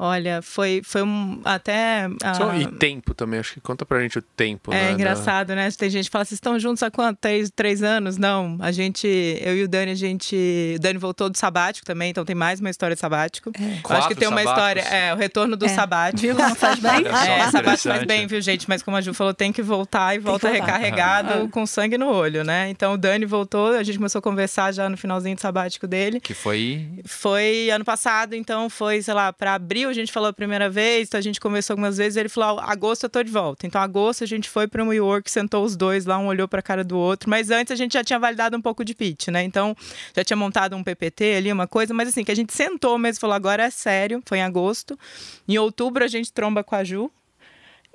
Olha, 0.00 0.40
foi, 0.42 0.80
foi 0.84 1.02
um, 1.02 1.40
até. 1.44 2.06
Uh... 2.06 2.60
E 2.60 2.66
tempo 2.78 3.14
também, 3.14 3.40
acho 3.40 3.54
que 3.54 3.60
conta 3.60 3.84
pra 3.84 4.00
gente 4.00 4.16
o 4.16 4.22
tempo. 4.22 4.72
É 4.72 4.84
né, 4.84 4.92
engraçado, 4.92 5.48
da... 5.48 5.56
né? 5.56 5.68
Tem 5.72 5.90
gente 5.90 6.04
que 6.04 6.10
fala, 6.12 6.24
vocês 6.24 6.36
estão 6.36 6.56
juntos 6.56 6.84
há 6.84 6.90
quanto? 6.90 7.18
Três, 7.18 7.50
três 7.50 7.82
anos? 7.82 8.16
Não, 8.16 8.56
a 8.60 8.70
gente, 8.70 9.08
eu 9.08 9.56
e 9.56 9.64
o 9.64 9.68
Dani, 9.68 9.90
a 9.90 9.96
gente. 9.96 10.36
O 10.76 10.78
Dani 10.80 11.00
voltou 11.00 11.28
do 11.28 11.36
sabático 11.36 11.84
também, 11.84 12.10
então 12.10 12.24
tem 12.24 12.36
mais 12.36 12.60
uma 12.60 12.70
história 12.70 12.94
de 12.94 13.00
sabático. 13.00 13.50
É. 13.60 13.94
Acho 13.96 14.06
que 14.06 14.14
tem 14.14 14.28
uma 14.28 14.40
história. 14.40 14.82
É, 14.82 15.12
o 15.12 15.16
retorno 15.16 15.56
do 15.56 15.66
é. 15.66 15.68
sabático. 15.68 16.22
Viu 16.22 16.36
como 16.36 16.54
faz 16.54 16.78
bem? 16.78 17.02
é, 17.04 17.50
sabático 17.50 17.88
faz 17.88 18.04
bem, 18.04 18.28
viu, 18.28 18.40
gente? 18.40 18.68
Mas 18.68 18.84
como 18.84 18.96
a 18.96 19.00
Ju 19.00 19.12
falou, 19.12 19.34
tem 19.34 19.52
que 19.52 19.62
voltar 19.62 20.14
e 20.14 20.20
volta 20.20 20.48
recarregado 20.48 21.46
é. 21.46 21.48
com 21.48 21.66
sangue 21.66 21.98
no 21.98 22.06
olho, 22.06 22.44
né? 22.44 22.70
Então 22.70 22.92
o 22.92 22.96
Dani 22.96 23.26
voltou, 23.26 23.72
a 23.72 23.82
gente 23.82 23.98
começou 23.98 24.20
a 24.20 24.22
conversar 24.22 24.72
já 24.72 24.88
no 24.88 24.96
finalzinho 24.96 25.34
do 25.34 25.40
sabático 25.40 25.88
dele. 25.88 26.20
Que 26.20 26.34
foi. 26.34 26.86
Foi 27.04 27.68
ano 27.70 27.84
passado, 27.84 28.34
então 28.34 28.70
foi, 28.70 29.02
sei 29.02 29.12
lá, 29.12 29.32
pra 29.32 29.54
abril 29.54 29.87
a 29.88 29.92
gente 29.92 30.12
falou 30.12 30.28
a 30.28 30.32
primeira 30.32 30.68
vez, 30.68 31.12
a 31.14 31.20
gente 31.20 31.40
conversou 31.40 31.74
algumas 31.74 31.96
vezes, 31.96 32.16
ele 32.16 32.28
falou: 32.28 32.60
agosto 32.60 33.04
eu 33.04 33.10
tô 33.10 33.22
de 33.22 33.30
volta. 33.30 33.66
Então, 33.66 33.80
agosto 33.80 34.24
a 34.24 34.26
gente 34.26 34.48
foi 34.48 34.66
para 34.66 34.84
New 34.84 34.92
York, 34.92 35.30
sentou 35.30 35.64
os 35.64 35.76
dois 35.76 36.06
lá, 36.06 36.18
um 36.18 36.26
olhou 36.26 36.48
para 36.48 36.60
a 36.60 36.62
cara 36.62 36.84
do 36.84 36.96
outro, 36.96 37.28
mas 37.28 37.50
antes 37.50 37.72
a 37.72 37.76
gente 37.76 37.94
já 37.94 38.04
tinha 38.04 38.18
validado 38.18 38.56
um 38.56 38.62
pouco 38.62 38.84
de 38.84 38.94
pitch, 38.94 39.28
né? 39.28 39.42
Então, 39.42 39.76
já 40.14 40.24
tinha 40.24 40.36
montado 40.36 40.76
um 40.76 40.82
PPT 40.84 41.34
ali, 41.36 41.52
uma 41.52 41.66
coisa, 41.66 41.92
mas 41.92 42.08
assim, 42.08 42.24
que 42.24 42.32
a 42.32 42.36
gente 42.36 42.52
sentou 42.52 42.98
mesmo, 42.98 43.20
falou: 43.20 43.34
agora 43.34 43.64
é 43.64 43.70
sério, 43.70 44.22
foi 44.26 44.38
em 44.38 44.42
agosto. 44.42 44.98
Em 45.46 45.58
outubro 45.58 46.04
a 46.04 46.08
gente 46.08 46.32
tromba 46.32 46.62
com 46.62 46.74
a 46.74 46.84
Ju, 46.84 47.10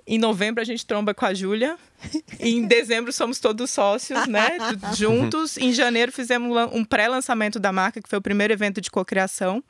em 0.06 0.18
novembro 0.18 0.62
a 0.62 0.66
gente 0.66 0.86
tromba 0.86 1.14
com 1.14 1.26
a 1.26 1.34
Júlia. 1.34 1.78
em 2.40 2.66
dezembro 2.66 3.14
somos 3.14 3.40
todos 3.40 3.72
sócios, 3.72 4.28
né? 4.28 4.58
Juntos. 4.96 5.58
Em 5.58 5.72
janeiro 5.72 6.12
fizemos 6.12 6.56
um 6.74 6.84
pré-lançamento 6.84 7.60
da 7.60 7.72
marca, 7.72 8.02
que 8.02 8.10
foi 8.10 8.20
o 8.20 8.22
primeiro 8.22 8.52
evento 8.52 8.82
de 8.82 8.92
cocriação. 8.92 9.64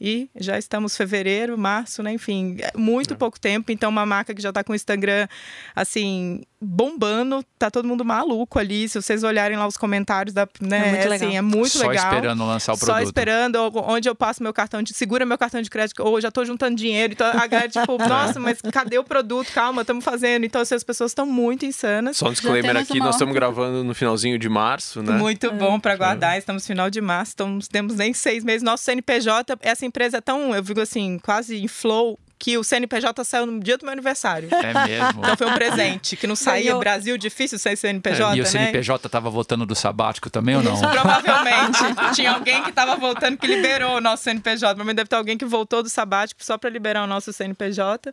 E 0.00 0.28
já 0.36 0.58
estamos 0.58 0.96
fevereiro, 0.96 1.56
março, 1.56 2.02
né? 2.02 2.12
Enfim, 2.12 2.56
é 2.60 2.76
muito 2.76 3.14
é. 3.14 3.16
pouco 3.16 3.38
tempo. 3.40 3.72
Então, 3.72 3.90
uma 3.90 4.06
marca 4.06 4.34
que 4.34 4.42
já 4.42 4.50
está 4.50 4.62
com 4.62 4.72
o 4.72 4.76
Instagram, 4.76 5.26
assim, 5.74 6.42
bombando, 6.60 7.44
tá 7.58 7.70
todo 7.70 7.86
mundo 7.86 8.04
maluco 8.04 8.58
ali. 8.58 8.88
Se 8.88 9.00
vocês 9.00 9.22
olharem 9.22 9.56
lá 9.56 9.66
os 9.66 9.76
comentários 9.76 10.34
da, 10.34 10.48
né, 10.60 10.78
é 10.78 10.90
muito 10.90 11.12
assim, 11.12 11.26
legal. 11.26 11.38
é 11.38 11.42
muito 11.42 11.78
Só 11.78 11.86
legal. 11.86 12.02
Só 12.02 12.14
esperando 12.14 12.46
lançar 12.46 12.72
o 12.72 12.78
produto. 12.78 12.96
Só 12.96 13.02
esperando 13.02 13.72
onde 13.74 14.08
eu 14.08 14.14
passo 14.14 14.42
meu 14.42 14.52
cartão 14.52 14.82
de 14.82 14.94
segura 14.94 15.26
meu 15.26 15.38
cartão 15.38 15.60
de 15.60 15.68
crédito 15.68 16.02
ou 16.02 16.20
já 16.20 16.30
tô 16.30 16.44
juntando 16.44 16.76
dinheiro. 16.76 17.12
Então 17.12 17.26
a 17.26 17.46
galera 17.46 17.68
tipo, 17.68 17.98
nossa, 18.08 18.40
mas 18.40 18.60
cadê 18.72 18.98
o 18.98 19.04
produto? 19.04 19.52
Calma, 19.52 19.82
estamos 19.82 20.04
fazendo. 20.04 20.44
Então 20.44 20.60
assim, 20.60 20.74
as 20.74 20.84
pessoas 20.84 21.10
estão 21.10 21.26
muito 21.26 21.66
insanas. 21.66 22.16
Só 22.16 22.28
um 22.28 22.32
disclaimer 22.32 22.76
aqui, 22.76 22.98
nós 22.98 23.14
estamos 23.14 23.34
gravando 23.34 23.84
no 23.84 23.94
finalzinho 23.94 24.38
de 24.38 24.48
março, 24.48 25.02
né? 25.02 25.12
Muito 25.12 25.50
bom 25.52 25.78
para 25.78 25.96
guardar. 25.96 26.38
Estamos 26.38 26.62
no 26.62 26.66
final 26.66 26.90
de 26.90 27.00
março, 27.00 27.32
então 27.34 27.58
temos 27.70 27.96
nem 27.96 28.12
seis 28.14 28.42
meses. 28.42 28.62
Nosso 28.62 28.84
CNPJ, 28.84 29.56
essa 29.86 29.88
empresa 29.88 30.18
é 30.18 30.20
tão, 30.20 30.54
eu 30.54 30.62
digo 30.62 30.80
assim, 30.80 31.18
quase 31.18 31.56
em 31.56 31.68
flow 31.68 32.18
que 32.38 32.58
o 32.58 32.62
CNPJ 32.62 33.24
saiu 33.24 33.46
no 33.46 33.58
dia 33.58 33.78
do 33.78 33.86
meu 33.86 33.92
aniversário. 33.92 34.50
É 34.52 34.86
mesmo. 34.86 35.20
Então 35.20 35.36
foi 35.38 35.46
um 35.46 35.54
presente, 35.54 36.16
que 36.16 36.26
não 36.26 36.36
saía 36.36 36.76
Brasil 36.76 37.16
difícil 37.16 37.58
sem 37.58 37.74
CNPJ, 37.74 38.34
é, 38.34 38.36
E 38.36 38.40
o 38.42 38.46
CNPJ 38.46 39.08
né? 39.08 39.10
tava 39.10 39.30
voltando 39.30 39.64
do 39.64 39.74
sabático 39.74 40.28
também 40.28 40.54
ou 40.56 40.62
não? 40.62 40.78
Provavelmente. 40.78 41.78
Tinha 42.14 42.32
alguém 42.32 42.62
que 42.62 42.72
tava 42.72 42.94
voltando 42.96 43.38
que 43.38 43.46
liberou 43.46 43.96
o 43.96 44.00
nosso 44.02 44.24
CNPJ. 44.24 44.74
Provavelmente 44.74 44.96
deve 44.96 45.08
ter 45.08 45.16
alguém 45.16 45.38
que 45.38 45.46
voltou 45.46 45.82
do 45.82 45.88
sabático 45.88 46.44
só 46.44 46.58
para 46.58 46.68
liberar 46.68 47.04
o 47.04 47.06
nosso 47.06 47.32
CNPJ. 47.32 48.12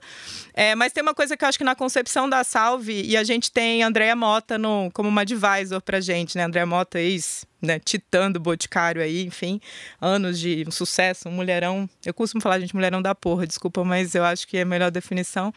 É, 0.54 0.74
mas 0.74 0.94
tem 0.94 1.04
uma 1.04 1.14
coisa 1.14 1.36
que 1.36 1.44
eu 1.44 1.50
acho 1.50 1.58
que 1.58 1.66
na 1.66 1.76
concepção 1.76 2.30
da 2.30 2.46
Salve, 2.46 3.04
e 3.04 3.18
a 3.18 3.26
gente 3.26 3.52
tem 3.52 3.84
Andréa 3.84 4.16
Mota 4.16 4.58
no, 4.58 4.90
como 4.94 5.10
uma 5.10 5.22
advisor 5.22 5.82
pra 5.82 6.00
gente, 6.00 6.38
né? 6.38 6.46
Andréa 6.46 6.66
Mota, 6.66 6.98
ex 6.98 7.46
né, 7.64 7.80
titã 7.80 8.30
do 8.30 8.40
Boticário 8.40 9.02
aí, 9.02 9.26
enfim, 9.26 9.60
anos 10.02 10.40
de 10.40 10.66
sucesso, 10.70 11.30
um 11.30 11.32
mulherão. 11.32 11.90
Eu 12.06 12.14
costumo 12.14 12.42
falar, 12.42 12.60
gente, 12.60 12.76
mulherão 12.76 13.02
da 13.02 13.16
porra, 13.16 13.48
desculpa, 13.48 13.84
mas 13.84 14.14
eu 14.14 14.24
acho 14.26 14.46
que 14.48 14.58
é 14.58 14.62
a 14.62 14.66
melhor 14.66 14.92
definição. 14.92 15.54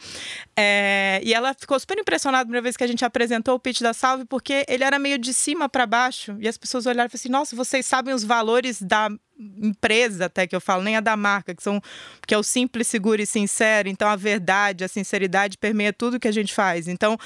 É, 0.55 1.19
e 1.23 1.33
ela 1.33 1.53
ficou 1.53 1.77
super 1.79 1.97
impressionada 1.97 2.43
a 2.43 2.45
primeira 2.45 2.63
vez 2.63 2.77
que 2.77 2.83
a 2.83 2.87
gente 2.87 3.03
apresentou 3.03 3.55
o 3.55 3.59
pitch 3.59 3.81
da 3.81 3.93
Salve, 3.93 4.23
porque 4.25 4.65
ele 4.69 4.83
era 4.83 4.97
meio 4.97 5.17
de 5.17 5.33
cima 5.33 5.67
para 5.67 5.85
baixo, 5.85 6.37
e 6.39 6.47
as 6.47 6.57
pessoas 6.57 6.85
olharam 6.85 7.07
e 7.07 7.09
falaram 7.09 7.19
assim: 7.21 7.29
nossa, 7.29 7.55
vocês 7.55 7.85
sabem 7.85 8.13
os 8.13 8.23
valores 8.23 8.81
da 8.81 9.09
empresa 9.39 10.25
até 10.25 10.47
que 10.47 10.55
eu 10.55 10.61
falo, 10.61 10.83
nem 10.83 10.95
a 10.95 10.99
da 10.99 11.15
marca, 11.15 11.53
que 11.53 11.61
são 11.61 11.81
que 12.25 12.33
é 12.33 12.37
o 12.37 12.43
simples, 12.43 12.87
seguro 12.87 13.21
e 13.21 13.25
sincero. 13.25 13.87
Então 13.87 14.07
a 14.07 14.15
verdade, 14.15 14.83
a 14.83 14.87
sinceridade 14.87 15.57
permeia 15.57 15.93
tudo 15.93 16.19
que 16.19 16.27
a 16.27 16.31
gente 16.31 16.53
faz. 16.53 16.87
Então 16.87 17.17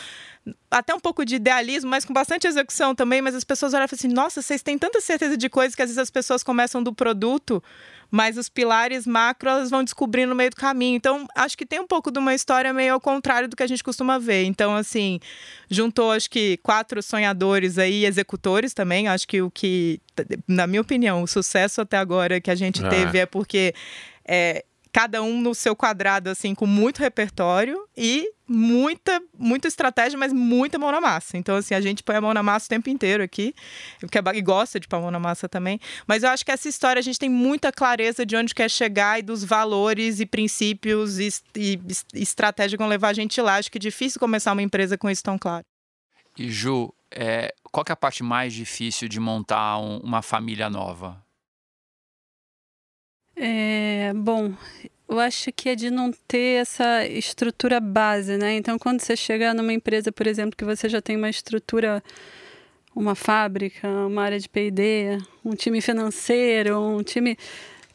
até 0.71 0.93
um 0.95 0.99
pouco 0.99 1.23
de 1.23 1.35
idealismo, 1.35 1.89
mas 1.89 2.03
com 2.03 2.13
bastante 2.13 2.47
execução 2.47 2.95
também, 2.95 3.21
mas 3.21 3.35
as 3.35 3.43
pessoas 3.43 3.73
olham 3.73 3.85
e 3.85 3.87
falam 3.87 3.99
assim: 3.99 4.07
"Nossa, 4.07 4.41
vocês 4.41 4.61
têm 4.61 4.77
tanta 4.77 4.99
certeza 4.99 5.37
de 5.37 5.49
coisas 5.49 5.75
que 5.75 5.81
às 5.81 5.89
vezes 5.89 5.99
as 5.99 6.09
pessoas 6.09 6.41
começam 6.41 6.81
do 6.81 6.93
produto, 6.93 7.63
mas 8.09 8.37
os 8.37 8.49
pilares 8.49 9.05
macro 9.05 9.49
elas 9.49 9.69
vão 9.69 9.83
descobrindo 9.83 10.29
no 10.29 10.35
meio 10.35 10.49
do 10.49 10.55
caminho". 10.55 10.95
Então, 10.95 11.27
acho 11.35 11.57
que 11.57 11.65
tem 11.65 11.79
um 11.79 11.85
pouco 11.85 12.09
de 12.09 12.17
uma 12.17 12.33
história 12.33 12.73
meio 12.73 12.93
ao 12.93 12.99
contrário 12.99 13.47
do 13.47 13.55
que 13.55 13.61
a 13.61 13.67
gente 13.67 13.83
costuma 13.83 14.17
ver. 14.17 14.45
Então, 14.45 14.75
assim, 14.75 15.19
juntou 15.69 16.11
acho 16.11 16.29
que 16.29 16.57
quatro 16.57 17.03
sonhadores 17.03 17.77
aí, 17.77 18.05
executores 18.05 18.73
também. 18.73 19.07
Acho 19.07 19.27
que 19.27 19.41
o 19.41 19.51
que 19.51 20.01
na 20.47 20.65
minha 20.65 20.81
opinião, 20.81 21.21
o 21.21 21.27
sucesso 21.27 21.81
até 21.81 21.97
agora 21.97 22.41
que 22.41 22.49
a 22.49 22.55
gente 22.55 22.83
é. 22.83 22.89
teve 22.89 23.19
é 23.19 23.25
porque 23.25 23.73
é, 24.25 24.63
cada 24.91 25.21
um 25.21 25.39
no 25.39 25.55
seu 25.55 25.75
quadrado, 25.75 26.29
assim, 26.29 26.53
com 26.53 26.65
muito 26.65 26.99
repertório 26.99 27.87
e 27.95 28.29
muita, 28.51 29.21
muita 29.37 29.67
estratégia, 29.67 30.19
mas 30.19 30.33
muita 30.33 30.77
mão 30.77 30.91
na 30.91 30.99
massa. 30.99 31.37
Então, 31.37 31.55
assim, 31.55 31.73
a 31.73 31.79
gente 31.79 32.03
põe 32.03 32.17
a 32.17 32.21
mão 32.21 32.33
na 32.33 32.43
massa 32.43 32.65
o 32.65 32.69
tempo 32.69 32.89
inteiro 32.89 33.23
aqui, 33.23 33.55
porque 33.99 34.17
e 34.33 34.41
gosta 34.41 34.79
de 34.79 34.87
pôr 34.87 34.97
a 34.97 35.01
mão 35.01 35.11
na 35.11 35.19
massa 35.19 35.47
também. 35.47 35.79
Mas 36.05 36.23
eu 36.23 36.29
acho 36.29 36.43
que 36.43 36.51
essa 36.51 36.67
história 36.67 36.99
a 36.99 37.03
gente 37.03 37.17
tem 37.17 37.29
muita 37.29 37.71
clareza 37.71 38.25
de 38.25 38.35
onde 38.35 38.53
quer 38.53 38.69
chegar 38.69 39.19
e 39.19 39.21
dos 39.21 39.43
valores 39.43 40.19
e 40.19 40.25
princípios 40.25 41.17
e, 41.17 41.29
e, 41.55 41.79
e 42.13 42.21
estratégia 42.21 42.77
que 42.77 42.83
vão 42.83 42.89
levar 42.89 43.09
a 43.09 43.13
gente 43.13 43.39
lá. 43.41 43.55
Acho 43.55 43.71
que 43.71 43.77
é 43.77 43.79
difícil 43.79 44.19
começar 44.19 44.51
uma 44.51 44.61
empresa 44.61 44.97
com 44.97 45.09
isso 45.09 45.23
tão 45.23 45.37
claro. 45.37 45.65
E 46.37 46.49
Ju, 46.49 46.93
é, 47.09 47.53
qual 47.71 47.85
é 47.87 47.91
a 47.91 47.95
parte 47.95 48.23
mais 48.23 48.53
difícil 48.53 49.07
de 49.07 49.19
montar 49.19 49.77
um, 49.77 49.97
uma 49.99 50.21
família 50.21 50.69
nova? 50.69 51.21
É, 53.35 54.11
bom, 54.13 54.53
eu 55.11 55.19
acho 55.19 55.51
que 55.51 55.67
é 55.67 55.75
de 55.75 55.91
não 55.91 56.09
ter 56.25 56.61
essa 56.61 57.05
estrutura 57.05 57.81
base, 57.81 58.37
né? 58.37 58.55
Então, 58.55 58.79
quando 58.79 59.01
você 59.01 59.13
chega 59.13 59.53
numa 59.53 59.73
empresa, 59.73 60.09
por 60.09 60.25
exemplo, 60.25 60.55
que 60.55 60.63
você 60.63 60.87
já 60.87 61.01
tem 61.01 61.17
uma 61.17 61.29
estrutura, 61.29 62.01
uma 62.95 63.13
fábrica, 63.13 63.89
uma 64.07 64.23
área 64.23 64.39
de 64.39 64.47
P&D, 64.47 65.17
um 65.43 65.53
time 65.53 65.81
financeiro, 65.81 66.79
um 66.79 67.03
time 67.03 67.37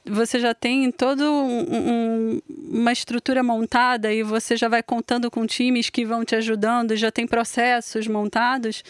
você 0.05 0.39
já 0.39 0.55
tem 0.55 0.93
toda 0.93 1.25
um, 1.29 1.61
um, 1.69 2.41
uma 2.71 2.93
estrutura 2.93 3.43
montada 3.43 4.13
e 4.13 4.23
você 4.23 4.55
já 4.55 4.69
vai 4.69 4.83
contando 4.83 5.31
com 5.31 5.47
times 5.47 5.89
que 5.89 6.05
vão 6.05 6.23
te 6.23 6.37
ajudando, 6.37 6.95
já 6.97 7.11
tem 7.11 7.27
processos 7.27 8.07
montados. 8.07 8.85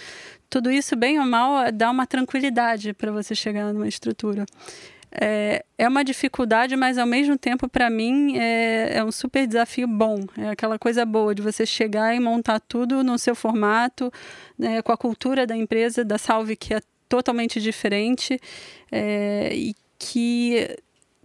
Tudo 0.50 0.68
isso, 0.68 0.96
bem 0.96 1.18
ou 1.20 1.24
mal, 1.24 1.70
dá 1.72 1.90
uma 1.90 2.06
tranquilidade 2.06 2.92
para 2.92 3.12
você 3.12 3.36
chegar 3.36 3.72
numa 3.72 3.88
estrutura 3.88 4.44
é, 5.10 5.64
é 5.78 5.88
uma 5.88 6.04
dificuldade, 6.04 6.76
mas 6.76 6.98
ao 6.98 7.06
mesmo 7.06 7.38
tempo, 7.38 7.68
para 7.68 7.88
mim, 7.88 8.36
é, 8.38 8.98
é 8.98 9.04
um 9.04 9.12
super 9.12 9.46
desafio 9.46 9.86
bom. 9.86 10.24
É 10.36 10.50
aquela 10.50 10.78
coisa 10.78 11.04
boa 11.04 11.34
de 11.34 11.42
você 11.42 11.64
chegar 11.64 12.14
e 12.14 12.20
montar 12.20 12.60
tudo 12.60 13.02
no 13.02 13.18
seu 13.18 13.34
formato, 13.34 14.12
né, 14.58 14.82
com 14.82 14.92
a 14.92 14.96
cultura 14.96 15.46
da 15.46 15.56
empresa, 15.56 16.04
da 16.04 16.18
Salve, 16.18 16.56
que 16.56 16.74
é 16.74 16.80
totalmente 17.08 17.60
diferente 17.60 18.38
é, 18.90 19.50
e 19.54 19.74
que 19.98 20.76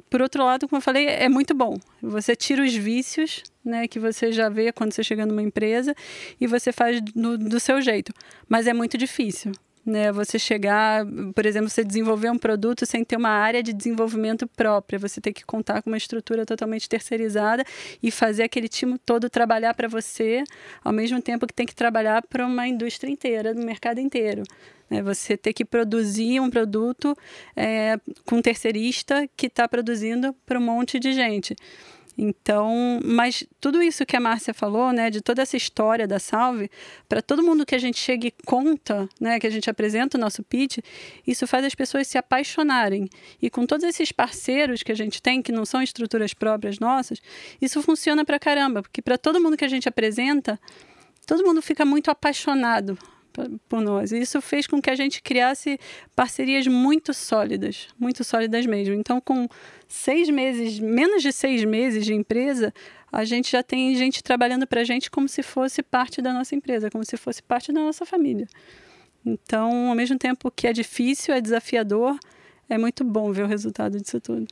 por 0.09 0.21
outro 0.21 0.43
lado, 0.43 0.67
como 0.67 0.77
eu 0.77 0.81
falei, 0.81 1.07
é 1.07 1.29
muito 1.29 1.53
bom. 1.53 1.77
Você 2.01 2.35
tira 2.35 2.61
os 2.61 2.75
vícios, 2.75 3.43
né, 3.63 3.87
que 3.87 3.97
você 3.97 4.29
já 4.29 4.49
vê 4.49 4.71
quando 4.73 4.91
você 4.91 5.03
chega 5.03 5.25
numa 5.25 5.41
empresa 5.41 5.95
e 6.39 6.45
você 6.45 6.73
faz 6.73 7.01
no, 7.15 7.37
do 7.37 7.61
seu 7.61 7.81
jeito. 7.81 8.13
Mas 8.49 8.67
é 8.67 8.73
muito 8.73 8.97
difícil 8.97 9.53
né? 9.85 10.11
Você 10.11 10.37
chegar, 10.37 11.05
por 11.33 11.45
exemplo, 11.45 11.69
você 11.69 11.83
desenvolver 11.83 12.29
um 12.29 12.37
produto 12.37 12.85
sem 12.85 13.03
ter 13.03 13.17
uma 13.17 13.29
área 13.29 13.63
de 13.63 13.73
desenvolvimento 13.73 14.47
própria, 14.47 14.99
você 14.99 15.19
tem 15.19 15.33
que 15.33 15.45
contar 15.45 15.81
com 15.81 15.89
uma 15.89 15.97
estrutura 15.97 16.45
totalmente 16.45 16.87
terceirizada 16.87 17.63
e 18.01 18.11
fazer 18.11 18.43
aquele 18.43 18.67
time 18.67 18.97
todo 18.99 19.29
trabalhar 19.29 19.73
para 19.73 19.87
você, 19.87 20.43
ao 20.83 20.93
mesmo 20.93 21.21
tempo 21.21 21.47
que 21.47 21.53
tem 21.53 21.65
que 21.65 21.75
trabalhar 21.75 22.21
para 22.27 22.45
uma 22.45 22.67
indústria 22.67 23.11
inteira, 23.11 23.53
no 23.53 23.65
mercado 23.65 23.99
inteiro. 23.99 24.43
Né? 24.89 25.01
Você 25.01 25.35
ter 25.35 25.53
que 25.53 25.65
produzir 25.65 26.39
um 26.39 26.49
produto 26.49 27.15
é, 27.55 27.97
com 28.25 28.35
um 28.35 28.41
terceirista 28.41 29.27
que 29.35 29.47
está 29.47 29.67
produzindo 29.67 30.33
para 30.45 30.59
um 30.59 30.63
monte 30.63 30.99
de 30.99 31.13
gente. 31.13 31.55
Então, 32.23 32.99
mas 33.03 33.43
tudo 33.59 33.81
isso 33.81 34.05
que 34.05 34.15
a 34.15 34.19
Márcia 34.19 34.53
falou, 34.53 34.93
né, 34.93 35.09
de 35.09 35.21
toda 35.21 35.41
essa 35.41 35.57
história 35.57 36.07
da 36.07 36.19
Salve, 36.19 36.69
para 37.09 37.19
todo 37.19 37.41
mundo 37.41 37.65
que 37.65 37.73
a 37.73 37.79
gente 37.79 37.97
chega 37.97 38.27
e 38.27 38.31
conta, 38.45 39.09
né, 39.19 39.39
que 39.39 39.47
a 39.47 39.49
gente 39.49 39.67
apresenta 39.71 40.19
o 40.19 40.21
nosso 40.21 40.43
pitch, 40.43 40.77
isso 41.25 41.47
faz 41.47 41.65
as 41.65 41.73
pessoas 41.73 42.07
se 42.07 42.19
apaixonarem. 42.19 43.09
E 43.41 43.49
com 43.49 43.65
todos 43.65 43.83
esses 43.83 44.11
parceiros 44.11 44.83
que 44.83 44.91
a 44.91 44.95
gente 44.95 45.19
tem, 45.19 45.41
que 45.41 45.51
não 45.51 45.65
são 45.65 45.81
estruturas 45.81 46.31
próprias 46.31 46.77
nossas, 46.77 47.19
isso 47.59 47.81
funciona 47.81 48.23
para 48.23 48.37
caramba, 48.37 48.83
porque 48.83 49.01
para 49.01 49.17
todo 49.17 49.41
mundo 49.41 49.57
que 49.57 49.65
a 49.65 49.69
gente 49.69 49.89
apresenta, 49.89 50.59
todo 51.25 51.43
mundo 51.43 51.59
fica 51.59 51.83
muito 51.83 52.11
apaixonado 52.11 52.99
por 53.67 53.81
nós. 53.81 54.11
E 54.11 54.19
isso 54.19 54.41
fez 54.41 54.67
com 54.67 54.81
que 54.81 54.89
a 54.89 54.95
gente 54.95 55.21
criasse 55.21 55.79
parcerias 56.15 56.67
muito 56.67 57.13
sólidas, 57.13 57.87
muito 57.99 58.23
sólidas 58.23 58.65
mesmo. 58.65 58.93
Então, 58.93 59.21
com 59.21 59.47
seis 59.87 60.29
meses, 60.29 60.79
menos 60.79 61.21
de 61.21 61.31
seis 61.31 61.63
meses 61.63 62.05
de 62.05 62.13
empresa, 62.13 62.73
a 63.11 63.25
gente 63.25 63.51
já 63.51 63.61
tem 63.61 63.95
gente 63.95 64.23
trabalhando 64.23 64.65
para 64.65 64.81
a 64.81 64.83
gente 64.83 65.11
como 65.11 65.27
se 65.27 65.43
fosse 65.43 65.83
parte 65.83 66.21
da 66.21 66.31
nossa 66.33 66.55
empresa, 66.55 66.89
como 66.89 67.03
se 67.03 67.17
fosse 67.17 67.41
parte 67.43 67.71
da 67.71 67.81
nossa 67.81 68.05
família. 68.05 68.47
Então, 69.25 69.89
ao 69.89 69.95
mesmo 69.95 70.17
tempo 70.17 70.51
que 70.51 70.67
é 70.67 70.73
difícil, 70.73 71.33
é 71.33 71.41
desafiador, 71.41 72.17
é 72.69 72.77
muito 72.77 73.03
bom 73.03 73.31
ver 73.31 73.43
o 73.43 73.47
resultado 73.47 73.99
disso 73.99 74.19
tudo. 74.19 74.47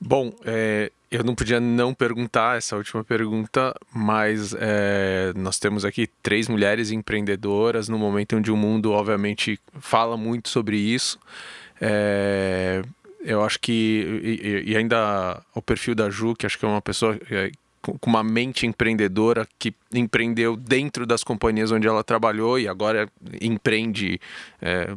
Bom, 0.00 0.32
é, 0.44 0.90
eu 1.12 1.22
não 1.22 1.34
podia 1.34 1.60
não 1.60 1.92
perguntar 1.92 2.56
essa 2.56 2.74
última 2.74 3.04
pergunta, 3.04 3.74
mas 3.92 4.54
é, 4.58 5.32
nós 5.36 5.58
temos 5.58 5.84
aqui 5.84 6.08
três 6.22 6.48
mulheres 6.48 6.90
empreendedoras 6.90 7.86
no 7.86 7.98
momento 7.98 8.36
onde 8.36 8.50
o 8.50 8.56
mundo, 8.56 8.92
obviamente, 8.92 9.60
fala 9.78 10.16
muito 10.16 10.48
sobre 10.48 10.78
isso. 10.78 11.18
É, 11.78 12.82
eu 13.20 13.44
acho 13.44 13.60
que, 13.60 13.70
e, 14.24 14.72
e, 14.72 14.76
ainda 14.76 15.42
o 15.54 15.60
perfil 15.60 15.94
da 15.94 16.08
Ju, 16.08 16.34
que 16.34 16.46
acho 16.46 16.58
que 16.58 16.64
é 16.64 16.68
uma 16.68 16.80
pessoa 16.80 17.18
é, 17.30 17.52
com 17.82 17.98
uma 18.06 18.24
mente 18.24 18.66
empreendedora 18.66 19.46
que 19.58 19.74
empreendeu 19.92 20.56
dentro 20.56 21.04
das 21.04 21.22
companhias 21.22 21.70
onde 21.70 21.86
ela 21.86 22.02
trabalhou 22.02 22.58
e 22.58 22.66
agora 22.66 23.06
empreende 23.40 24.18
é, 24.62 24.96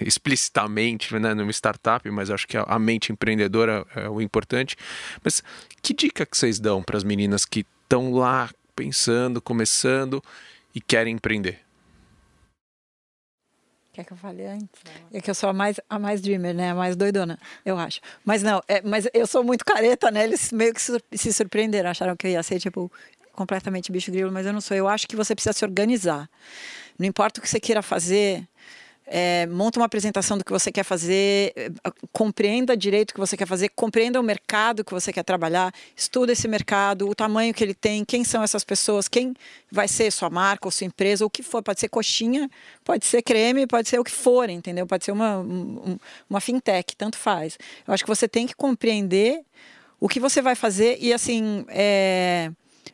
explicitamente 0.00 1.16
né, 1.18 1.34
numa 1.34 1.50
startup, 1.50 2.08
mas 2.10 2.30
acho 2.30 2.46
que 2.46 2.56
a 2.56 2.78
mente 2.78 3.12
empreendedora 3.12 3.86
é 3.94 4.08
o 4.08 4.20
importante. 4.20 4.76
Mas 5.22 5.42
que 5.82 5.94
dica 5.94 6.24
que 6.26 6.36
vocês 6.36 6.58
dão 6.58 6.82
para 6.82 6.96
as 6.96 7.04
meninas 7.04 7.44
que 7.44 7.64
estão 7.82 8.12
lá 8.12 8.50
pensando, 8.74 9.40
começando 9.40 10.22
e 10.74 10.80
querem 10.80 11.14
empreender? 11.14 11.60
Quer 13.98 14.04
que 14.04 14.12
eu 14.12 14.16
fale 14.16 14.46
antes? 14.46 14.68
É 15.12 15.20
que 15.20 15.28
eu 15.28 15.34
sou 15.34 15.48
a 15.48 15.52
mais, 15.52 15.80
a 15.90 15.98
mais 15.98 16.20
dreamer, 16.20 16.54
né? 16.54 16.70
A 16.70 16.74
mais 16.74 16.94
doidona, 16.94 17.36
eu 17.66 17.76
acho. 17.76 18.00
Mas 18.24 18.44
não, 18.44 18.62
é, 18.68 18.80
mas 18.80 19.08
eu 19.12 19.26
sou 19.26 19.42
muito 19.42 19.64
careta, 19.64 20.08
né? 20.08 20.22
Eles 20.22 20.52
meio 20.52 20.72
que 20.72 20.80
se 20.80 21.32
surpreenderam, 21.32 21.90
acharam 21.90 22.16
que 22.16 22.28
eu 22.28 22.30
ia 22.30 22.42
ser, 22.44 22.60
tipo, 22.60 22.92
completamente 23.32 23.90
bicho 23.90 24.12
grilo, 24.12 24.30
mas 24.30 24.46
eu 24.46 24.52
não 24.52 24.60
sou. 24.60 24.76
Eu 24.76 24.86
acho 24.86 25.08
que 25.08 25.16
você 25.16 25.34
precisa 25.34 25.52
se 25.52 25.64
organizar. 25.64 26.30
Não 26.96 27.08
importa 27.08 27.40
o 27.40 27.42
que 27.42 27.48
você 27.48 27.58
queira 27.58 27.82
fazer, 27.82 28.46
é, 29.10 29.46
monta 29.46 29.80
uma 29.80 29.86
apresentação 29.86 30.36
do 30.36 30.44
que 30.44 30.52
você 30.52 30.70
quer 30.70 30.84
fazer, 30.84 31.52
é, 31.56 31.70
compreenda 32.12 32.76
direito 32.76 33.10
o 33.10 33.14
que 33.14 33.20
você 33.20 33.36
quer 33.36 33.46
fazer, 33.46 33.70
compreenda 33.70 34.20
o 34.20 34.22
mercado 34.22 34.84
que 34.84 34.92
você 34.92 35.12
quer 35.12 35.22
trabalhar, 35.22 35.72
estuda 35.96 36.32
esse 36.32 36.46
mercado, 36.46 37.08
o 37.08 37.14
tamanho 37.14 37.54
que 37.54 37.64
ele 37.64 37.74
tem, 37.74 38.04
quem 38.04 38.22
são 38.22 38.42
essas 38.42 38.64
pessoas, 38.64 39.08
quem 39.08 39.34
vai 39.72 39.88
ser 39.88 40.10
sua 40.12 40.28
marca 40.28 40.68
ou 40.68 40.70
sua 40.70 40.86
empresa, 40.86 41.24
ou 41.24 41.28
o 41.28 41.30
que 41.30 41.42
for, 41.42 41.62
pode 41.62 41.80
ser 41.80 41.88
coxinha, 41.88 42.50
pode 42.84 43.06
ser 43.06 43.22
creme, 43.22 43.66
pode 43.66 43.88
ser 43.88 43.98
o 43.98 44.04
que 44.04 44.12
for, 44.12 44.50
entendeu? 44.50 44.86
Pode 44.86 45.04
ser 45.04 45.12
uma, 45.12 45.44
uma 46.28 46.40
fintech, 46.40 46.94
tanto 46.94 47.16
faz. 47.16 47.58
Eu 47.86 47.94
acho 47.94 48.04
que 48.04 48.10
você 48.10 48.28
tem 48.28 48.46
que 48.46 48.54
compreender 48.54 49.40
o 49.98 50.08
que 50.08 50.20
você 50.20 50.42
vai 50.42 50.54
fazer 50.54 50.98
e 51.00 51.12
assim, 51.12 51.64
é, 51.68 52.50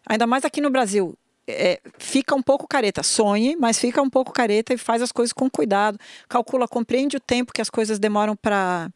ainda 0.07 0.27
mais 0.27 0.45
aqui 0.45 0.61
no 0.61 0.71
Brasil, 0.71 1.17
é, 1.47 1.81
fica 1.99 2.35
um 2.35 2.43
pouco 2.43 2.67
careta. 2.67 3.03
Sonhe, 3.03 3.57
mas 3.57 3.79
fica 3.79 4.01
um 4.01 4.11
pouco 4.11 4.33
careta 4.33 4.73
e 4.75 4.79
faz 4.79 5.03
as 5.03 5.13
coisas 5.13 5.33
com 5.33 5.49
cuidado. 5.51 5.99
Calcula, 6.29 6.67
compreende 6.67 7.17
o 7.17 7.21
tempo 7.21 7.53
que 7.53 7.61
as 7.61 7.71
coisas 7.71 7.99
demoram 7.99 8.37
para 8.37 8.91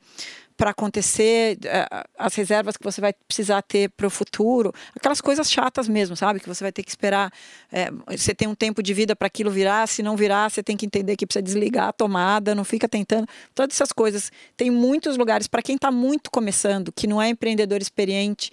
para 0.58 0.70
acontecer, 0.70 1.56
é, 1.64 1.86
as 2.18 2.34
reservas 2.34 2.76
que 2.76 2.82
você 2.82 3.00
vai 3.00 3.12
precisar 3.12 3.62
ter 3.62 3.88
para 3.90 4.08
o 4.08 4.10
futuro, 4.10 4.74
aquelas 4.92 5.20
coisas 5.20 5.48
chatas 5.48 5.88
mesmo, 5.88 6.16
sabe? 6.16 6.40
Que 6.40 6.48
você 6.48 6.64
vai 6.64 6.72
ter 6.72 6.82
que 6.82 6.90
esperar. 6.90 7.32
É, 7.70 7.92
você 8.10 8.34
tem 8.34 8.48
um 8.48 8.56
tempo 8.56 8.82
de 8.82 8.92
vida 8.92 9.14
para 9.14 9.28
aquilo 9.28 9.52
virar, 9.52 9.86
se 9.86 10.02
não 10.02 10.16
virar, 10.16 10.50
você 10.50 10.60
tem 10.60 10.76
que 10.76 10.84
entender 10.84 11.14
que 11.14 11.24
precisa 11.24 11.44
desligar 11.44 11.90
a 11.90 11.92
tomada, 11.92 12.56
não 12.56 12.64
fica 12.64 12.88
tentando. 12.88 13.28
Todas 13.54 13.76
essas 13.76 13.92
coisas. 13.92 14.32
Tem 14.56 14.68
muitos 14.68 15.16
lugares, 15.16 15.46
para 15.46 15.62
quem 15.62 15.76
está 15.76 15.92
muito 15.92 16.28
começando, 16.28 16.90
que 16.90 17.06
não 17.06 17.22
é 17.22 17.28
empreendedor 17.28 17.80
experiente 17.80 18.50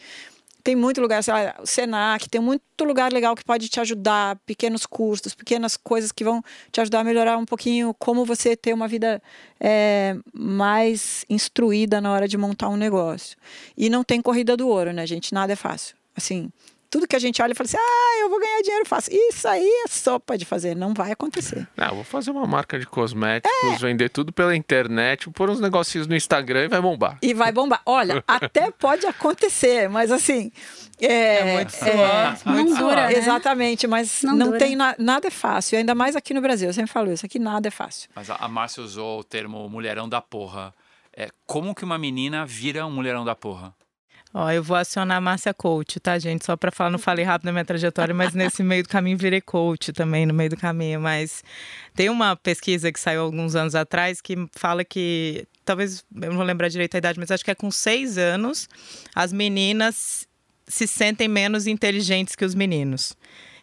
tem 0.65 0.75
muito 0.75 0.99
lugar, 0.99 1.23
sei 1.23 1.31
lá, 1.31 1.55
o 1.59 1.65
Senac, 1.67 2.27
tem 2.27 2.41
muito 2.41 2.63
lugar 2.81 3.13
legal 3.13 3.35
que 3.35 3.43
pode 3.45 3.69
te 3.69 3.79
ajudar, 3.79 4.35
pequenos 4.47 4.83
cursos, 4.87 5.35
pequenas 5.35 5.77
coisas 5.77 6.11
que 6.11 6.23
vão 6.23 6.43
te 6.71 6.81
ajudar 6.81 7.01
a 7.01 7.03
melhorar 7.03 7.37
um 7.37 7.45
pouquinho 7.45 7.93
como 7.99 8.25
você 8.25 8.55
ter 8.57 8.73
uma 8.73 8.87
vida 8.87 9.21
é, 9.59 10.17
mais 10.33 11.23
instruída 11.29 12.01
na 12.01 12.11
hora 12.11 12.27
de 12.27 12.35
montar 12.35 12.67
um 12.69 12.77
negócio. 12.77 13.37
E 13.77 13.91
não 13.91 14.03
tem 14.03 14.19
corrida 14.23 14.57
do 14.57 14.67
ouro, 14.67 14.91
né, 14.91 15.05
gente? 15.05 15.35
Nada 15.35 15.53
é 15.53 15.55
fácil. 15.55 15.95
Assim, 16.15 16.49
tudo 16.89 17.07
que 17.07 17.15
a 17.15 17.19
gente 17.19 17.41
olha 17.41 17.51
e 17.51 17.55
fala 17.55 17.65
assim, 17.65 17.77
ah, 17.77 18.19
eu 18.21 18.29
vou 18.29 18.39
ganhar 18.39 18.61
dinheiro 18.61 18.85
fácil. 18.85 19.13
Isso 19.13 19.47
aí 19.47 19.67
é 19.85 19.87
sopa 19.87 20.37
de 20.37 20.45
fazer, 20.45 20.75
não 20.75 20.93
vai 20.93 21.11
acontecer. 21.11 21.67
Não, 21.75 21.95
vou 21.95 22.03
fazer 22.03 22.31
uma 22.31 22.45
marca 22.45 22.79
de 22.79 22.85
cosméticos, 22.85 23.53
é. 23.63 23.77
vender 23.77 24.09
tudo 24.09 24.31
pela 24.31 24.55
internet, 24.55 25.29
pôr 25.31 25.49
uns 25.49 25.59
negocinhos 25.59 26.07
no 26.07 26.15
Instagram 26.15 26.65
e 26.65 26.67
vai 26.67 26.81
bombar. 26.81 27.17
E 27.21 27.33
vai 27.33 27.51
bombar. 27.51 27.81
Olha, 27.85 28.23
até 28.27 28.71
pode 28.71 29.05
acontecer, 29.05 29.89
mas 29.89 30.11
assim... 30.11 30.51
É, 31.01 31.39
é 31.39 31.53
muito 31.55 31.71
suor, 31.71 31.89
é, 31.89 32.37
muito 32.45 32.71
não 32.71 32.77
dura, 32.77 33.07
né? 33.07 33.13
Exatamente, 33.17 33.85
mas 33.85 34.23
não, 34.23 34.33
não 34.33 34.57
tem 34.57 34.77
na, 34.77 34.95
nada 34.97 35.27
é 35.27 35.31
fácil, 35.31 35.77
ainda 35.77 35.93
mais 35.93 36.15
aqui 36.15 36.33
no 36.33 36.39
Brasil. 36.39 36.69
Eu 36.69 36.73
sempre 36.73 36.91
falo 36.91 37.11
isso, 37.11 37.25
aqui 37.25 37.37
nada 37.37 37.67
é 37.67 37.71
fácil. 37.71 38.09
Mas 38.15 38.29
a, 38.29 38.35
a 38.35 38.47
Márcia 38.47 38.81
usou 38.81 39.19
o 39.19 39.23
termo 39.23 39.67
mulherão 39.67 40.07
da 40.07 40.21
porra. 40.21 40.73
É, 41.15 41.29
como 41.45 41.75
que 41.75 41.83
uma 41.83 41.97
menina 41.97 42.45
vira 42.45 42.85
um 42.85 42.91
mulherão 42.91 43.25
da 43.25 43.35
porra? 43.35 43.73
Ó, 44.37 44.51
eu 44.51 44.61
vou 44.61 44.75
acionar 44.75 45.15
a 45.15 45.21
Márcia 45.21 45.53
Coach, 45.53 45.97
tá, 45.97 46.19
gente? 46.19 46.43
Só 46.43 46.57
para 46.57 46.69
falar, 46.69 46.89
não 46.89 46.99
falei 46.99 47.23
rápido 47.23 47.45
na 47.45 47.53
minha 47.53 47.63
trajetória, 47.63 48.13
mas 48.13 48.33
nesse 48.33 48.61
meio 48.63 48.83
do 48.83 48.89
caminho 48.89 49.17
virei 49.17 49.39
coach 49.39 49.93
também, 49.93 50.25
no 50.25 50.33
meio 50.33 50.49
do 50.49 50.57
caminho. 50.57 50.99
Mas 50.99 51.41
tem 51.93 52.09
uma 52.09 52.35
pesquisa 52.35 52.91
que 52.91 52.99
saiu 52.99 53.21
alguns 53.21 53.55
anos 53.55 53.75
atrás 53.75 54.19
que 54.19 54.35
fala 54.51 54.83
que, 54.83 55.47
talvez, 55.63 56.03
eu 56.21 56.27
não 56.31 56.35
vou 56.35 56.45
lembrar 56.45 56.67
direito 56.67 56.95
a 56.95 56.97
idade, 56.97 57.17
mas 57.17 57.31
acho 57.31 57.45
que 57.45 57.51
é 57.51 57.55
com 57.55 57.71
seis 57.71 58.17
anos, 58.17 58.67
as 59.15 59.31
meninas 59.31 60.27
se 60.67 60.85
sentem 60.85 61.29
menos 61.29 61.65
inteligentes 61.65 62.35
que 62.35 62.43
os 62.43 62.53
meninos. 62.53 63.15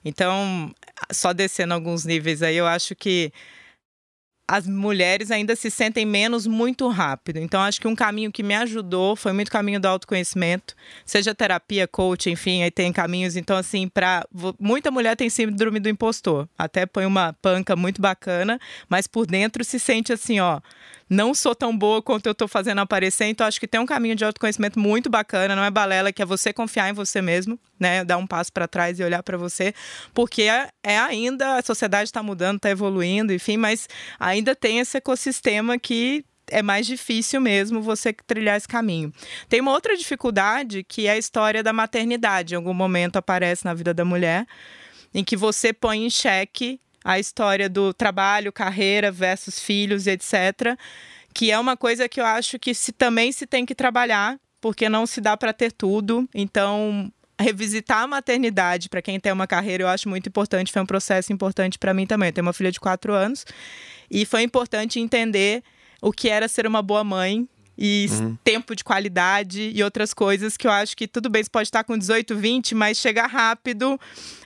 Então, 0.02 0.74
só 1.10 1.34
descendo 1.34 1.74
alguns 1.74 2.06
níveis 2.06 2.42
aí, 2.42 2.56
eu 2.56 2.66
acho 2.66 2.96
que 2.96 3.30
as 4.46 4.66
mulheres 4.66 5.30
ainda 5.30 5.56
se 5.56 5.70
sentem 5.70 6.04
menos 6.04 6.46
muito 6.46 6.88
rápido. 6.88 7.38
Então, 7.38 7.60
acho 7.60 7.80
que 7.80 7.88
um 7.88 7.94
caminho 7.94 8.30
que 8.30 8.42
me 8.42 8.54
ajudou 8.54 9.16
foi 9.16 9.32
muito 9.32 9.50
caminho 9.50 9.80
do 9.80 9.86
autoconhecimento, 9.86 10.74
seja 11.06 11.34
terapia, 11.34 11.86
coach, 11.86 12.28
enfim, 12.30 12.62
aí 12.62 12.70
tem 12.70 12.92
caminhos. 12.92 13.36
Então, 13.36 13.56
assim, 13.56 13.88
para 13.88 14.26
muita 14.58 14.90
mulher 14.90 15.16
tem 15.16 15.30
síndrome 15.30 15.80
do 15.80 15.88
impostor. 15.88 16.48
Até 16.58 16.84
põe 16.86 17.06
uma 17.06 17.32
panca 17.40 17.74
muito 17.76 18.00
bacana, 18.00 18.58
mas 18.88 19.06
por 19.06 19.26
dentro 19.26 19.64
se 19.64 19.78
sente 19.78 20.12
assim, 20.12 20.40
ó, 20.40 20.60
não 21.12 21.34
sou 21.34 21.54
tão 21.54 21.76
boa 21.76 22.00
quanto 22.00 22.26
eu 22.26 22.32
estou 22.32 22.48
fazendo 22.48 22.80
aparecer, 22.80 23.26
então 23.26 23.46
acho 23.46 23.60
que 23.60 23.68
tem 23.68 23.78
um 23.78 23.86
caminho 23.86 24.16
de 24.16 24.24
autoconhecimento 24.24 24.78
muito 24.78 25.10
bacana, 25.10 25.54
não 25.54 25.62
é 25.62 25.70
balela, 25.70 26.10
que 26.10 26.22
é 26.22 26.24
você 26.24 26.52
confiar 26.54 26.88
em 26.88 26.94
você 26.94 27.20
mesmo, 27.20 27.58
né? 27.78 28.02
Dar 28.02 28.16
um 28.16 28.26
passo 28.26 28.50
para 28.50 28.66
trás 28.66 28.98
e 28.98 29.04
olhar 29.04 29.22
para 29.22 29.36
você, 29.36 29.74
porque 30.14 30.42
é, 30.42 30.70
é, 30.82 30.98
ainda, 30.98 31.58
a 31.58 31.62
sociedade 31.62 32.04
está 32.04 32.22
mudando, 32.22 32.56
está 32.56 32.70
evoluindo, 32.70 33.32
enfim, 33.32 33.58
mas 33.58 33.88
ainda 34.18 34.56
tem 34.56 34.78
esse 34.78 34.96
ecossistema 34.96 35.78
que 35.78 36.24
é 36.50 36.62
mais 36.62 36.86
difícil 36.86 37.40
mesmo 37.42 37.82
você 37.82 38.14
trilhar 38.26 38.56
esse 38.56 38.66
caminho. 38.66 39.12
Tem 39.50 39.60
uma 39.60 39.72
outra 39.72 39.94
dificuldade 39.96 40.82
que 40.82 41.06
é 41.06 41.12
a 41.12 41.18
história 41.18 41.62
da 41.62 41.72
maternidade. 41.72 42.54
Em 42.54 42.56
algum 42.56 42.74
momento 42.74 43.16
aparece 43.16 43.64
na 43.64 43.74
vida 43.74 43.92
da 43.92 44.04
mulher, 44.04 44.46
em 45.14 45.22
que 45.22 45.36
você 45.36 45.74
põe 45.74 46.04
em 46.04 46.10
xeque 46.10 46.80
a 47.04 47.18
história 47.18 47.68
do 47.68 47.92
trabalho, 47.92 48.52
carreira 48.52 49.10
versus 49.10 49.58
filhos, 49.58 50.06
etc. 50.06 50.76
Que 51.34 51.50
é 51.50 51.58
uma 51.58 51.76
coisa 51.76 52.08
que 52.08 52.20
eu 52.20 52.26
acho 52.26 52.58
que 52.58 52.74
se, 52.74 52.92
também 52.92 53.32
se 53.32 53.46
tem 53.46 53.64
que 53.66 53.74
trabalhar, 53.74 54.38
porque 54.60 54.88
não 54.88 55.06
se 55.06 55.20
dá 55.20 55.36
para 55.36 55.52
ter 55.52 55.72
tudo. 55.72 56.28
Então, 56.34 57.12
revisitar 57.40 58.02
a 58.02 58.06
maternidade 58.06 58.88
para 58.88 59.02
quem 59.02 59.18
tem 59.18 59.32
uma 59.32 59.46
carreira 59.46 59.82
eu 59.82 59.88
acho 59.88 60.08
muito 60.08 60.28
importante. 60.28 60.72
Foi 60.72 60.82
um 60.82 60.86
processo 60.86 61.32
importante 61.32 61.78
para 61.78 61.92
mim 61.92 62.06
também. 62.06 62.28
Eu 62.28 62.32
tenho 62.32 62.46
uma 62.46 62.52
filha 62.52 62.70
de 62.70 62.80
quatro 62.80 63.12
anos 63.12 63.44
e 64.10 64.24
foi 64.24 64.42
importante 64.42 65.00
entender 65.00 65.62
o 66.00 66.12
que 66.12 66.28
era 66.28 66.48
ser 66.48 66.66
uma 66.66 66.82
boa 66.82 67.04
mãe 67.04 67.48
e 67.76 68.06
uhum. 68.10 68.36
tempo 68.44 68.76
de 68.76 68.84
qualidade 68.84 69.70
e 69.74 69.82
outras 69.82 70.12
coisas 70.12 70.56
que 70.56 70.66
eu 70.66 70.70
acho 70.70 70.96
que 70.96 71.08
tudo 71.08 71.28
bem, 71.30 71.42
você 71.42 71.50
pode 71.50 71.68
estar 71.68 71.84
com 71.84 71.96
18, 71.96 72.36
20, 72.36 72.74
mas 72.74 72.98
chegar 72.98 73.26
rápido. 73.26 73.98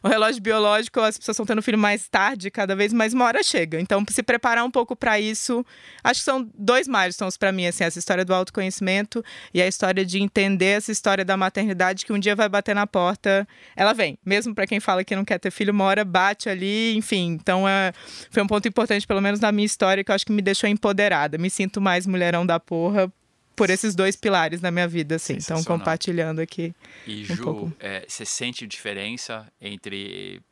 O 0.03 0.09
relógio 0.09 0.41
biológico, 0.41 1.01
as 1.01 1.19
pessoas 1.19 1.35
estão 1.35 1.47
tendo 1.47 1.63
filho 1.63 1.79
mais 1.79 2.09
tarde, 2.09 2.51
cada 2.51 2.77
vez 2.77 2.93
mais 2.93 3.13
uma 3.13 3.25
hora 3.25 3.43
chega. 3.43 3.81
Então, 3.81 4.05
se 4.09 4.23
preparar 4.23 4.65
um 4.65 4.71
pouco 4.71 4.95
para 4.95 5.19
isso, 5.19 5.65
acho 6.03 6.21
que 6.21 6.25
são 6.25 6.49
dois 6.57 6.87
milestones 6.87 7.37
para 7.37 7.51
mim, 7.51 7.67
assim, 7.67 7.85
essa 7.85 7.99
história 7.99 8.25
do 8.25 8.33
autoconhecimento 8.33 9.25
e 9.53 9.61
a 9.61 9.67
história 9.67 10.05
de 10.05 10.19
entender 10.23 10.77
essa 10.77 10.93
história 10.93 11.25
da 11.25 11.37
maternidade 11.37 12.07
que 12.07 12.13
um 12.13 12.19
dia 12.19 12.37
vai 12.37 12.49
bater 12.49 12.75
na 12.75 12.87
porta, 12.87 13.47
ela 13.75 13.93
vem. 13.93 14.19
Mesmo 14.25 14.55
para 14.55 14.67
quem 14.67 14.81
fala 14.81 15.05
que 15.05 15.17
não 15.17 15.25
quer 15.25 15.39
ter 15.39 15.51
filho, 15.51 15.73
uma 15.73 15.85
hora 15.85 16.05
bate 16.05 16.49
ali, 16.49 16.97
enfim. 16.97 17.33
Então, 17.33 17.69
é, 17.69 17.93
foi 18.31 18.43
um 18.43 18.47
ponto 18.47 18.67
importante, 18.69 19.07
pelo 19.07 19.21
menos 19.21 19.41
na 19.41 19.51
minha 19.51 19.67
história, 19.67 20.05
que 20.05 20.11
eu 20.11 20.15
acho 20.15 20.25
que 20.25 20.33
me 20.33 20.43
deixou 20.43 20.71
empoderada. 20.71 21.37
Me 21.37 21.51
sinto 21.51 21.81
mais 21.81 22.07
mulherão 22.07 22.47
da 22.47 22.61
porra 22.61 23.13
por 23.57 23.71
esses 23.71 23.95
dois 23.95 24.15
pilares 24.15 24.61
na 24.61 24.71
minha 24.71 24.87
vida, 24.87 25.17
assim. 25.17 25.35
Então, 25.35 25.65
compartilhando 25.65 26.41
aqui. 26.41 26.75
E, 27.07 27.25
Ju, 27.25 27.73
é, 27.81 28.05
você 28.07 28.27
sente 28.27 28.67
diferença 28.67 29.51
entre 29.59 30.43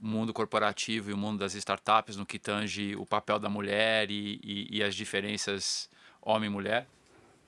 o 0.00 0.06
mundo 0.06 0.32
corporativo 0.32 1.10
e 1.10 1.12
o 1.12 1.16
mundo 1.16 1.38
das 1.38 1.54
startups 1.54 2.16
no 2.16 2.24
que 2.24 2.38
tange 2.38 2.94
o 2.94 3.04
papel 3.04 3.40
da 3.40 3.48
mulher 3.48 4.10
e, 4.10 4.40
e, 4.42 4.78
e 4.78 4.82
as 4.82 4.94
diferenças 4.94 5.90
homem-mulher? 6.22 6.86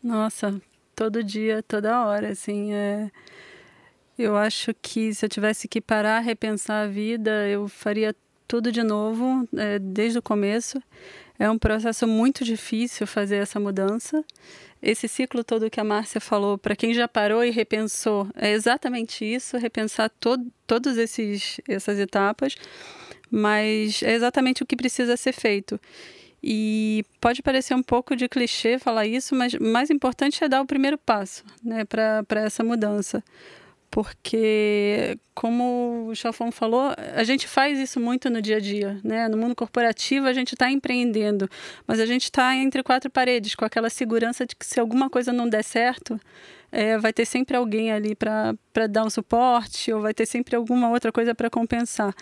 Nossa, 0.03 0.61
todo 0.95 1.23
dia, 1.23 1.63
toda 1.63 2.05
hora, 2.05 2.31
assim. 2.31 2.73
É... 2.73 3.11
Eu 4.19 4.37
acho 4.37 4.75
que 4.83 5.15
se 5.15 5.25
eu 5.25 5.29
tivesse 5.29 5.69
que 5.69 5.81
parar, 5.81 6.19
repensar 6.19 6.85
a 6.85 6.89
vida, 6.89 7.47
eu 7.47 7.69
faria 7.69 8.15
tudo 8.49 8.73
de 8.73 8.83
novo, 8.83 9.49
é, 9.57 9.79
desde 9.79 10.19
o 10.19 10.23
começo. 10.23 10.83
É 11.39 11.49
um 11.51 11.59
processo 11.59 12.07
muito 12.07 12.45
difícil 12.45 13.07
fazer 13.07 13.37
essa 13.37 13.61
mudança 13.61 14.25
esse 14.83 15.09
ciclo 15.09 15.43
todo 15.43 15.71
que 15.71 15.81
a 15.81 15.85
Márcia 15.85 16.21
falou, 16.21 16.57
para 16.57 16.77
quem 16.77 16.95
já 16.95 17.09
parou 17.09 17.45
e 17.45 17.51
repensou, 17.51 18.29
é 18.35 18.53
exatamente 18.53 19.25
isso, 19.25 19.57
repensar 19.57 20.09
to 20.21 20.39
todas 20.67 20.97
essas 20.99 21.99
etapas, 21.99 22.55
mas 23.31 24.03
é 24.03 24.15
exatamente 24.15 24.63
o 24.63 24.67
que 24.67 24.77
precisa 24.77 25.17
ser 25.17 25.33
feito. 25.33 25.81
E 26.41 27.05
pode 27.21 27.43
parecer 27.43 27.75
um 27.75 27.83
pouco 27.83 28.15
de 28.15 28.29
clichê 28.29 28.79
falar 28.79 29.07
isso, 29.07 29.35
mas 29.35 29.55
mais 29.55 29.91
importante 29.91 30.45
é 30.45 30.49
dar 30.49 30.61
o 30.61 30.67
primeiro 30.67 30.97
passo 30.97 31.43
né, 31.65 31.85
para 31.85 32.41
essa 32.41 32.63
mudança 32.63 33.23
porque, 33.91 35.19
como 35.35 36.09
o 36.09 36.15
Chalfon 36.15 36.53
falou, 36.53 36.93
a 37.15 37.25
gente 37.25 37.49
faz 37.49 37.79
isso 37.79 37.99
muito 37.99 38.29
no 38.29 38.43
dia 38.43 38.57
a 38.57 38.61
dia, 38.61 39.01
né? 39.03 39.29
No 39.29 39.37
mundo 39.39 39.55
corporativo 39.55 40.27
a 40.27 40.33
gente 40.33 40.55
está 40.55 40.71
empreendendo, 40.71 41.49
mas 41.87 41.99
a 41.99 42.07
gente 42.07 42.25
está 42.25 42.55
entre 42.55 42.83
quatro 42.83 43.11
paredes, 43.11 43.55
com 43.55 43.65
aquela 43.65 43.89
segurança 43.89 44.45
de 44.45 44.55
que 44.55 44.67
se 44.67 44.79
alguma 44.79 45.09
coisa 45.09 45.33
não 45.33 45.49
der 45.49 45.65
certo, 45.65 46.21
é, 46.71 46.99
vai 46.99 47.13
ter 47.13 47.25
sempre 47.25 47.57
alguém 47.57 47.91
ali 47.91 48.15
para 48.15 48.87
dar 48.89 49.05
um 49.05 49.11
suporte, 49.11 49.93
ou 49.93 50.03
vai 50.03 50.13
ter 50.13 50.27
sempre 50.27 50.55
alguma 50.55 50.91
outra 50.91 51.11
coisa 51.11 51.35
para 51.35 51.49
compensar. 51.49 52.15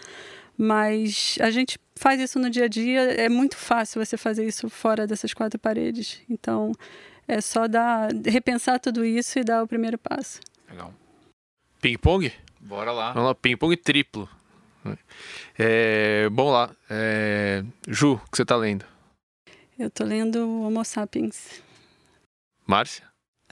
Mas 0.56 1.36
a 1.40 1.50
gente 1.50 1.78
faz 1.96 2.20
isso 2.20 2.38
no 2.38 2.48
dia 2.48 2.64
a 2.64 2.68
dia, 2.68 3.00
é 3.00 3.28
muito 3.28 3.56
fácil 3.56 4.04
você 4.04 4.16
fazer 4.16 4.46
isso 4.46 4.70
fora 4.70 5.06
dessas 5.06 5.34
quatro 5.34 5.58
paredes. 5.58 6.22
Então, 6.30 6.72
é 7.26 7.40
só 7.40 7.66
dar, 7.66 8.08
repensar 8.24 8.78
tudo 8.78 9.04
isso 9.04 9.38
e 9.38 9.44
dar 9.44 9.62
o 9.62 9.66
primeiro 9.66 9.98
passo. 9.98 10.40
Legal. 10.70 10.94
Ping-pong? 11.86 12.32
Bora 12.58 12.90
lá. 12.90 13.12
Vamos 13.12 13.28
lá, 13.28 13.34
ping-pong 13.36 13.76
triplo. 13.76 14.28
É, 15.56 16.28
bom 16.30 16.50
lá. 16.50 16.74
É, 16.90 17.62
Ju, 17.86 18.14
o 18.14 18.18
que 18.28 18.36
você 18.38 18.44
tá 18.44 18.56
lendo? 18.56 18.84
Eu 19.78 19.88
tô 19.88 20.02
lendo 20.02 20.38
Homo 20.62 20.84
Sapiens. 20.84 21.62
Márcia? 22.66 23.04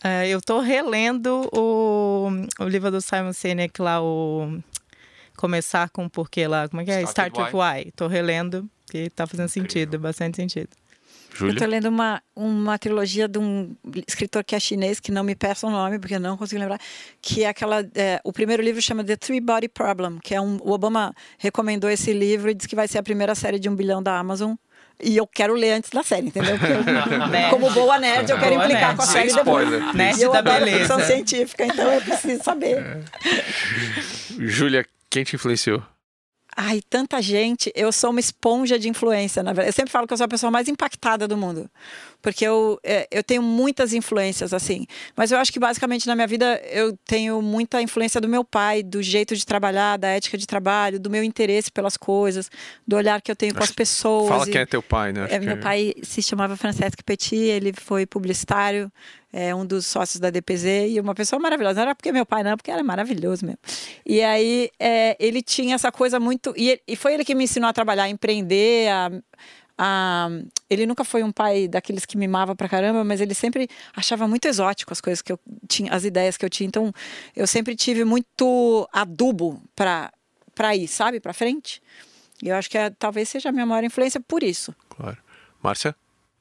É, 0.02 0.28
eu 0.28 0.42
tô 0.42 0.58
relendo 0.58 1.48
o, 1.52 2.28
o 2.58 2.64
livro 2.64 2.90
do 2.90 3.00
Simon 3.00 3.32
Sinek 3.32 3.80
lá, 3.80 4.02
o 4.02 4.58
Começar 5.36 5.88
com 5.90 6.06
o 6.06 6.10
Porquê 6.10 6.48
lá, 6.48 6.68
como 6.68 6.82
é 6.82 6.84
que 6.84 6.90
é? 6.90 7.02
Start, 7.02 7.32
Start 7.32 7.54
with 7.54 7.56
Why. 7.56 7.84
Why. 7.84 7.92
Tô 7.92 8.08
relendo, 8.08 8.68
que 8.90 9.10
tá 9.10 9.28
fazendo 9.28 9.46
Incrível. 9.46 9.70
sentido, 9.70 9.98
bastante 10.00 10.36
sentido. 10.38 10.70
Júlia? 11.34 11.54
Eu 11.54 11.58
tô 11.58 11.66
lendo 11.66 11.86
uma, 11.88 12.22
uma 12.34 12.78
trilogia 12.78 13.26
de 13.28 13.38
um 13.38 13.74
escritor 14.06 14.44
que 14.44 14.54
é 14.54 14.60
chinês, 14.60 15.00
que 15.00 15.10
não 15.10 15.24
me 15.24 15.34
peça 15.34 15.66
o 15.66 15.70
nome, 15.70 15.98
porque 15.98 16.14
eu 16.14 16.20
não 16.20 16.36
consigo 16.36 16.60
lembrar, 16.60 16.78
que 17.20 17.42
é 17.44 17.48
aquela. 17.48 17.80
É, 17.94 18.20
o 18.24 18.32
primeiro 18.32 18.62
livro 18.62 18.80
chama 18.80 19.02
The 19.02 19.16
Three 19.16 19.40
Body 19.40 19.68
Problem, 19.68 20.18
que 20.22 20.34
é 20.34 20.40
um. 20.40 20.58
O 20.62 20.70
Obama 20.72 21.12
recomendou 21.38 21.90
esse 21.90 22.12
livro 22.12 22.50
e 22.50 22.54
disse 22.54 22.68
que 22.68 22.76
vai 22.76 22.86
ser 22.88 22.98
a 22.98 23.02
primeira 23.02 23.34
série 23.34 23.58
de 23.58 23.68
um 23.68 23.74
bilhão 23.74 24.02
da 24.02 24.18
Amazon. 24.18 24.54
E 25.02 25.16
eu 25.16 25.26
quero 25.26 25.54
ler 25.54 25.72
antes 25.72 25.90
da 25.90 26.04
série, 26.04 26.28
entendeu? 26.28 26.56
Porque 26.56 26.72
eu, 26.72 26.78
como 27.50 27.68
boa 27.72 27.98
nerd, 27.98 28.30
eu 28.30 28.38
quero 28.38 28.54
Boa 28.54 28.64
implicar 28.64 28.88
nerd. 28.90 28.96
com 28.96 29.02
a 29.02 29.06
Sem 29.06 29.28
série 29.28 29.34
depois. 29.34 29.66
spoiler. 29.66 29.94
Nerd 29.96 30.22
eu 30.22 30.30
da 30.32 30.40
beleza. 30.42 30.78
ficção 30.78 31.00
científica, 31.00 31.66
então 31.66 31.92
eu 31.92 32.00
preciso 32.00 32.44
saber. 32.44 33.02
Júlia, 34.38 34.86
quem 35.10 35.24
te 35.24 35.34
influenciou? 35.34 35.82
Ai, 36.56 36.80
tanta 36.88 37.20
gente. 37.20 37.72
Eu 37.74 37.90
sou 37.90 38.10
uma 38.10 38.20
esponja 38.20 38.78
de 38.78 38.88
influência, 38.88 39.42
na 39.42 39.52
verdade. 39.52 39.68
Eu 39.70 39.72
sempre 39.72 39.90
falo 39.90 40.06
que 40.06 40.12
eu 40.12 40.16
sou 40.16 40.24
a 40.24 40.28
pessoa 40.28 40.50
mais 40.50 40.68
impactada 40.68 41.26
do 41.26 41.36
mundo. 41.36 41.68
Porque 42.24 42.42
eu, 42.44 42.80
é, 42.82 43.06
eu 43.10 43.22
tenho 43.22 43.42
muitas 43.42 43.92
influências, 43.92 44.54
assim. 44.54 44.86
Mas 45.14 45.30
eu 45.30 45.36
acho 45.38 45.52
que, 45.52 45.58
basicamente, 45.60 46.06
na 46.06 46.14
minha 46.14 46.26
vida, 46.26 46.58
eu 46.72 46.96
tenho 47.04 47.42
muita 47.42 47.82
influência 47.82 48.18
do 48.18 48.26
meu 48.26 48.42
pai, 48.42 48.82
do 48.82 49.02
jeito 49.02 49.36
de 49.36 49.44
trabalhar, 49.44 49.98
da 49.98 50.08
ética 50.08 50.38
de 50.38 50.46
trabalho, 50.46 50.98
do 50.98 51.10
meu 51.10 51.22
interesse 51.22 51.70
pelas 51.70 51.98
coisas, 51.98 52.50
do 52.88 52.96
olhar 52.96 53.20
que 53.20 53.30
eu 53.30 53.36
tenho 53.36 53.54
com 53.54 53.62
as 53.62 53.70
pessoas. 53.70 54.28
Fala 54.28 54.48
e- 54.48 54.52
quem 54.52 54.60
é 54.62 54.66
teu 54.66 54.82
pai, 54.82 55.12
né? 55.12 55.24
Acho 55.24 55.34
é, 55.34 55.38
que- 55.38 55.44
meu 55.46 55.58
pai 55.58 55.92
se 56.02 56.22
chamava 56.22 56.56
Francesco 56.56 57.04
Petit, 57.04 57.36
ele 57.36 57.74
foi 57.78 58.06
publicitário, 58.06 58.90
é 59.30 59.54
um 59.54 59.66
dos 59.66 59.84
sócios 59.84 60.18
da 60.18 60.30
DPZ 60.30 60.64
e 60.88 60.98
uma 61.00 61.14
pessoa 61.14 61.38
maravilhosa. 61.38 61.74
Não 61.74 61.82
era 61.82 61.94
porque 61.94 62.10
meu 62.10 62.24
pai, 62.24 62.42
não, 62.42 62.56
porque 62.56 62.70
era 62.70 62.82
maravilhoso 62.82 63.44
mesmo. 63.44 63.58
E 64.06 64.22
aí 64.22 64.70
é, 64.80 65.14
ele 65.20 65.42
tinha 65.42 65.74
essa 65.74 65.92
coisa 65.92 66.18
muito. 66.18 66.54
E, 66.56 66.70
ele- 66.70 66.80
e 66.88 66.96
foi 66.96 67.12
ele 67.12 67.24
que 67.24 67.34
me 67.34 67.44
ensinou 67.44 67.68
a 67.68 67.72
trabalhar, 67.74 68.04
a 68.04 68.08
empreender, 68.08 68.88
a. 68.90 69.10
a- 69.76 70.28
ele 70.70 70.86
nunca 70.86 71.04
foi 71.04 71.22
um 71.22 71.32
pai 71.32 71.66
daqueles 71.68 72.04
que 72.04 72.16
mimava 72.16 72.54
pra 72.54 72.68
caramba, 72.68 73.04
mas 73.04 73.20
ele 73.20 73.34
sempre 73.34 73.68
achava 73.94 74.26
muito 74.28 74.46
exótico 74.46 74.92
as 74.92 75.00
coisas 75.00 75.20
que 75.22 75.32
eu 75.32 75.38
tinha, 75.68 75.92
as 75.92 76.04
ideias 76.04 76.36
que 76.36 76.44
eu 76.44 76.50
tinha. 76.50 76.66
Então, 76.66 76.92
eu 77.34 77.46
sempre 77.46 77.74
tive 77.74 78.04
muito 78.04 78.88
adubo 78.92 79.60
pra, 79.74 80.12
pra 80.54 80.74
ir, 80.76 80.88
sabe, 80.88 81.20
pra 81.20 81.32
frente. 81.32 81.82
E 82.42 82.48
eu 82.48 82.56
acho 82.56 82.68
que 82.70 82.76
é, 82.78 82.90
talvez 82.90 83.28
seja 83.28 83.48
a 83.48 83.52
minha 83.52 83.66
maior 83.66 83.84
influência 83.84 84.20
por 84.20 84.42
isso. 84.42 84.74
Claro. 84.88 85.16
Márcia? 85.62 85.94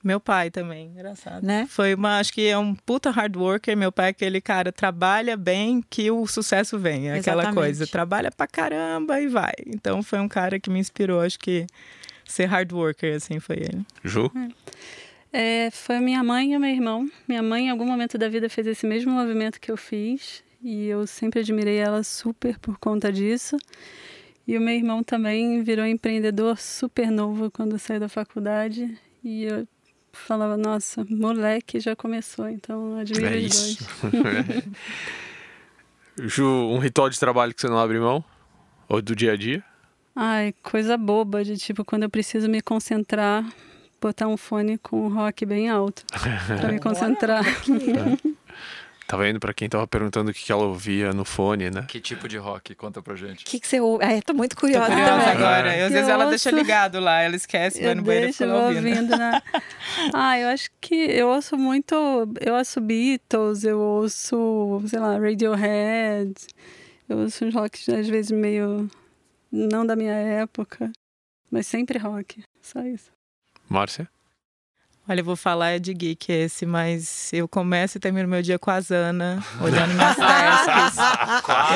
Meu 0.04 0.20
pai 0.20 0.52
também, 0.52 0.88
engraçado. 0.88 1.46
Né? 1.46 1.66
Foi 1.70 1.94
uma, 1.94 2.20
acho 2.20 2.34
que 2.34 2.46
é 2.46 2.58
um 2.58 2.76
puta 2.76 3.10
hard 3.10 3.38
worker. 3.38 3.78
Meu 3.78 3.90
pai 3.90 4.08
é 4.08 4.10
aquele 4.10 4.42
cara, 4.42 4.70
trabalha 4.70 5.38
bem 5.38 5.82
que 5.90 6.12
o 6.12 6.28
sucesso 6.28 6.78
vem. 6.78 7.08
É 7.10 7.20
aquela 7.20 7.44
Exatamente. 7.44 7.56
coisa, 7.56 7.88
trabalha 7.88 8.30
pra 8.30 8.46
caramba 8.46 9.22
e 9.22 9.28
vai. 9.28 9.54
Então 9.66 10.04
foi 10.04 10.20
um 10.20 10.28
cara 10.28 10.60
que 10.60 10.70
me 10.70 10.78
inspirou, 10.78 11.22
acho 11.22 11.40
que 11.40 11.66
ser 12.34 12.46
hard 12.46 12.72
worker, 12.74 13.16
assim, 13.16 13.40
foi 13.40 13.58
ele. 13.58 13.86
Ju? 14.04 14.32
É, 15.32 15.70
foi 15.72 16.00
minha 16.00 16.24
mãe 16.24 16.54
e 16.54 16.60
meu 16.60 16.70
irmão. 16.70 17.10
Minha 17.28 17.42
mãe, 17.42 17.68
em 17.68 17.70
algum 17.70 17.86
momento 17.86 18.18
da 18.18 18.28
vida, 18.28 18.50
fez 18.50 18.68
esse 18.68 18.86
mesmo 18.86 19.12
movimento 19.12 19.60
que 19.60 19.72
eu 19.72 19.78
fiz. 19.78 20.44
E 20.62 20.86
eu 20.88 21.06
sempre 21.08 21.40
admirei 21.42 21.78
ela 21.78 22.04
super 22.04 22.58
por 22.60 22.78
conta 22.78 23.12
disso. 23.12 23.58
E 24.48 24.58
o 24.58 24.62
meu 24.62 24.74
irmão 24.76 25.04
também 25.04 25.64
virou 25.64 25.86
empreendedor 25.86 26.58
super 26.60 27.10
novo 27.10 27.50
quando 27.52 27.78
saiu 27.80 28.00
da 28.00 28.10
faculdade. 28.10 28.98
E 29.24 29.44
eu 29.46 29.68
falava, 30.12 30.56
nossa, 30.58 31.06
moleque 31.10 31.80
já 31.80 31.96
começou, 31.96 32.48
então 32.48 32.98
admiro 32.98 33.34
É 33.34 33.38
os 33.38 33.44
isso. 33.46 33.88
dois. 34.12 34.64
Ju, 36.30 36.46
um 36.46 36.78
ritual 36.78 37.10
de 37.10 37.20
trabalho 37.20 37.54
que 37.54 37.62
você 37.62 37.68
não 37.68 37.80
abre 37.80 38.00
mão? 38.00 38.24
Ou 38.88 39.02
do 39.02 39.16
dia 39.16 39.32
a 39.34 39.36
dia? 39.36 39.64
Ai, 40.16 40.54
coisa 40.62 40.96
boba, 40.98 41.44
de 41.44 41.58
tipo, 41.58 41.84
quando 41.84 42.04
eu 42.04 42.10
preciso 42.10 42.48
me 42.48 42.62
concentrar, 42.62 43.44
botar 44.00 44.28
um 44.28 44.38
fone 44.38 44.78
com 44.78 45.08
um 45.08 45.10
rock 45.14 45.46
bem 45.46 45.70
alto 45.70 46.04
pra 46.60 46.72
me 46.72 46.80
concentrar. 46.80 47.44
Tá 49.06 49.18
vendo? 49.18 49.40
Pra 49.40 49.54
quem 49.54 49.68
tava 49.68 49.86
perguntando 49.86 50.32
o 50.32 50.34
que 50.34 50.44
que 50.46 50.52
ela 50.52 50.64
ouvia 50.66 51.12
no 51.12 51.26
fone, 51.26 51.70
né? 51.70 51.84
Que 51.88 52.00
tipo 52.00 52.28
de 52.28 52.38
rock? 52.38 52.74
Conta 52.74 53.02
pra 53.02 53.16
gente. 53.16 53.42
O 53.44 53.46
que, 53.46 53.60
que 53.60 53.68
você 53.68 53.80
ouve? 53.80 54.04
Ai, 54.06 54.22
tô 54.22 54.34
muito 54.34 54.56
curiosa, 54.56 54.86
Tô 54.86 54.92
curiosa 54.94 55.20
também. 55.20 55.32
agora. 55.36 55.78
Eu, 55.78 55.86
às 55.88 55.92
Eu 55.92 55.98
vezes 55.98 56.10
ela 56.10 56.24
ouço- 56.26 56.30
deixa 56.30 56.52
ligado 56.52 57.00
lá, 57.02 57.20
ela 57.22 57.36
esquece, 57.36 57.82
vai 57.82 57.92
Eu 57.92 57.96
no 57.98 58.02
banheiro 58.04 58.30
e 58.30 58.34
fica 58.34 58.54
ouvindo. 58.56 58.88
ouvindo, 58.88 59.18
né? 59.18 59.42
Ah, 60.14 60.40
eu 60.40 60.48
acho 60.50 60.70
que 60.80 60.96
eu 60.96 61.28
ouço 61.28 61.58
muito. 61.58 61.94
Eu 62.40 62.54
ouço 62.56 62.80
Beatles, 62.80 63.64
eu 63.66 63.78
ouço, 63.80 64.82
sei 64.88 65.00
lá, 65.00 65.18
Radiohead. 65.20 66.34
Eu 67.10 67.18
ouço 67.20 67.46
uns 67.46 67.54
rocks 67.54 67.88
às 67.90 68.08
vezes 68.08 68.32
meio. 68.32 68.90
Não 69.54 69.86
da 69.86 69.96
minha 69.96 70.14
época, 70.14 70.92
mas 71.52 71.68
sempre 71.68 72.00
rock. 72.00 72.44
Só 72.60 72.82
isso. 72.82 73.12
Márcia? 73.70 74.10
Olha, 75.08 75.20
eu 75.20 75.26
vou 75.26 75.36
falar 75.36 75.72
é 75.72 75.80
de 75.80 75.94
geek 75.94 76.32
esse, 76.32 76.66
mas 76.66 77.30
eu 77.34 77.46
começo 77.46 77.98
e 77.98 78.00
termino 78.00 78.26
meu 78.26 78.42
dia 78.42 78.58
com 78.58 78.72
a 78.72 78.80
Zana, 78.80 79.44
olhando 79.60 79.94
minhas 79.94 80.16
tasks. 80.16 80.98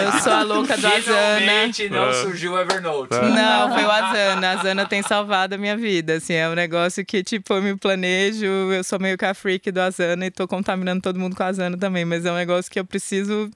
Eu 0.02 0.22
sou 0.22 0.32
a 0.32 0.44
louca 0.44 0.78
do 0.78 0.88
Azana. 0.88 1.40
Finalmente 1.40 1.90
não 1.90 2.06
Ah. 2.08 2.14
surgiu 2.14 2.54
o 2.54 2.58
Evernote. 2.60 3.14
Não, 3.14 3.74
foi 3.74 3.84
o 3.84 3.92
Azana. 3.92 4.52
A 4.52 4.56
Zana 4.64 4.86
tem 4.86 5.02
salvado 5.04 5.56
a 5.56 5.58
minha 5.58 5.76
vida. 5.76 6.14
Assim, 6.16 6.36
é 6.36 6.48
um 6.48 6.54
negócio 6.54 7.06
que, 7.06 7.22
tipo, 7.22 7.54
eu 7.54 7.62
me 7.62 7.76
planejo, 7.76 8.46
eu 8.46 8.82
sou 8.86 8.98
meio 8.98 9.18
que 9.18 9.26
a 9.26 9.34
freak 9.34 9.72
do 9.72 9.82
Azana 9.82 10.26
e 10.26 10.32
tô 10.32 10.48
contaminando 10.48 11.02
todo 11.02 11.20
mundo 11.20 11.36
com 11.36 11.44
a 11.44 11.48
Azana 11.48 11.78
também. 11.78 12.06
Mas 12.06 12.26
é 12.26 12.32
um 12.32 12.36
negócio 12.36 12.72
que 12.72 12.80
eu 12.80 12.86
preciso. 12.86 13.52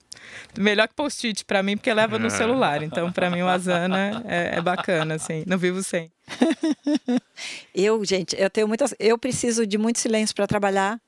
Melhor 0.57 0.87
que 0.87 0.93
post-it 0.95 1.45
pra 1.45 1.63
mim, 1.63 1.77
porque 1.77 1.91
leva 1.93 2.19
no 2.19 2.29
celular. 2.29 2.83
Então, 2.83 3.09
pra 3.11 3.29
mim, 3.29 3.41
o 3.41 3.47
Azana 3.47 4.21
é, 4.27 4.57
é 4.57 4.61
bacana, 4.61 5.15
assim. 5.15 5.43
Não 5.47 5.57
vivo 5.57 5.81
sem. 5.81 6.11
Eu, 7.73 8.03
gente, 8.05 8.35
eu 8.39 8.49
tenho 8.49 8.67
muitas. 8.67 8.93
Eu 8.99 9.17
preciso 9.17 9.65
de 9.65 9.77
muito 9.77 9.99
silêncio 9.99 10.35
para 10.35 10.47
trabalhar. 10.47 10.99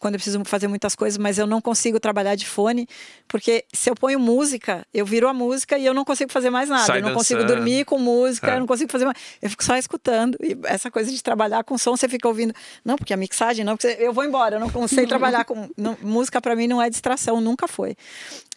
Quando 0.00 0.14
eu 0.14 0.18
preciso 0.18 0.40
fazer 0.44 0.68
muitas 0.68 0.94
coisas, 0.94 1.18
mas 1.18 1.38
eu 1.38 1.46
não 1.46 1.60
consigo 1.60 1.98
trabalhar 1.98 2.36
de 2.36 2.46
fone, 2.46 2.86
porque 3.26 3.64
se 3.74 3.90
eu 3.90 3.96
ponho 3.96 4.16
música, 4.20 4.86
eu 4.94 5.04
viro 5.04 5.26
a 5.26 5.34
música 5.34 5.76
e 5.76 5.84
eu 5.84 5.92
não 5.92 6.04
consigo 6.04 6.30
fazer 6.30 6.50
mais 6.50 6.68
nada. 6.68 6.84
Sai 6.84 6.98
eu 6.98 7.02
não 7.02 7.14
consigo 7.14 7.42
dormir 7.42 7.84
com 7.84 7.98
música, 7.98 8.48
É. 8.52 8.54
eu 8.54 8.60
não 8.60 8.66
consigo 8.68 8.92
fazer 8.92 9.06
mais. 9.06 9.16
Eu 9.42 9.50
fico 9.50 9.64
só 9.64 9.76
escutando. 9.76 10.38
E 10.40 10.56
essa 10.66 10.88
coisa 10.88 11.10
de 11.10 11.20
trabalhar 11.20 11.64
com 11.64 11.76
som, 11.76 11.96
você 11.96 12.08
fica 12.08 12.28
ouvindo. 12.28 12.54
Não, 12.84 12.94
porque 12.96 13.12
a 13.12 13.16
mixagem, 13.16 13.64
não, 13.64 13.76
porque 13.76 13.96
eu 14.00 14.12
vou 14.12 14.22
embora, 14.24 14.54
eu 14.54 14.60
não 14.60 14.70
consigo 14.70 15.04
trabalhar 15.08 15.44
com. 15.44 15.68
não- 15.76 15.98
música 16.00 16.40
para 16.40 16.54
mim 16.54 16.68
não 16.68 16.80
é 16.80 16.88
distração, 16.88 17.40
nunca 17.40 17.66
foi. 17.66 17.96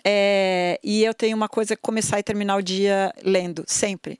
É, 0.05 0.79
e 0.83 1.03
eu 1.03 1.13
tenho 1.15 1.35
uma 1.35 1.49
coisa 1.49 1.75
começar 1.75 2.19
e 2.19 2.23
terminar 2.23 2.55
o 2.57 2.61
dia 2.61 3.11
lendo, 3.23 3.63
sempre. 3.65 4.19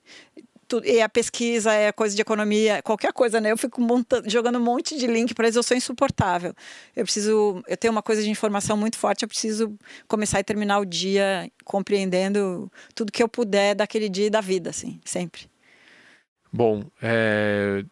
Tudo- 0.72 0.86
e 0.86 1.02
a 1.02 1.08
pesquisa 1.08 1.70
é 1.70 1.92
coisa 1.92 2.16
de 2.16 2.22
economia, 2.22 2.80
qualquer 2.82 3.12
coisa, 3.12 3.38
né? 3.42 3.52
Eu 3.52 3.58
fico 3.58 3.78
montando, 3.78 4.30
jogando 4.30 4.56
um 4.58 4.62
monte 4.64 4.96
de 4.96 5.06
link 5.06 5.34
para 5.34 5.44
eles, 5.44 5.54
eu 5.54 5.62
sou 5.62 5.76
insuportável. 5.76 6.54
Eu 6.96 7.04
preciso, 7.04 7.62
eu 7.68 7.76
tenho 7.76 7.92
uma 7.92 8.00
coisa 8.00 8.22
de 8.22 8.30
informação 8.30 8.74
muito 8.74 8.96
forte, 8.96 9.22
eu 9.22 9.28
preciso 9.28 9.76
começar 10.08 10.40
e 10.40 10.42
terminar 10.44 10.78
o 10.78 10.86
dia 10.86 11.50
compreendendo 11.62 12.72
tudo 12.94 13.12
que 13.12 13.22
eu 13.22 13.28
puder 13.28 13.74
daquele 13.74 14.08
dia 14.08 14.28
e 14.28 14.30
da 14.30 14.40
vida, 14.40 14.70
assim, 14.70 14.98
sempre. 15.04 15.42
Bom, 16.50 16.84
é, 17.02 17.84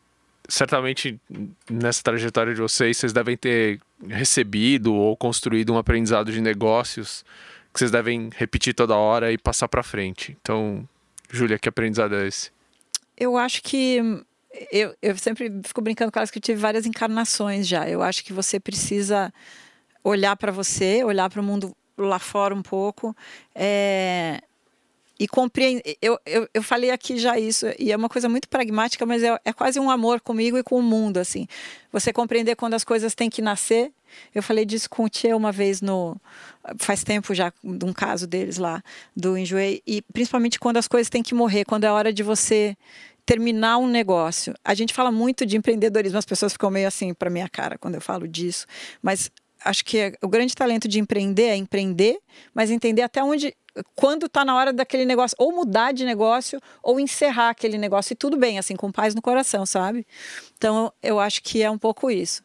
certamente 0.48 1.20
nessa 1.68 2.02
trajetória 2.02 2.54
de 2.54 2.62
vocês, 2.62 2.96
vocês 2.96 3.12
devem 3.12 3.36
ter 3.36 3.78
recebido 4.08 4.94
ou 4.94 5.14
construído 5.18 5.70
um 5.74 5.76
aprendizado 5.76 6.32
de 6.32 6.40
negócios 6.40 7.26
que 7.74 7.78
vocês 7.78 7.90
devem 7.90 8.30
repetir 8.34 8.72
toda 8.72 8.96
hora 8.96 9.30
e 9.30 9.36
passar 9.36 9.68
para 9.68 9.82
frente. 9.82 10.34
Então, 10.40 10.88
Júlia, 11.30 11.58
que 11.58 11.68
aprendizado 11.68 12.14
é 12.14 12.26
esse? 12.26 12.50
Eu 13.20 13.36
acho 13.36 13.62
que 13.62 14.24
eu, 14.72 14.96
eu 15.00 15.16
sempre 15.16 15.60
fico 15.64 15.80
brincando 15.80 16.10
com 16.10 16.18
elas 16.18 16.30
que 16.30 16.38
eu 16.38 16.42
tive 16.42 16.58
várias 16.58 16.86
encarnações 16.86 17.68
já. 17.68 17.88
Eu 17.88 18.02
acho 18.02 18.24
que 18.24 18.32
você 18.32 18.58
precisa 18.58 19.32
olhar 20.02 20.34
para 20.36 20.50
você, 20.50 21.04
olhar 21.04 21.28
para 21.30 21.40
o 21.40 21.44
mundo 21.44 21.76
lá 21.98 22.18
fora 22.18 22.54
um 22.54 22.62
pouco. 22.62 23.14
é, 23.54 24.40
e 25.20 25.28
compreender. 25.28 25.98
Eu, 26.00 26.18
eu, 26.24 26.48
eu 26.54 26.62
falei 26.62 26.90
aqui 26.90 27.18
já 27.18 27.38
isso, 27.38 27.66
e 27.78 27.92
é 27.92 27.96
uma 27.96 28.08
coisa 28.08 28.26
muito 28.26 28.48
pragmática, 28.48 29.04
mas 29.04 29.22
é, 29.22 29.38
é 29.44 29.52
quase 29.52 29.78
um 29.78 29.90
amor 29.90 30.18
comigo 30.22 30.56
e 30.56 30.62
com 30.62 30.78
o 30.78 30.82
mundo, 30.82 31.18
assim. 31.18 31.46
Você 31.92 32.10
compreender 32.10 32.56
quando 32.56 32.72
as 32.72 32.82
coisas 32.82 33.14
têm 33.14 33.28
que 33.28 33.42
nascer. 33.42 33.92
Eu 34.34 34.42
falei 34.42 34.64
disso 34.64 34.88
com 34.88 35.04
o 35.04 35.08
Tchê 35.10 35.34
uma 35.34 35.52
vez 35.52 35.82
no. 35.82 36.16
Faz 36.78 37.04
tempo 37.04 37.34
já, 37.34 37.52
de 37.62 37.84
um 37.84 37.92
caso 37.92 38.26
deles 38.26 38.56
lá, 38.56 38.82
do 39.14 39.36
Enjoei, 39.36 39.82
e 39.86 40.00
principalmente 40.00 40.58
quando 40.58 40.78
as 40.78 40.88
coisas 40.88 41.10
têm 41.10 41.22
que 41.22 41.34
morrer, 41.34 41.66
quando 41.66 41.84
é 41.84 41.92
hora 41.92 42.12
de 42.12 42.22
você 42.22 42.74
terminar 43.26 43.76
um 43.76 43.86
negócio. 43.86 44.54
A 44.64 44.72
gente 44.74 44.94
fala 44.94 45.12
muito 45.12 45.44
de 45.44 45.56
empreendedorismo, 45.56 46.18
as 46.18 46.24
pessoas 46.24 46.52
ficam 46.52 46.70
meio 46.70 46.88
assim 46.88 47.12
para 47.12 47.28
minha 47.28 47.48
cara 47.48 47.76
quando 47.78 47.96
eu 47.96 48.00
falo 48.00 48.26
disso, 48.26 48.66
mas 49.02 49.30
acho 49.64 49.84
que 49.84 49.98
é- 49.98 50.12
o 50.22 50.28
grande 50.28 50.54
talento 50.54 50.88
de 50.88 50.98
empreender 50.98 51.44
é 51.44 51.56
empreender, 51.56 52.18
mas 52.54 52.70
entender 52.70 53.02
até 53.02 53.22
onde, 53.22 53.54
quando 53.94 54.26
está 54.26 54.44
na 54.44 54.54
hora 54.54 54.72
daquele 54.72 55.04
negócio, 55.04 55.36
ou 55.38 55.52
mudar 55.52 55.92
de 55.92 56.04
negócio, 56.04 56.60
ou 56.82 56.98
encerrar 56.98 57.50
aquele 57.50 57.78
negócio, 57.78 58.12
e 58.12 58.16
tudo 58.16 58.36
bem, 58.36 58.58
assim, 58.58 58.76
com 58.76 58.90
paz 58.90 59.14
no 59.14 59.22
coração, 59.22 59.64
sabe? 59.64 60.06
Então, 60.56 60.92
eu 61.02 61.20
acho 61.20 61.42
que 61.42 61.62
é 61.62 61.70
um 61.70 61.78
pouco 61.78 62.10
isso. 62.10 62.42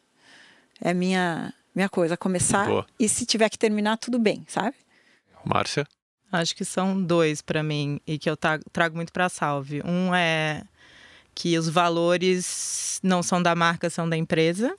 É 0.80 0.92
minha, 0.92 1.52
minha 1.74 1.88
coisa, 1.88 2.16
começar, 2.16 2.66
Boa. 2.66 2.86
e 2.98 3.08
se 3.08 3.24
tiver 3.24 3.48
que 3.48 3.58
terminar, 3.58 3.96
tudo 3.96 4.18
bem, 4.18 4.44
sabe? 4.48 4.74
Márcia? 5.44 5.86
Acho 6.30 6.56
que 6.56 6.64
são 6.64 7.00
dois 7.00 7.40
para 7.40 7.62
mim 7.62 8.00
e 8.06 8.18
que 8.18 8.28
eu 8.28 8.36
trago 8.36 8.96
muito 8.96 9.12
para 9.12 9.28
Salve. 9.28 9.80
Um 9.84 10.14
é 10.14 10.64
que 11.34 11.56
os 11.56 11.68
valores 11.68 12.98
não 13.02 13.22
são 13.22 13.40
da 13.40 13.54
marca, 13.54 13.88
são 13.88 14.08
da 14.08 14.16
empresa. 14.16 14.76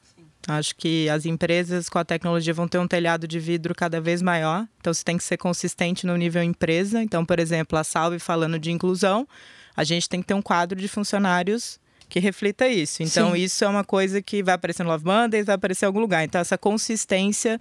Acho 0.47 0.75
que 0.77 1.09
as 1.09 1.25
empresas 1.25 1.89
com 1.89 1.99
a 1.99 2.05
tecnologia 2.05 2.53
vão 2.53 2.69
ter 2.69 2.77
um 2.77 2.87
telhado 2.87 3.27
de 3.27 3.37
vidro 3.37 3.75
cada 3.75 3.99
vez 3.99 4.21
maior, 4.21 4.65
então 4.79 4.93
você 4.93 5.03
tem 5.03 5.17
que 5.17 5.23
ser 5.23 5.35
consistente 5.35 6.07
no 6.07 6.15
nível 6.15 6.41
empresa. 6.41 7.03
Então, 7.03 7.25
por 7.25 7.37
exemplo, 7.37 7.77
a 7.77 7.83
Salve 7.83 8.17
falando 8.17 8.57
de 8.57 8.71
inclusão, 8.71 9.27
a 9.75 9.83
gente 9.83 10.07
tem 10.07 10.21
que 10.21 10.27
ter 10.27 10.33
um 10.33 10.41
quadro 10.41 10.79
de 10.79 10.87
funcionários 10.87 11.79
que 12.07 12.19
reflita 12.19 12.65
isso. 12.65 13.03
Então, 13.03 13.31
Sim. 13.33 13.41
isso 13.41 13.65
é 13.65 13.67
uma 13.67 13.83
coisa 13.83 14.21
que 14.21 14.41
vai 14.41 14.55
aparecer 14.55 14.83
no 14.83 14.89
Love 14.89 15.03
Mondays, 15.03 15.45
vai 15.45 15.55
aparecer 15.55 15.85
em 15.85 15.87
algum 15.87 15.99
lugar. 15.99 16.23
Então, 16.23 16.39
essa 16.39 16.57
consistência 16.57 17.59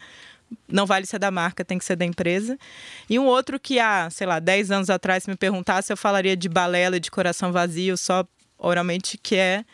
não 0.68 0.86
vale 0.86 1.06
ser 1.06 1.18
da 1.18 1.30
marca, 1.30 1.64
tem 1.64 1.78
que 1.78 1.84
ser 1.84 1.96
da 1.96 2.04
empresa. 2.04 2.56
E 3.10 3.18
um 3.18 3.26
outro 3.26 3.58
que 3.58 3.80
há, 3.80 4.08
sei 4.10 4.28
lá, 4.28 4.38
10 4.38 4.70
anos 4.70 4.90
atrás, 4.90 5.24
se 5.24 5.30
me 5.30 5.36
perguntasse, 5.36 5.92
eu 5.92 5.96
falaria 5.96 6.36
de 6.36 6.48
balela, 6.48 7.00
de 7.00 7.10
coração 7.10 7.50
vazio, 7.50 7.96
só 7.96 8.24
oralmente, 8.56 9.18
que 9.18 9.34
é 9.34 9.64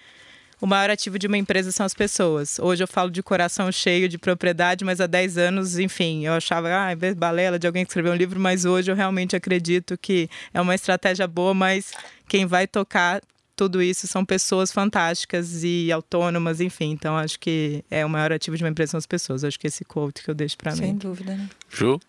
o 0.63 0.67
maior 0.67 0.91
ativo 0.91 1.19
de 1.19 1.27
uma 1.27 1.37
empresa 1.37 1.73
são 1.73 1.85
as 1.85 1.93
pessoas. 1.93 2.61
Hoje 2.61 2.85
eu 2.85 2.87
falo 2.87 3.11
de 3.11 3.21
coração 3.21 3.71
cheio 3.73 4.09
de 4.09 4.17
propriedade, 4.17 4.85
mas 4.85 5.01
há 5.01 5.09
10 5.09 5.37
anos, 5.37 5.77
enfim, 5.77 6.25
eu 6.25 6.35
achava, 6.35 6.69
ah, 6.69 6.93
é 6.93 7.15
balela 7.15 7.59
de 7.59 7.67
alguém 7.67 7.85
que 7.85 7.91
escreveu 7.91 8.13
um 8.13 8.15
livro, 8.15 8.39
mas 8.39 8.65
hoje 8.65 8.89
eu 8.89 8.95
realmente 8.95 9.35
acredito 9.35 9.99
que 9.99 10.31
é 10.55 10.61
uma 10.61 10.73
estratégia 10.73 11.27
boa, 11.27 11.53
mas 11.53 11.91
quem 12.29 12.47
vai 12.47 12.69
tocar 12.69 13.21
tudo 13.57 13.83
isso 13.83 14.07
são 14.07 14.25
pessoas 14.25 14.71
fantásticas 14.71 15.65
e 15.65 15.91
autônomas, 15.91 16.61
enfim. 16.61 16.93
Então 16.93 17.17
acho 17.17 17.41
que 17.41 17.85
é 17.91 18.07
o 18.07 18.09
maior 18.09 18.31
ativo 18.31 18.57
de 18.57 18.63
uma 18.63 18.71
empresa 18.71 18.93
são 18.93 18.99
as 18.99 19.07
pessoas. 19.07 19.43
Acho 19.43 19.59
que 19.59 19.67
esse 19.67 19.85
quote 19.85 20.23
que 20.23 20.31
eu 20.31 20.35
deixo 20.35 20.57
para 20.57 20.71
mim. 20.73 20.79
Sem 20.79 20.97
dúvida, 20.97 21.35
né? 21.35 21.49
Ju? 21.69 22.01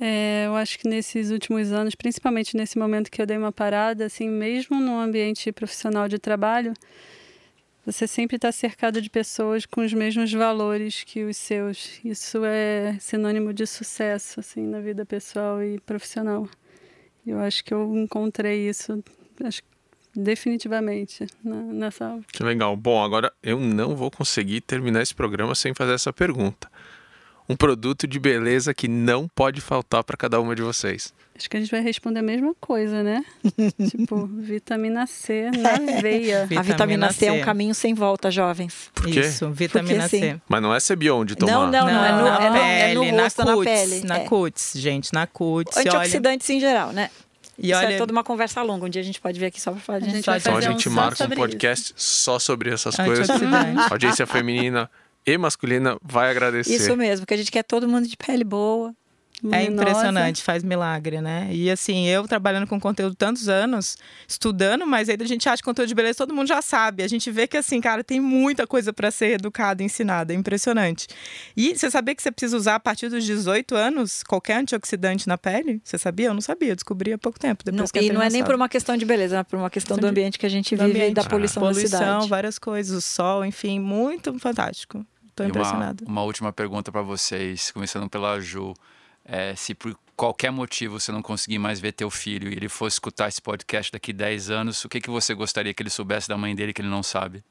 É, 0.00 0.44
eu 0.46 0.56
acho 0.56 0.76
que 0.76 0.88
nesses 0.88 1.30
últimos 1.30 1.70
anos, 1.70 1.94
principalmente 1.94 2.56
nesse 2.56 2.76
momento 2.76 3.12
que 3.12 3.22
eu 3.22 3.26
dei 3.26 3.38
uma 3.38 3.52
parada, 3.52 4.06
assim, 4.06 4.28
mesmo 4.28 4.80
no 4.80 4.98
ambiente 4.98 5.52
profissional 5.52 6.08
de 6.08 6.18
trabalho, 6.18 6.74
você 7.86 8.08
sempre 8.08 8.34
está 8.34 8.50
cercado 8.50 9.00
de 9.00 9.08
pessoas 9.08 9.64
com 9.64 9.80
os 9.80 9.92
mesmos 9.92 10.32
valores 10.32 11.04
que 11.04 11.22
os 11.22 11.36
seus. 11.36 12.00
Isso 12.04 12.44
é 12.44 12.96
sinônimo 12.98 13.52
de 13.52 13.64
sucesso, 13.64 14.40
assim, 14.40 14.66
na 14.66 14.80
vida 14.80 15.06
pessoal 15.06 15.62
e 15.62 15.78
profissional. 15.78 16.48
Eu 17.24 17.38
acho 17.38 17.64
que 17.64 17.72
eu 17.72 17.96
encontrei 17.96 18.68
isso, 18.68 19.02
acho 19.44 19.62
definitivamente, 20.14 21.26
nessa 21.44 22.06
aula. 22.06 22.22
Que 22.32 22.42
legal. 22.42 22.76
Bom, 22.76 23.04
agora 23.04 23.32
eu 23.40 23.60
não 23.60 23.94
vou 23.94 24.10
conseguir 24.10 24.62
terminar 24.62 25.02
esse 25.02 25.14
programa 25.14 25.54
sem 25.54 25.72
fazer 25.72 25.92
essa 25.92 26.12
pergunta 26.12 26.68
um 27.48 27.56
produto 27.56 28.06
de 28.06 28.18
beleza 28.18 28.74
que 28.74 28.88
não 28.88 29.28
pode 29.28 29.60
faltar 29.60 30.02
para 30.04 30.16
cada 30.16 30.40
uma 30.40 30.54
de 30.54 30.62
vocês? 30.62 31.12
Acho 31.36 31.50
que 31.50 31.56
a 31.56 31.60
gente 31.60 31.70
vai 31.70 31.82
responder 31.82 32.20
a 32.20 32.22
mesma 32.22 32.54
coisa, 32.58 33.02
né? 33.02 33.22
tipo, 33.90 34.26
vitamina 34.26 35.06
C 35.06 35.50
na 35.50 35.76
veia. 36.00 36.48
a 36.56 36.62
vitamina 36.62 37.12
C, 37.12 37.18
C, 37.18 37.26
é 37.26 37.32
um 37.32 37.42
caminho 37.42 37.74
sem 37.74 37.92
volta, 37.92 38.30
jovens. 38.30 38.90
Por 38.94 39.06
quê? 39.06 39.20
Isso, 39.20 39.50
vitamina 39.50 40.08
C. 40.08 40.40
Mas 40.48 40.62
não 40.62 40.74
é 40.74 40.80
Cebion 40.80 41.24
de 41.24 41.36
tomar. 41.36 41.52
Não, 41.52 41.70
não, 41.70 41.86
não. 41.86 42.04
é 42.04 42.12
no, 42.12 42.24
na 42.24 42.40
é 42.40 42.48
no, 42.48 42.54
pele, 42.54 42.80
é 42.80 42.94
no 42.94 43.22
rosto, 43.22 43.44
na, 43.44 43.54
cutis, 43.54 43.66
na 43.66 43.86
pele. 43.86 44.04
Na 44.04 44.16
é. 44.16 44.24
cutis, 44.24 44.72
gente, 44.76 45.12
na 45.12 45.26
cutis. 45.26 45.76
Antioxidantes 45.76 46.48
olha... 46.48 46.56
em 46.56 46.60
geral, 46.60 46.92
né? 46.92 47.10
E 47.58 47.70
Isso 47.70 47.78
olha... 47.78 47.94
é 47.94 47.98
toda 47.98 48.12
uma 48.12 48.24
conversa 48.24 48.62
longa. 48.62 48.86
Um 48.86 48.88
dia 48.88 49.02
a 49.02 49.04
gente 49.04 49.20
pode 49.20 49.38
vir 49.38 49.46
aqui 49.46 49.60
só 49.60 49.72
para 49.72 49.80
falar 49.80 49.98
de 49.98 50.06
gente 50.10 50.18
Então 50.18 50.56
a 50.56 50.60
gente 50.60 50.88
um 50.88 50.92
marca 50.92 51.24
um 51.24 51.30
podcast 51.30 51.92
isso. 51.96 52.22
só 52.22 52.38
sobre 52.38 52.70
essas 52.70 52.96
coisas. 52.96 53.28
Audiência 53.90 54.26
feminina 54.26 54.90
e 55.26 55.36
masculina 55.36 55.96
vai 56.02 56.30
agradecer. 56.30 56.74
Isso 56.74 56.96
mesmo, 56.96 57.24
porque 57.24 57.34
a 57.34 57.36
gente 57.38 57.50
quer 57.50 57.64
todo 57.64 57.88
mundo 57.88 58.06
de 58.06 58.16
pele 58.16 58.44
boa, 58.44 58.94
é 59.52 59.64
impressionante, 59.64 60.42
faz 60.42 60.64
milagre, 60.64 61.20
né? 61.20 61.48
E 61.52 61.70
assim, 61.70 62.06
eu 62.06 62.26
trabalhando 62.26 62.66
com 62.66 62.80
conteúdo 62.80 63.14
tantos 63.14 63.48
anos, 63.48 63.96
estudando, 64.26 64.86
mas 64.86 65.10
aí 65.10 65.16
a 65.20 65.24
gente 65.26 65.46
acha 65.46 65.58
que 65.58 65.64
conteúdo 65.64 65.88
de 65.88 65.94
beleza 65.94 66.16
todo 66.18 66.34
mundo 66.34 66.48
já 66.48 66.62
sabe. 66.62 67.02
A 67.02 67.08
gente 67.08 67.30
vê 67.30 67.46
que 67.46 67.56
assim, 67.56 67.80
cara, 67.80 68.02
tem 68.02 68.18
muita 68.18 68.66
coisa 68.66 68.92
para 68.94 69.10
ser 69.10 69.32
educado, 69.32 69.82
ensinada, 69.82 70.32
é 70.32 70.36
impressionante. 70.36 71.06
E 71.54 71.76
você 71.76 71.90
sabia 71.90 72.14
que 72.14 72.22
você 72.22 72.30
precisa 72.30 72.56
usar 72.56 72.76
a 72.76 72.80
partir 72.80 73.08
dos 73.08 73.24
18 73.24 73.74
anos 73.74 74.22
qualquer 74.22 74.56
antioxidante 74.56 75.28
na 75.28 75.36
pele? 75.36 75.82
Você 75.84 75.98
sabia? 75.98 76.28
Eu 76.28 76.34
não 76.34 76.40
sabia, 76.40 76.70
eu 76.70 76.76
descobri 76.76 77.12
há 77.12 77.18
pouco 77.18 77.38
tempo. 77.38 77.62
Depois 77.62 77.90
não, 77.94 78.02
e 78.02 78.10
não 78.10 78.22
é 78.22 78.30
nem 78.30 78.42
por 78.42 78.54
uma 78.54 78.68
questão 78.68 78.96
de 78.96 79.04
beleza, 79.04 79.38
é 79.38 79.42
por 79.44 79.58
uma 79.58 79.70
questão 79.70 79.98
do 79.98 80.06
ambiente 80.06 80.38
que 80.38 80.46
a 80.46 80.50
gente 80.50 80.74
vive 80.74 81.10
e 81.10 81.12
da 81.12 81.24
poluição, 81.24 81.62
ah. 81.62 81.66
poluição 81.66 82.00
da 82.00 82.06
cidade. 82.06 82.28
várias 82.28 82.58
coisas, 82.58 82.96
o 82.96 83.02
sol, 83.02 83.44
enfim, 83.44 83.78
muito 83.78 84.36
fantástico. 84.38 85.04
Tô 85.36 85.44
impressionada. 85.44 86.02
Uma, 86.04 86.12
uma 86.12 86.22
última 86.22 86.50
pergunta 86.50 86.90
para 86.90 87.02
vocês, 87.02 87.70
começando 87.70 88.08
pela 88.08 88.40
Ju. 88.40 88.72
É, 89.22 89.54
se 89.54 89.74
por 89.74 89.94
qualquer 90.16 90.50
motivo 90.50 90.98
você 90.98 91.12
não 91.12 91.20
conseguir 91.20 91.58
mais 91.58 91.78
ver 91.78 91.92
teu 91.92 92.08
filho 92.10 92.48
e 92.48 92.54
ele 92.54 92.70
fosse 92.70 92.94
escutar 92.94 93.28
esse 93.28 93.42
podcast 93.42 93.92
daqui 93.92 94.14
10 94.14 94.50
anos, 94.50 94.82
o 94.84 94.88
que, 94.88 94.98
que 94.98 95.10
você 95.10 95.34
gostaria 95.34 95.74
que 95.74 95.82
ele 95.82 95.90
soubesse 95.90 96.26
da 96.26 96.38
mãe 96.38 96.54
dele 96.54 96.72
que 96.72 96.80
ele 96.80 96.88
não 96.88 97.02
sabe? 97.02 97.44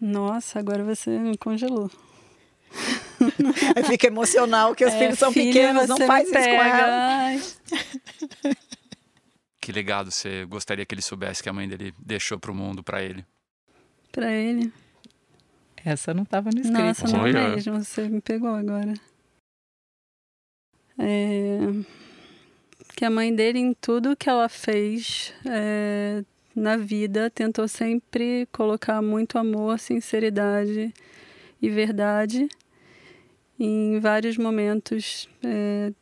Nossa, 0.00 0.58
agora 0.58 0.82
você 0.82 1.10
me 1.18 1.38
congelou. 1.38 1.88
Aí 3.76 3.84
fica 3.84 4.08
emocional 4.08 4.74
que 4.74 4.84
os 4.84 4.92
é, 4.94 4.98
filhos 4.98 5.18
são 5.20 5.32
filha, 5.32 5.52
pequenos, 5.52 5.88
não 5.88 5.98
faz 5.98 6.28
isso 6.28 6.34
com 6.34 6.62
ela. 6.62 7.40
que 9.60 9.70
legado 9.70 10.10
você 10.10 10.44
gostaria 10.46 10.84
que 10.84 10.94
ele 10.94 11.02
soubesse 11.02 11.42
que 11.44 11.48
a 11.48 11.52
mãe 11.52 11.68
dele 11.68 11.94
deixou 11.96 12.40
pro 12.40 12.52
mundo 12.52 12.82
para 12.82 13.04
ele? 13.04 13.24
Para 14.10 14.32
ele. 14.32 14.72
Essa 15.86 16.12
não 16.12 16.24
estava 16.24 16.50
no 16.52 16.60
script. 16.60 16.82
Nossa, 16.82 17.16
não 17.16 17.22
mesmo, 17.22 17.84
você 17.84 18.08
me 18.08 18.20
pegou 18.20 18.48
agora. 18.48 18.92
É, 20.98 21.58
que 22.96 23.04
a 23.04 23.10
mãe 23.10 23.32
dele, 23.32 23.60
em 23.60 23.72
tudo 23.72 24.16
que 24.16 24.28
ela 24.28 24.48
fez 24.48 25.32
é, 25.44 26.24
na 26.56 26.76
vida, 26.76 27.30
tentou 27.30 27.68
sempre 27.68 28.48
colocar 28.50 29.00
muito 29.00 29.38
amor, 29.38 29.78
sinceridade 29.78 30.92
e 31.62 31.70
verdade. 31.70 32.48
em 33.56 34.00
vários 34.00 34.36
momentos, 34.36 35.28
é, 35.44 35.92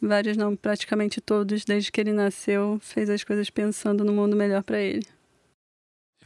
vários 0.00 0.36
não, 0.36 0.54
praticamente 0.54 1.20
todos, 1.20 1.64
desde 1.64 1.90
que 1.90 2.00
ele 2.00 2.12
nasceu, 2.12 2.78
fez 2.80 3.10
as 3.10 3.24
coisas 3.24 3.50
pensando 3.50 4.04
no 4.04 4.12
mundo 4.12 4.36
melhor 4.36 4.62
para 4.62 4.78
ele 4.78 5.04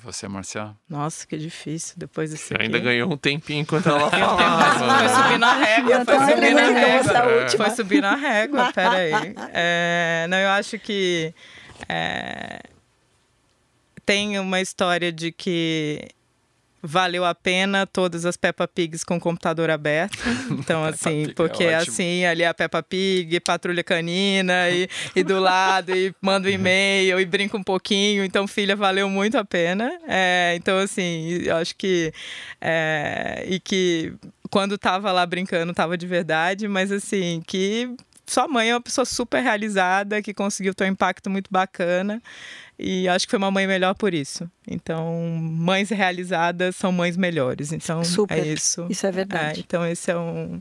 você, 0.05 0.29
Marcial? 0.29 0.77
Nossa, 0.89 1.27
que 1.27 1.37
difícil 1.37 1.95
depois 1.97 2.31
desse. 2.31 2.49
Você 2.49 2.57
ainda 2.61 2.79
ganhou 2.79 3.13
um 3.13 3.17
tempinho 3.17 3.61
enquanto 3.61 3.89
ela 3.89 4.09
falava. 4.11 4.79
foi 4.79 5.09
subir 5.23 5.39
na 5.39 5.55
régua, 5.55 6.05
foi 6.05 6.19
subir 6.19 6.55
na 6.55 6.69
régua. 6.71 7.49
Foi 7.57 7.71
subir 7.71 8.01
na 8.03 8.15
régua, 8.15 8.73
peraí. 8.73 9.13
É, 9.57 10.27
não, 10.29 10.37
eu 10.37 10.51
acho 10.51 10.79
que 10.79 11.33
é, 11.89 12.61
tem 14.05 14.39
uma 14.39 14.61
história 14.61 15.13
de 15.13 15.33
que 15.33 16.09
valeu 16.85 17.25
a 17.25 17.35
pena 17.35 17.87
todas 17.87 18.27
as 18.27 18.37
Peppa 18.37 18.69
Pigs 18.69 19.03
com 19.03 19.19
computador 19.19 19.71
aberto. 19.71 20.19
Então, 20.51 20.85
assim, 20.85 21.25
é 21.25 21.33
porque 21.33 21.65
é 21.65 21.75
assim, 21.75 22.25
ali 22.25 22.45
a 22.45 22.55
Peppa 22.55 22.83
Pig, 22.83 23.41
patrulha 23.41 23.83
canina 23.83 24.69
e, 24.71 24.89
e 25.17 25.23
do 25.23 25.41
lado, 25.41 25.95
e 25.95 26.15
manda 26.21 26.49
um 26.49 26.51
e-mail 26.51 27.19
e 27.19 27.25
brinca 27.25 27.57
um 27.57 27.63
pouquinho. 27.63 28.25
Então, 28.25 28.47
filha, 28.47 28.77
valeu 28.77 29.09
muito 29.09 29.37
a 29.37 29.45
pena. 29.45 29.91
É, 30.07 30.55
então, 30.57 30.79
assim, 30.79 31.43
eu 31.45 31.57
acho 31.57 31.75
que. 31.77 32.13
É, 32.61 33.45
e 33.49 33.59
que 33.59 34.13
quando 34.51 34.79
tava 34.79 35.11
lá 35.13 35.25
brincando, 35.27 35.75
tava 35.75 35.97
de 35.97 36.07
verdade, 36.07 36.69
mas 36.69 36.93
assim, 36.93 37.43
que 37.47 37.95
sua 38.27 38.49
mãe 38.49 38.71
é 38.71 38.75
uma 38.75 38.81
pessoa 38.81 39.05
super 39.05 39.43
realizada, 39.43 40.23
que 40.23 40.33
conseguiu 40.33 40.75
ter 40.75 40.85
um 40.85 40.89
impacto 40.89 41.29
muito 41.29 41.49
bacana. 41.51 42.23
E 42.79 43.09
acho 43.09 43.27
que 43.27 43.31
foi 43.31 43.39
uma 43.39 43.51
mãe 43.51 43.67
melhor 43.67 43.95
por 43.95 44.13
isso. 44.13 44.51
Então, 44.67 45.21
mães 45.41 45.91
realizadas 45.91 46.77
são 46.77 46.91
mães 46.91 47.17
melhores. 47.17 47.73
Então, 47.73 48.03
Super. 48.05 48.39
é 48.39 48.47
isso. 48.47 48.87
Isso 48.91 49.07
é 49.07 49.13
verdade. 49.13 49.61
É, 49.61 49.63
então, 49.63 49.87
esse 49.87 50.11
é 50.11 50.17
um, 50.17 50.61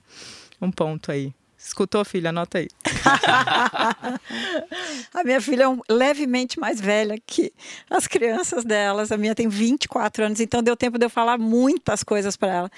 um 0.61 0.71
ponto 0.71 1.11
aí. 1.11 1.33
Escutou, 1.57 2.03
filha? 2.03 2.29
Anota 2.29 2.57
aí. 2.57 2.67
a 5.13 5.23
minha 5.23 5.39
filha 5.39 5.63
é 5.63 5.93
levemente 5.93 6.59
mais 6.59 6.81
velha 6.81 7.15
que 7.25 7.53
as 7.89 8.05
crianças 8.05 8.65
delas. 8.65 9.13
A 9.13 9.17
minha 9.17 9.33
tem 9.33 9.47
24 9.47 10.25
anos, 10.25 10.41
então 10.41 10.61
deu 10.61 10.75
tempo 10.75 10.99
de 10.99 11.05
eu 11.05 11.09
falar 11.09 11.37
muitas 11.37 12.03
coisas 12.03 12.35
para 12.35 12.53
ela. 12.53 12.71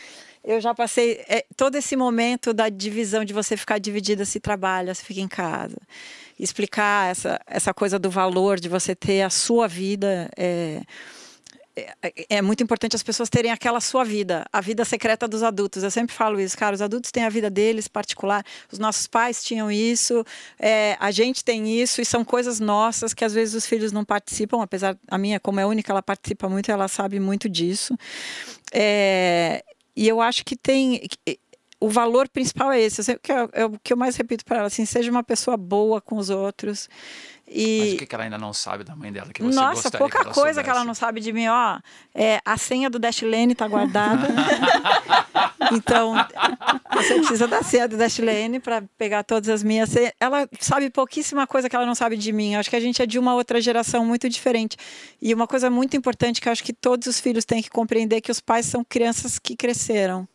Eu 0.46 0.62
já 0.62 0.76
passei 0.76 1.24
é, 1.28 1.44
todo 1.58 1.76
esse 1.76 1.96
momento 1.96 2.54
da 2.54 2.70
divisão 2.70 3.26
de 3.26 3.34
você 3.34 3.58
ficar 3.58 3.80
dividida 3.80 4.24
se 4.26 4.40
trabalha, 4.40 4.94
se 4.94 5.04
fica 5.04 5.20
em 5.20 5.28
casa 5.28 5.78
explicar 6.40 7.12
essa, 7.12 7.40
essa 7.48 7.74
coisa 7.74 7.98
do 7.98 8.10
valor 8.10 8.60
de 8.60 8.68
você 8.68 8.94
ter 8.94 9.22
a 9.22 9.30
sua 9.30 9.68
vida. 9.68 10.30
É, 10.38 10.82
é, 11.76 12.26
é, 12.30 12.42
muito 12.42 12.64
importante 12.64 12.96
as 12.96 13.04
pessoas 13.04 13.30
terem 13.30 13.52
aquela 13.52 13.82
sua 13.82 14.06
vida, 14.06 14.46
a 14.52 14.62
vida 14.62 14.86
secreta 14.86 15.28
dos 15.28 15.44
adultos. 15.44 15.84
Eu 15.84 15.92
sempre 15.92 16.16
falo 16.16 16.40
isso, 16.40 16.58
cara. 16.58 16.74
Os 16.74 16.82
adultos 16.82 17.12
têm 17.12 17.24
a 17.24 17.30
vida 17.30 17.50
deles 17.50 17.88
particular. 17.88 18.46
Os 18.72 18.80
nossos 18.80 19.08
pais 19.08 19.44
tinham 19.44 19.70
isso, 19.70 20.24
é, 20.58 20.96
a 21.00 21.12
gente 21.12 21.44
tem 21.44 21.82
isso, 21.82 22.02
e 22.02 22.06
são 22.06 22.24
coisas 22.24 22.62
nossas 22.62 23.14
que 23.14 23.26
às 23.26 23.34
vezes 23.34 23.56
os 23.56 23.66
filhos 23.66 23.92
não 23.92 24.06
participam. 24.06 24.62
Apesar 24.62 24.98
a 25.08 25.18
minha, 25.18 25.38
como 25.38 25.60
é 25.60 25.66
única, 25.66 25.92
ela 25.92 26.02
participa 26.02 26.48
muito, 26.48 26.72
ela 26.72 26.88
sabe 26.88 27.20
muito 27.20 27.50
disso. 27.50 27.98
É, 28.74 29.62
e 29.96 30.08
eu 30.08 30.22
acho 30.22 30.44
que 30.44 30.56
tem 30.56 31.08
o 31.80 31.90
valor 31.90 32.28
principal 32.28 32.72
é 32.72 32.82
esse. 32.82 33.12
Eu 33.12 33.20
que 33.20 33.32
é, 33.32 33.48
é 33.54 33.66
o 33.66 33.80
que 33.84 33.94
eu 33.94 33.98
mais 33.98 34.16
repito 34.16 34.44
para 34.46 34.58
ela, 34.58 34.68
assim, 34.68 34.86
seja 34.86 35.12
uma 35.12 35.24
pessoa 35.24 35.58
boa 35.58 36.02
com 36.02 36.18
os 36.18 36.30
outros. 36.30 36.90
E... 37.48 37.80
Mas 37.80 37.94
o 37.94 37.98
que, 37.98 38.06
que 38.08 38.16
ela 38.16 38.24
ainda 38.24 38.38
não 38.38 38.54
sabe 38.54 38.84
da 38.84 38.96
mãe 38.96 39.12
dela? 39.12 39.32
Que 39.32 39.44
você 39.44 39.60
Nossa, 39.60 39.92
pouca 39.92 40.20
que 40.20 40.24
coisa 40.26 40.34
soubesse. 40.34 40.64
que 40.64 40.70
ela 40.70 40.84
não 40.84 40.96
sabe 40.96 41.22
de 41.22 41.32
mim. 41.32 41.48
Ó, 41.48 41.80
é, 42.14 42.40
a 42.44 42.58
senha 42.58 42.90
do 42.90 42.98
Dashlane 42.98 43.54
tá 43.54 43.68
guardada. 43.68 44.28
então, 45.72 46.14
você 46.94 47.16
precisa 47.16 47.48
da 47.48 47.64
senha 47.64 47.88
do 47.88 47.98
Dashlane 47.98 48.60
para 48.60 48.84
pegar 48.98 49.24
todas 49.24 49.50
as 49.50 49.64
minhas. 49.64 49.94
Ela 50.20 50.48
sabe 50.60 50.90
pouquíssima 50.90 51.48
coisa 51.48 51.70
que 51.70 51.76
ela 51.76 51.86
não 51.86 51.96
sabe 51.96 52.18
de 52.18 52.32
mim. 52.32 52.56
Acho 52.56 52.70
que 52.70 52.76
a 52.76 52.80
gente 52.80 53.02
é 53.02 53.06
de 53.06 53.20
uma 53.20 53.34
outra 53.34 53.62
geração 53.62 54.06
muito 54.06 54.30
diferente. 54.30 54.78
E 55.22 55.34
uma 55.34 55.48
coisa 55.48 55.70
muito 55.70 55.96
importante 55.96 56.42
que 56.42 56.50
acho 56.50 56.64
que 56.64 56.74
todos 56.74 57.08
os 57.08 57.20
filhos 57.20 57.46
têm 57.46 57.62
que 57.62 57.70
compreender 57.70 58.18
é 58.18 58.22
que 58.22 58.32
os 58.32 58.40
pais 58.40 58.66
são 58.66 58.84
crianças 58.84 59.40
que 59.40 59.56
cresceram 59.56 60.28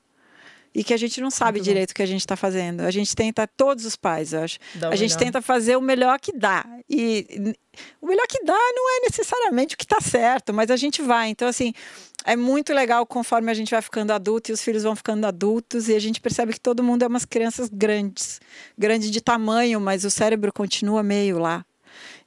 e 0.74 0.84
que 0.84 0.94
a 0.94 0.96
gente 0.96 1.20
não 1.20 1.30
sabe 1.30 1.58
Muito 1.58 1.64
direito 1.64 1.90
bom. 1.90 1.92
o 1.92 1.94
que 1.96 2.02
a 2.02 2.06
gente 2.06 2.20
está 2.20 2.36
fazendo. 2.36 2.82
A 2.82 2.90
gente 2.90 3.14
tenta, 3.14 3.46
todos 3.46 3.84
os 3.84 3.96
pais, 3.96 4.32
eu 4.32 4.42
acho, 4.42 4.58
a 4.90 4.94
gente 4.96 5.16
tenta 5.16 5.42
fazer 5.42 5.76
o 5.76 5.80
melhor 5.80 6.18
que 6.20 6.32
dá. 6.32 6.64
E 6.88 7.54
o 8.00 8.06
melhor 8.06 8.26
que 8.28 8.44
dá 8.44 8.58
não 8.74 8.96
é 8.96 9.00
necessariamente 9.02 9.74
o 9.74 9.78
que 9.78 9.84
está 9.84 10.00
certo, 10.00 10.54
mas 10.54 10.70
a 10.70 10.76
gente 10.76 11.02
vai. 11.02 11.28
Então, 11.28 11.48
assim, 11.48 11.72
é 12.24 12.36
muito 12.36 12.72
legal 12.72 13.04
conforme 13.04 13.50
a 13.50 13.54
gente 13.54 13.70
vai 13.70 13.82
ficando 13.82 14.12
adulto 14.12 14.50
e 14.50 14.54
os 14.54 14.62
filhos 14.62 14.84
vão 14.84 14.94
ficando 14.94 15.26
adultos 15.26 15.88
e 15.88 15.94
a 15.94 15.98
gente 15.98 16.20
percebe 16.20 16.52
que 16.52 16.60
todo 16.60 16.82
mundo 16.82 17.02
é 17.02 17.06
umas 17.06 17.24
crianças 17.24 17.68
grandes, 17.68 18.40
grandes 18.78 19.10
de 19.10 19.20
tamanho, 19.20 19.80
mas 19.80 20.04
o 20.04 20.10
cérebro 20.10 20.52
continua 20.52 21.02
meio 21.02 21.38
lá. 21.38 21.64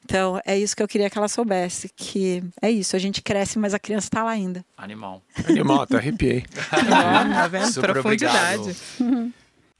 Então, 0.05 0.39
é 0.45 0.57
isso 0.57 0.75
que 0.75 0.83
eu 0.83 0.87
queria 0.87 1.09
que 1.09 1.17
ela 1.17 1.27
soubesse, 1.27 1.89
que 1.95 2.43
é 2.61 2.69
isso, 2.69 2.95
a 2.95 2.99
gente 2.99 3.21
cresce, 3.21 3.57
mas 3.57 3.73
a 3.73 3.79
criança 3.79 4.07
está 4.07 4.23
lá 4.23 4.31
ainda. 4.31 4.63
Animal. 4.77 5.21
Animal, 5.47 5.81
até 5.81 5.97
arrepiei. 5.97 6.43
tá 6.69 7.47
vendo? 7.47 7.71
Super 7.71 7.93
Profundidade. 7.93 8.75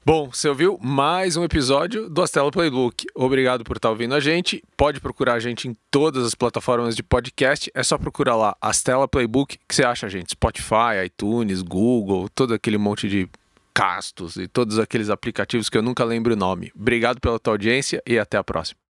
Bom, 0.06 0.28
você 0.30 0.50
ouviu 0.50 0.78
mais 0.82 1.34
um 1.34 1.44
episódio 1.44 2.10
do 2.10 2.20
Astela 2.20 2.50
Playbook. 2.50 3.06
Obrigado 3.14 3.64
por 3.64 3.76
estar 3.76 3.88
ouvindo 3.88 4.14
a 4.14 4.20
gente. 4.20 4.62
Pode 4.76 5.00
procurar 5.00 5.32
a 5.32 5.40
gente 5.40 5.66
em 5.66 5.74
todas 5.90 6.26
as 6.26 6.34
plataformas 6.34 6.94
de 6.94 7.02
podcast. 7.02 7.70
É 7.74 7.82
só 7.82 7.96
procurar 7.96 8.36
lá 8.36 8.54
Astela 8.60 9.08
Playbook, 9.08 9.58
que 9.66 9.74
você 9.74 9.82
acha 9.82 10.04
a 10.04 10.10
gente. 10.10 10.32
Spotify, 10.32 11.06
iTunes, 11.06 11.62
Google, 11.62 12.28
todo 12.28 12.52
aquele 12.52 12.76
monte 12.76 13.08
de 13.08 13.26
castos 13.72 14.36
e 14.36 14.46
todos 14.46 14.78
aqueles 14.78 15.08
aplicativos 15.08 15.70
que 15.70 15.78
eu 15.78 15.82
nunca 15.82 16.04
lembro 16.04 16.34
o 16.34 16.36
nome. 16.36 16.70
Obrigado 16.78 17.18
pela 17.18 17.38
tua 17.38 17.54
audiência 17.54 18.02
e 18.06 18.18
até 18.18 18.36
a 18.36 18.44
próxima. 18.44 18.83